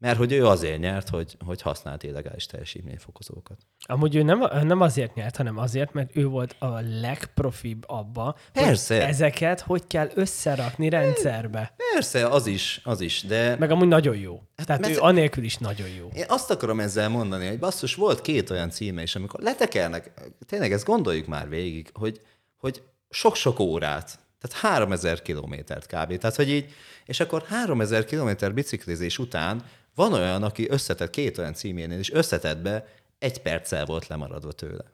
[0.00, 3.58] Mert hogy ő azért nyert, hogy, hogy használt illegális teljesítményfokozókat.
[3.86, 8.94] Amúgy ő nem, nem azért nyert, hanem azért, mert ő volt a legprofibb abba, Persze.
[8.94, 11.74] hogy ezeket hogy kell összerakni rendszerbe.
[11.92, 13.56] Persze, az is, az is, de...
[13.56, 14.42] Meg amúgy nagyon jó.
[14.56, 16.08] Hát, Tehát mert ő anélkül is nagyon jó.
[16.14, 20.10] Én azt akarom ezzel mondani, hogy basszus, volt két olyan címe is, amikor letekernek,
[20.46, 22.20] tényleg ezt gondoljuk már végig, hogy,
[22.56, 26.16] hogy sok-sok órát, tehát 3000 kilométert kb.
[26.18, 29.64] Tehát, hogy így, és akkor 3000 kilométer biciklizés után
[29.98, 32.86] van olyan, aki összetett két olyan címénél, és összetett be,
[33.18, 34.84] egy perccel volt lemaradva tőle.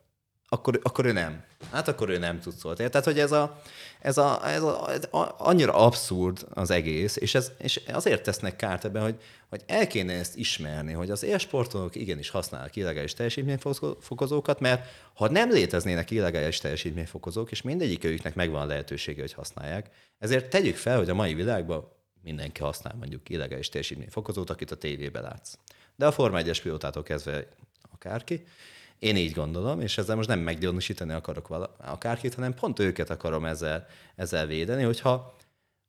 [0.48, 1.44] Akkor, akkor ő nem.
[1.70, 2.76] Hát akkor ő nem tud szólni.
[2.76, 3.60] Tehát, hogy ez, a,
[4.00, 8.56] ez, a, ez, a, ez a, annyira abszurd az egész, és, ez, és azért tesznek
[8.56, 9.14] kárt ebben, hogy,
[9.48, 15.50] hogy el kéne ezt ismerni, hogy az élsportolók igenis használnak illegális teljesítményfokozókat, mert ha nem
[15.50, 21.10] léteznének illegális teljesítményfokozók, és mindegyik őknek megvan a lehetősége, hogy használják, ezért tegyük fel, hogy
[21.10, 21.93] a mai világban
[22.24, 25.58] mindenki használ mondjuk illegális teljesítményfokozót, akit a tévében látsz.
[25.96, 27.46] De a Forma 1-es pilótától kezdve
[27.92, 28.44] akárki,
[28.98, 33.44] én így gondolom, és ezzel most nem meggyanúsítani akarok vala, akárkit, hanem pont őket akarom
[33.44, 33.86] ezzel,
[34.16, 35.36] ezzel védeni, hogyha,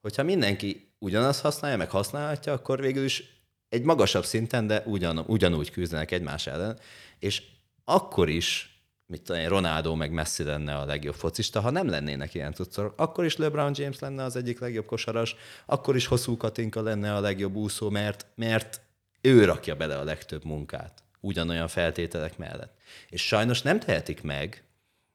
[0.01, 3.23] hogyha mindenki ugyanazt használja, meg használhatja, akkor végül is
[3.69, 6.79] egy magasabb szinten, de ugyan, ugyanúgy küzdenek egymás ellen,
[7.19, 7.43] és
[7.83, 8.74] akkor is
[9.07, 12.93] mit tudom én, Ronaldo meg Messi lenne a legjobb focista, ha nem lennének ilyen tudszorok,
[12.97, 17.19] akkor is LeBron James lenne az egyik legjobb kosaras, akkor is Hosszú Katinka lenne a
[17.19, 18.81] legjobb úszó, mert, mert
[19.21, 22.77] ő rakja bele a legtöbb munkát ugyanolyan feltételek mellett.
[23.09, 24.63] És sajnos nem tehetik meg,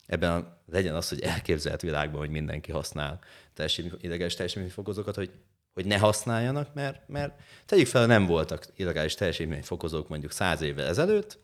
[0.07, 3.19] ebben a, legyen az, hogy elképzelt világban, hogy mindenki használ
[3.55, 5.31] teljesítmény, ideges teljesítményfokozókat, hogy
[5.75, 11.39] hogy ne használjanak, mert, mert tegyük fel, nem voltak illegális teljesítményfokozók mondjuk száz évvel ezelőtt,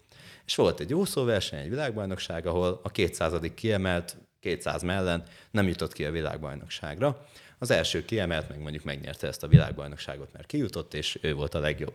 [0.46, 3.32] és volt egy úszóverseny, egy világbajnokság, ahol a 200.
[3.54, 7.26] kiemelt 200 mellett nem jutott ki a világbajnokságra.
[7.58, 11.58] Az első kiemelt meg mondjuk megnyerte ezt a világbajnokságot, mert kijutott, és ő volt a
[11.58, 11.94] legjobb.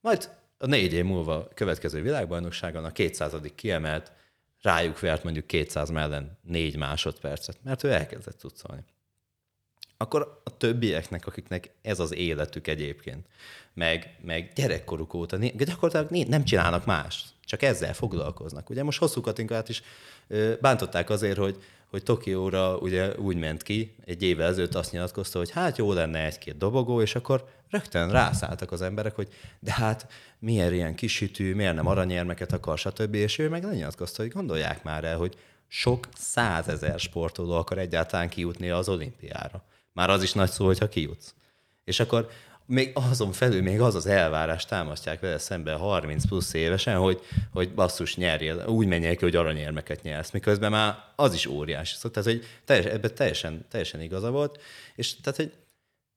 [0.00, 3.32] Majd a négy év múlva következő világbajnokságon a 200.
[3.54, 4.12] kiemelt
[4.62, 8.84] rájuk vert mondjuk 200 mellen négy másodpercet, mert ő elkezdett tudszolni.
[9.96, 13.26] Akkor a többieknek, akiknek ez az életük egyébként,
[13.74, 18.70] meg, meg gyerekkoruk óta, gyakorlatilag nem csinálnak más, csak ezzel foglalkoznak.
[18.70, 19.82] Ugye most hosszú Katinkát is
[20.60, 25.50] bántották azért, hogy, hogy Tokióra ugye úgy ment ki, egy évvel ezelőtt azt nyilatkozta, hogy
[25.50, 29.28] hát jó lenne egy-két dobogó, és akkor rögtön rászálltak az emberek, hogy
[29.60, 30.06] de hát
[30.38, 33.14] miért ilyen kisütű, miért nem aranyérmeket akar, stb.
[33.14, 35.36] És ő meg lenyilatkozta, hogy gondolják már el, hogy
[35.68, 39.64] sok százezer sportoló akar egyáltalán kijutni az olimpiára.
[39.92, 41.34] Már az is nagy szó, hogyha kijutsz.
[41.84, 42.28] És akkor
[42.66, 47.20] még azon felül még az az elvárás támasztják vele szembe 30 plusz évesen, hogy,
[47.52, 51.94] hogy basszus nyerjél, úgy menjél ki, hogy aranyérmeket nyersz, miközben már az is óriási.
[51.94, 54.60] Szóval, tehát, hogy teljes, ebben teljesen, teljesen igaza volt,
[54.94, 55.52] és tehát, hogy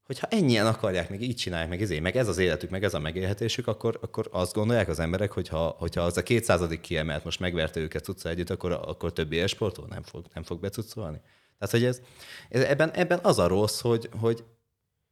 [0.05, 2.99] hogyha ennyien akarják, meg így csinálják, meg ezért, meg ez az életük, meg ez a
[2.99, 7.39] megélhetésük, akkor, akkor azt gondolják az emberek, hogy ha, hogyha az a kétszázadik kiemelt most
[7.39, 11.21] megverte őket cucca együtt, akkor, akkor többi sportol nem fog, nem fog becucolni.
[11.59, 12.01] Tehát, hogy ez,
[12.49, 14.43] ez ebben, ebben az a rossz, hogy, hogy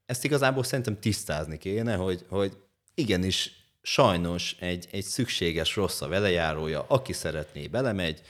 [0.06, 2.58] ezt igazából szerintem tisztázni kéne, hogy, hogy
[2.94, 3.52] igenis
[3.82, 8.22] sajnos egy, egy szükséges rossz a velejárója, aki szeretné, belemegy,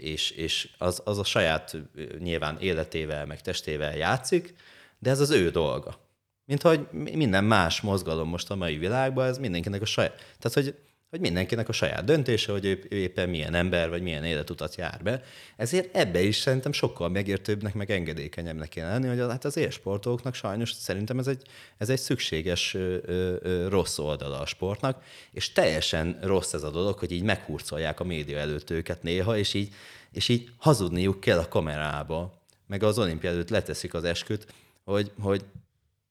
[0.00, 1.76] és, és az, az a saját
[2.18, 4.54] nyilván életével, meg testével játszik,
[4.98, 6.04] de ez az ő dolga.
[6.44, 10.14] Mint hogy minden más mozgalom most a mai világban, ez mindenkinek a saját.
[10.38, 10.74] Tehát, hogy
[11.10, 15.22] hogy mindenkinek a saját döntése, hogy ő éppen milyen ember, vagy milyen életutat jár be.
[15.56, 20.72] Ezért ebbe is szerintem sokkal megértőbbnek, meg engedékenyebbnek kéne lenni, hogy hát az élsportolóknak sajnos
[20.72, 21.42] szerintem ez egy,
[21.78, 25.02] ez egy szükséges ö, ö, rossz oldala a sportnak,
[25.32, 29.54] és teljesen rossz ez a dolog, hogy így meghurcolják a média előtt őket néha, és
[29.54, 29.74] így,
[30.12, 34.46] és így hazudniuk kell a kamerába, meg az olimpia előtt leteszik az esküt,
[34.84, 35.44] hogy, hogy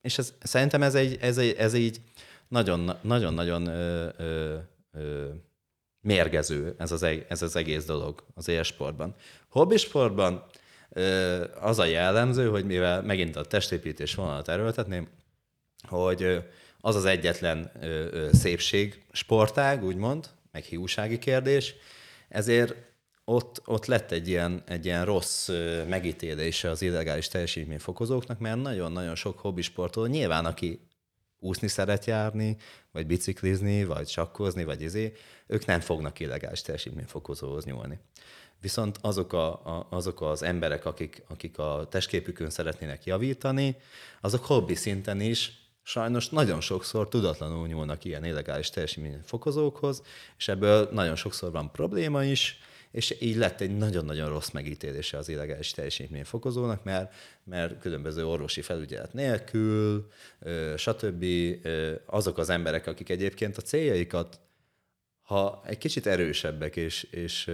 [0.01, 2.01] és ez, szerintem ez, egy, ez, egy, ez így
[2.47, 3.69] nagyon-nagyon
[6.01, 9.15] mérgező ez az, ez az egész dolog az élsportban.
[9.49, 10.45] Hobbisportban
[11.59, 15.07] az a jellemző, hogy mivel megint a testépítés vonalat erőltetném,
[15.87, 16.43] hogy
[16.79, 17.71] az az egyetlen
[18.31, 21.75] szépség sportág, úgymond, meg hiúsági kérdés,
[22.29, 22.75] ezért
[23.25, 25.49] ott, ott lett egy ilyen, egy ilyen rossz
[25.87, 30.84] megítélése az illegális teljesítményfokozóknak, mert nagyon-nagyon sok hobbisportoló, nyilván aki
[31.45, 32.57] úszni szeret járni,
[32.91, 35.13] vagy biciklizni, vagy sakkozni, vagy izé,
[35.47, 37.99] ők nem fognak illegális teljesítményfokozóhoz nyúlni.
[38.61, 43.75] Viszont azok, a, a, azok az emberek, akik, akik a testképükön szeretnének javítani,
[44.21, 50.01] azok hobbi szinten is sajnos nagyon sokszor tudatlanul nyúlnak ilyen illegális teljesítményfokozókhoz,
[50.37, 52.59] és ebből nagyon sokszor van probléma is,
[52.95, 57.13] és így lett egy nagyon-nagyon rossz megítélése az illegális teljesítményfokozónak, mert,
[57.43, 60.07] mert különböző orvosi felügyelet nélkül,
[60.77, 61.25] stb.
[62.05, 64.39] azok az emberek, akik egyébként a céljaikat,
[65.21, 67.51] ha egy kicsit erősebbek, és, és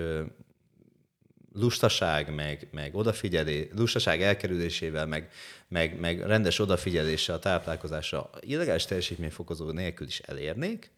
[1.54, 5.32] lustaság, meg, meg odafigyelés, lustaság elkerülésével, meg,
[5.68, 10.92] meg, meg rendes odafigyeléssel a táplálkozásra illegális teljesítményfokozó nélkül is elérnék,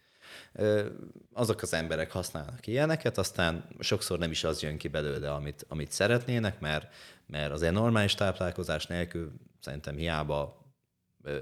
[1.34, 5.92] azok az emberek használnak ilyeneket, aztán sokszor nem is az jön ki belőle, amit, amit
[5.92, 6.94] szeretnének, mert,
[7.26, 10.66] mert az normális táplálkozás nélkül szerintem hiába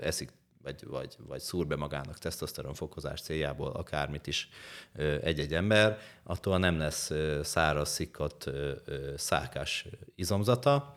[0.02, 0.32] eszik
[0.64, 4.50] vagy, vagy, vagy szúr be magának tesztoszteron fokozás céljából akármit is
[5.22, 7.12] egy-egy ember, attól nem lesz
[7.44, 8.50] száraz, szikott,
[9.16, 10.94] szákás izomzata,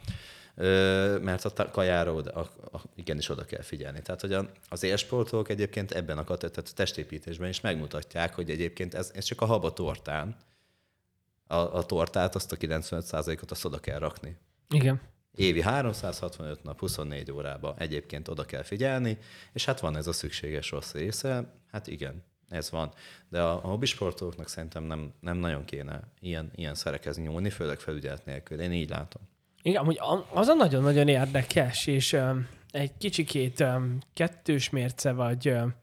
[1.21, 4.03] mert a kajára oda, a, a, igenis oda kell figyelni.
[4.03, 8.95] Tehát, hogy a, az élsportolók egyébként ebben a, tehát a testépítésben is megmutatják, hogy egyébként
[8.95, 10.37] ez, ez csak a haba tortán.
[11.47, 14.37] A, a tortát, azt a 95%-ot azt oda kell rakni.
[14.69, 15.01] Igen.
[15.35, 19.19] Évi 365 nap, 24 órába egyébként oda kell figyelni,
[19.53, 22.93] és hát van ez a szükséges rossz része, hát igen, ez van.
[23.29, 28.25] De a, a hobbisportolóknak szerintem nem, nem nagyon kéne ilyen, ilyen szerekhez nyúlni, főleg felügyelet
[28.25, 28.61] nélkül.
[28.61, 29.23] Én így látom.
[29.67, 30.01] Igen, hogy
[30.33, 35.75] az a nagyon-nagyon érdekes, és um, egy kicsikét um, kettős mérce, vagy, um,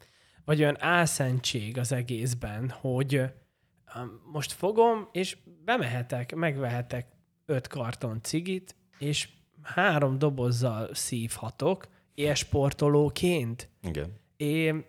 [0.45, 7.07] vagy olyan álszentség az egészben, hogy um, most fogom, és bemehetek, megvehetek
[7.45, 9.29] öt karton cigit, és
[9.61, 13.69] három dobozzal szívhatok, élsportolóként.
[13.83, 14.13] Igen.
[14.37, 14.85] Én,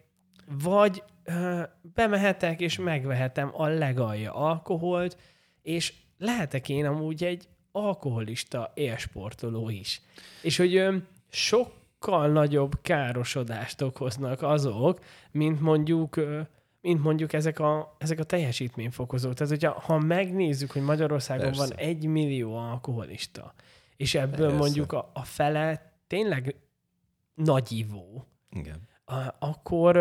[0.62, 1.62] vagy uh,
[1.94, 5.16] bemehetek, és megvehetem a legalja alkoholt,
[5.62, 10.02] és lehetek én amúgy egy alkoholista élsportoló is.
[10.42, 14.98] És hogy sokkal nagyobb károsodást okoznak azok,
[15.30, 16.20] mint mondjuk
[16.80, 19.34] mint mondjuk ezek a, ezek a teljesítményfokozók.
[19.34, 21.60] Tehát, hogyha ha megnézzük, hogy Magyarországon Persze.
[21.66, 23.54] van egy millió alkoholista,
[23.96, 24.56] és ebből Persze.
[24.56, 26.56] mondjuk a, a fele tényleg
[27.34, 28.88] nagyivó, Igen.
[29.04, 29.96] a- akkor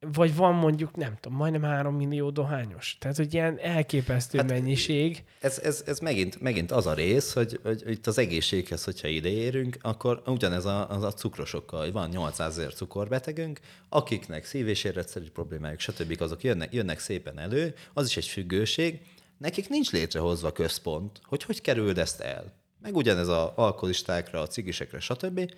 [0.00, 2.96] vagy van mondjuk, nem tudom, majdnem három millió dohányos.
[3.00, 5.24] Tehát, hogy ilyen elképesztő hát, mennyiség.
[5.40, 9.28] Ez, ez, ez megint, megint az a rész, hogy, hogy, itt az egészséghez, hogyha ide
[9.28, 14.84] érünk, akkor ugyanez a, az a cukrosokkal, hogy van 800 ezer cukorbetegünk, akiknek szív- és
[14.84, 16.16] érrendszeri problémájuk, stb.
[16.20, 19.00] azok jönnek, jönnek szépen elő, az is egy függőség,
[19.38, 22.52] nekik nincs létrehozva központ, hogy hogy kerüld ezt el.
[22.82, 25.52] Meg ugyanez a alkoholistákra, a cigisekre, stb.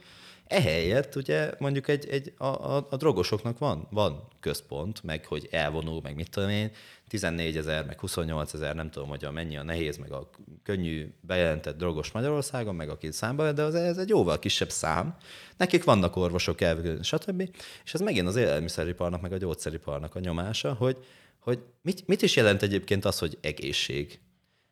[0.50, 6.00] Ehelyett ugye mondjuk egy, egy a, a, a drogosoknak van, van központ, meg hogy elvonul,
[6.02, 6.70] meg mit tudom én,
[7.08, 10.30] 14 ezer, meg 28 ezer, nem tudom, hogy a mennyi a nehéz, meg a
[10.62, 15.16] könnyű bejelentett drogos Magyarországon, meg aki számba de az, ez egy jóval kisebb szám.
[15.56, 17.50] Nekik vannak orvosok, elvégül, stb.
[17.84, 20.96] És ez megint az élelmiszeriparnak, meg a gyógyszeriparnak a nyomása, hogy,
[21.38, 24.20] hogy mit, mit is jelent egyébként az, hogy egészség?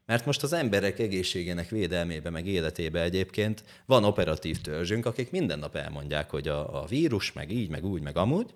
[0.09, 5.77] Mert most az emberek egészségének védelmébe, meg életébe egyébként van operatív törzsünk, akik minden nap
[5.77, 8.55] elmondják, hogy a, a vírus, meg így, meg úgy, meg amúgy.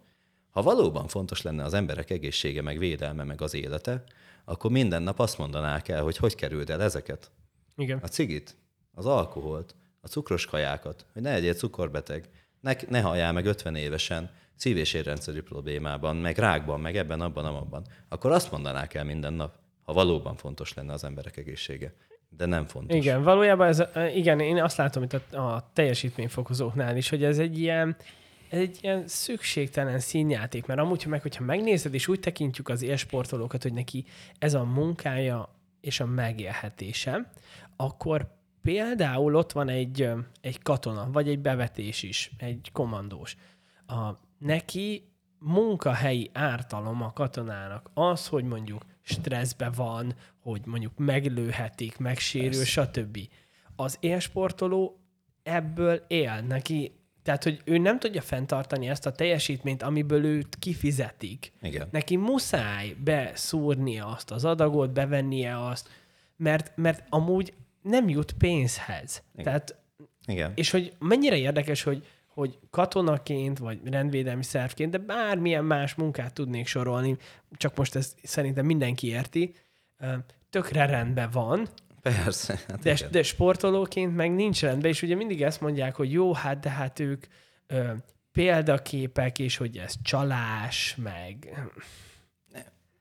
[0.50, 4.04] Ha valóban fontos lenne az emberek egészsége, meg védelme, meg az élete,
[4.44, 7.30] akkor minden nap azt mondanák el, hogy hogy kerüld el ezeket.
[7.76, 7.98] Igen.
[8.02, 8.56] A cigit,
[8.94, 12.28] az alkoholt, a cukros kajákat, hogy ne legyél cukorbeteg,
[12.60, 17.44] ne, ne halljál meg 50 évesen, szív- és érrendszeri problémában, meg rákban, meg ebben, abban,
[17.44, 17.86] abban.
[18.08, 19.60] Akkor azt mondanák el minden nap,
[19.92, 21.94] valóban fontos lenne az emberek egészsége.
[22.36, 22.96] De nem fontos.
[22.96, 23.82] Igen, valójában ez,
[24.14, 27.96] igen, én azt látom itt a, a teljesítményfokozóknál is, hogy ez egy ilyen,
[28.50, 33.62] ez egy ilyen szükségtelen színjáték, mert amúgy, meg, hogyha megnézed, és úgy tekintjük az élsportolókat,
[33.62, 34.04] hogy neki
[34.38, 35.48] ez a munkája
[35.80, 37.30] és a megélhetése,
[37.76, 38.26] akkor
[38.62, 40.10] például ott van egy,
[40.40, 43.36] egy katona, vagy egy bevetés is, egy kommandós.
[43.86, 52.64] A, neki munkahelyi ártalom a katonának az, hogy mondjuk stresszbe van, hogy mondjuk meglőhetik, megsérül,
[52.64, 53.18] stb.
[53.76, 55.00] Az élsportoló
[55.42, 56.92] ebből él neki,
[57.22, 61.52] tehát, hogy ő nem tudja fenntartani ezt a teljesítményt, amiből őt kifizetik.
[61.60, 61.88] Igen.
[61.90, 65.88] Neki muszáj beszúrnia azt az adagot, bevennie azt,
[66.36, 67.52] mert, mert amúgy
[67.82, 69.22] nem jut pénzhez.
[69.32, 69.44] Igen.
[69.44, 69.76] Tehát
[70.26, 70.52] Igen.
[70.54, 76.66] és hogy mennyire érdekes, hogy, hogy katonaként, vagy rendvédelmi szervként, de bármilyen más munkát tudnék
[76.66, 77.16] sorolni,
[77.56, 79.54] csak most ezt szerintem mindenki érti,
[80.50, 81.68] tökre rendben van,
[82.02, 82.60] Persze.
[82.68, 83.10] Hát de, igen.
[83.10, 86.98] de sportolóként meg nincs rendben, és ugye mindig ezt mondják, hogy jó, hát de hát
[86.98, 87.26] ők
[87.66, 87.92] ö,
[88.32, 91.62] példaképek, és hogy ez csalás, meg...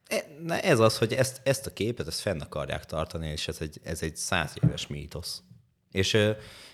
[0.07, 3.57] E- na ez az, hogy ezt, ezt a képet, ezt fenn akarják tartani, és ez
[3.61, 5.43] egy, ez egy száz éves mítosz.
[5.91, 6.31] És ö,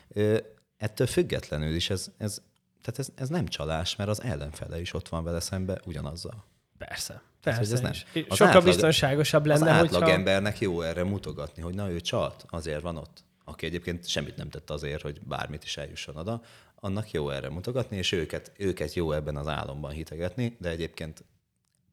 [0.07, 0.37] ö,
[0.77, 2.41] ettől függetlenül is ez, ez,
[2.81, 6.45] tehát ez, ez nem csalás, mert az ellenfele is ott van vele szembe ugyanazzal.
[6.77, 7.21] Persze.
[7.41, 7.59] Persze.
[7.59, 7.91] hogy ez nem.
[7.91, 10.15] Az Sokkal átlag- biztonságosabb Az lenne, átlag hogyha...
[10.15, 13.23] embernek jó erre mutogatni, hogy na ő csalt, azért van ott.
[13.43, 16.41] Aki egyébként semmit nem tett azért, hogy bármit is eljusson oda,
[16.75, 21.23] annak jó erre mutogatni, és őket, őket jó ebben az álomban hitegetni, de egyébként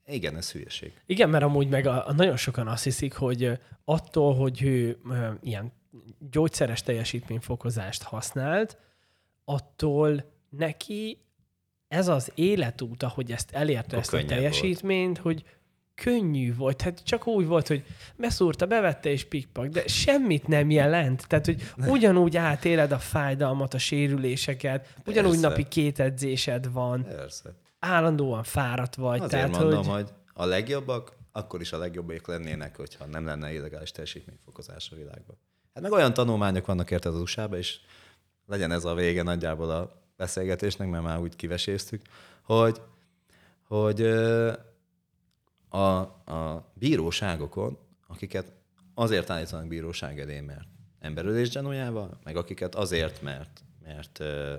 [0.07, 0.93] igen, ez hülyeség.
[1.07, 5.29] Igen, mert amúgy meg a, a nagyon sokan azt hiszik, hogy attól, hogy ő ö,
[5.41, 5.73] ilyen
[6.31, 8.79] gyógyszeres teljesítményfokozást használt,
[9.45, 11.19] attól neki
[11.89, 15.45] ez az életút, ahogy ezt elérte Akkor ezt a teljesítményt, hogy
[15.95, 16.83] könnyű volt.
[16.83, 17.85] Hát csak úgy volt, hogy
[18.17, 21.27] beszúrta, bevette és pikpak, de semmit nem jelent.
[21.27, 25.49] Tehát, hogy ugyanúgy átéled a fájdalmat, a sérüléseket, ugyanúgy Persze.
[25.49, 27.55] napi két edzésed van, Persze.
[27.79, 29.21] állandóan fáradt vagy.
[29.21, 29.87] Azért tehát, mondom, hogy...
[29.87, 30.03] hogy...
[30.03, 35.37] hogy a legjobbak akkor is a legjobbak lennének, hogyha nem lenne illegális teljesítményfokozás a világban.
[35.75, 37.79] Hát meg olyan tanulmányok vannak érted az usa és
[38.47, 42.03] legyen ez a vége nagyjából a beszélgetésnek, mert már úgy kiveséztük,
[42.43, 42.81] hogy,
[43.63, 44.03] hogy
[45.69, 48.53] a, a bíróságokon, akiket
[48.95, 50.67] azért állítanak bíróság elé, mert
[51.01, 54.55] emberölés gyanújával, meg akiket azért, mert, mert ö,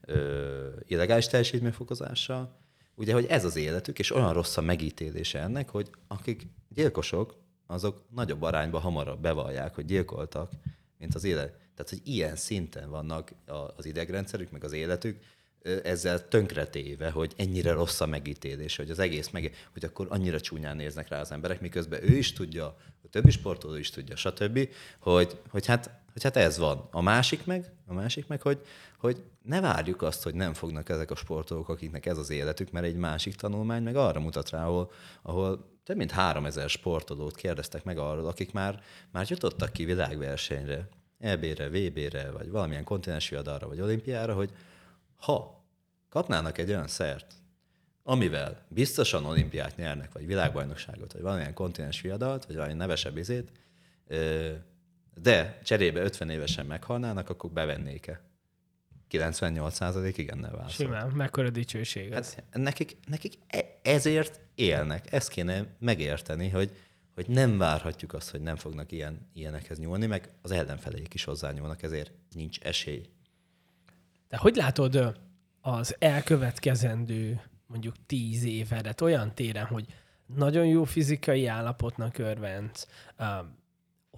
[0.00, 2.56] ö, illegális teljesítményfokozással,
[2.94, 7.34] ugye, hogy ez az életük, és olyan rossz a megítélése ennek, hogy akik gyilkosok,
[7.70, 10.50] azok nagyobb arányban hamarabb bevallják, hogy gyilkoltak,
[10.98, 11.50] mint az élet.
[11.50, 13.32] Tehát, hogy ilyen szinten vannak
[13.76, 15.18] az idegrendszerük, meg az életük,
[15.82, 20.76] ezzel tönkretéve, hogy ennyire rossz a megítélés, hogy az egész meg, hogy akkor annyira csúnyán
[20.76, 22.64] néznek rá az emberek, miközben ő is tudja,
[23.04, 24.68] a többi sportoló is tudja, stb.,
[24.98, 26.88] hogy, hogy, hát, hogy hát ez van.
[26.90, 28.60] A másik meg, a másik meg, hogy,
[28.98, 32.86] hogy ne várjuk azt, hogy nem fognak ezek a sportolók, akiknek ez az életük, mert
[32.86, 34.90] egy másik tanulmány meg arra mutat rá, ahol,
[35.22, 40.88] ahol több mint 3000 sportolót kérdeztek meg arról, akik már, már jutottak ki világversenyre,
[41.18, 44.50] EB-re, VB-re, vagy valamilyen kontinensi viadalra, vagy olimpiára, hogy
[45.16, 45.64] ha
[46.08, 47.34] kapnának egy olyan szert,
[48.02, 53.52] amivel biztosan olimpiát nyernek, vagy világbajnokságot, vagy valamilyen kontinens viadalt, vagy valami nevesebb izét,
[55.22, 58.20] de cserébe 50 évesen meghalnának, akkor bevennék-e?
[59.10, 60.86] 98% igennel válaszol.
[60.86, 62.34] Simán, mekkora dicsőség ez.
[62.34, 65.12] Hát nekik, nekik e- ezért élnek.
[65.12, 66.76] Ezt kéne megérteni, hogy,
[67.14, 71.82] hogy nem várhatjuk azt, hogy nem fognak ilyen, ilyenekhez nyúlni, meg az ellenfeleik is hozzányúlnak,
[71.82, 73.08] ezért nincs esély.
[74.28, 75.16] De hogy látod
[75.60, 79.86] az elkövetkezendő mondjuk tíz évedet olyan téren, hogy
[80.26, 82.86] nagyon jó fizikai állapotnak örvendsz,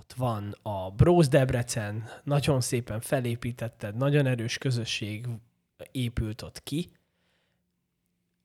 [0.01, 5.27] ott van a Bróz Debrecen, nagyon szépen felépítetted, nagyon erős közösség
[5.91, 6.91] épült ott ki.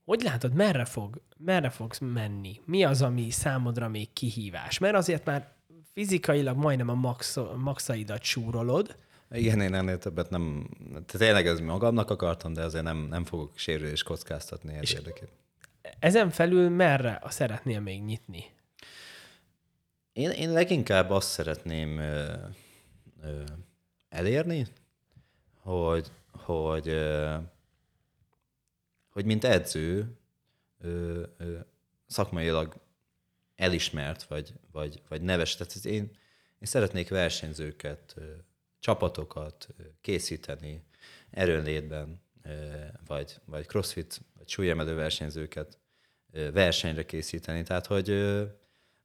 [0.05, 2.61] Hogy látod, merre, fog, merre fogsz menni?
[2.65, 4.77] Mi az, ami számodra még kihívás?
[4.77, 5.53] Mert azért már
[5.93, 8.95] fizikailag majdnem a max, maxaidat súrolod,
[9.31, 10.69] Igen, én ennél többet nem,
[11.05, 15.33] tényleg ez magamnak akartam, de azért nem, nem fogok sérülés kockáztatni ez érdekében.
[15.99, 18.54] ezen felül merre szeretnél még nyitni?
[20.15, 22.33] Én, én leginkább azt szeretném ö,
[23.23, 23.43] ö,
[24.09, 24.67] elérni,
[25.59, 27.35] hogy, hogy, ö,
[29.09, 30.17] hogy mint edző
[30.79, 31.57] ö, ö,
[32.07, 32.75] szakmailag
[33.55, 35.55] elismert, vagy, vagy, vagy neves.
[35.55, 36.01] Tehát én,
[36.59, 38.15] én szeretnék versenyzőket,
[38.79, 39.67] csapatokat
[40.01, 40.83] készíteni
[41.29, 42.21] erőnlétben,
[43.07, 45.79] vagy, vagy crossfit, vagy súlyemelő versenyzőket
[46.31, 47.63] versenyre készíteni.
[47.63, 48.09] Tehát, hogy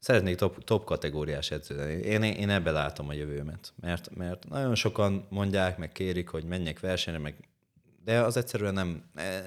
[0.00, 1.92] szeretnék top, top kategóriás edző lenni.
[1.92, 3.72] Én, én ebbe látom a jövőmet.
[3.80, 7.34] Mert, mert nagyon sokan mondják, meg kérik, hogy menjek versenyre, meg
[8.04, 9.04] de az egyszerűen nem,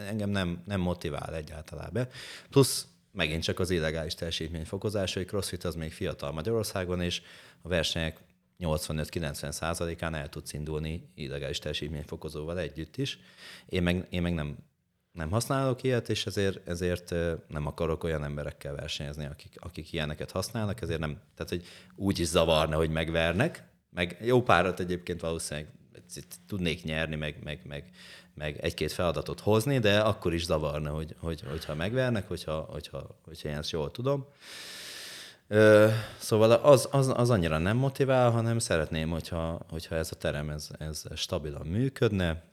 [0.07, 2.07] engem nem, nem motivál egyáltalán be.
[2.49, 7.21] Plusz megint csak az illegális teljesítményfokozás, hogy CrossFit az még fiatal Magyarországon, és
[7.61, 8.19] a versenyek
[8.59, 13.19] 85-90 százalékán el tudsz indulni illegális teljesítményfokozóval együtt is.
[13.65, 14.57] Én meg, én meg nem,
[15.13, 17.15] nem használok ilyet, és ezért, ezért
[17.47, 21.65] nem akarok olyan emberekkel versenyezni, akik, akik ilyeneket használnak, ezért nem, tehát hogy
[21.95, 25.71] úgy is zavarna, hogy megvernek, meg jó párat egyébként valószínűleg
[26.47, 27.89] tudnék nyerni, meg, meg, meg,
[28.33, 33.49] meg egy-két feladatot hozni, de akkor is zavarna, hogy, hogy, hogyha megvernek, hogyha, hogyha, hogyha
[33.49, 34.27] én ezt jól tudom.
[35.47, 40.49] Ö, szóval az, az, az annyira nem motivál, hanem szeretném, hogyha, hogyha ez a terem
[40.49, 42.43] ez, ez stabilan működne,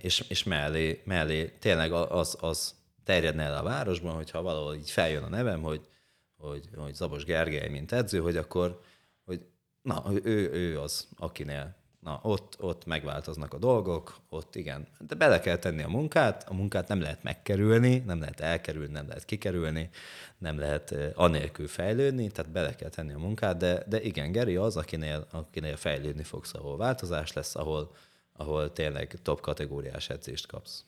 [0.00, 2.74] és, és mellé, mellé tényleg az, az
[3.04, 5.88] terjedne el a városban, hogyha valahol így feljön a nevem, hogy,
[6.36, 8.80] hogy, hogy Zabos Gergely, mint edző, hogy akkor,
[9.24, 9.46] hogy
[9.82, 11.74] na, ő, ő az, akinél
[12.06, 16.54] na, ott, ott megváltoznak a dolgok, ott igen, de bele kell tenni a munkát, a
[16.54, 19.90] munkát nem lehet megkerülni, nem lehet elkerülni, nem lehet kikerülni,
[20.38, 24.76] nem lehet anélkül fejlődni, tehát bele kell tenni a munkát, de, de igen, Geri az,
[24.76, 27.94] akinél, akinél fejlődni fogsz, ahol változás lesz, ahol,
[28.36, 30.84] ahol tényleg top kategóriás edzést kapsz.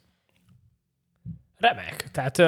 [1.56, 2.10] Remek.
[2.12, 2.38] Tehát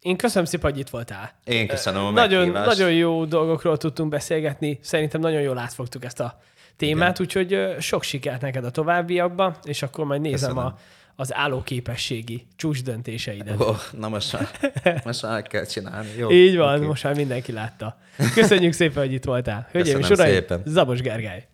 [0.00, 1.32] én köszönöm szépen, hogy itt voltál.
[1.44, 2.66] Én köszönöm a nagyon, meghívást.
[2.78, 4.78] nagyon jó dolgokról tudtunk beszélgetni.
[4.82, 6.40] Szerintem nagyon jól átfogtuk ezt a
[6.76, 10.72] témát, úgyhogy sok sikert neked a továbbiakban, és akkor majd nézem Köszönöm.
[10.72, 10.78] a,
[11.16, 13.60] az állóképességi csúcs döntéseidet.
[13.60, 14.48] Oh, na most már,
[15.04, 16.08] most már kell csinálni.
[16.16, 16.86] Jó, Így van, oké.
[16.86, 17.98] most már mindenki látta.
[18.34, 19.68] Köszönjük szépen, hogy itt voltál.
[19.70, 20.62] Hölgyeim és uraim, szépen.
[20.66, 21.46] Zabos Gergely.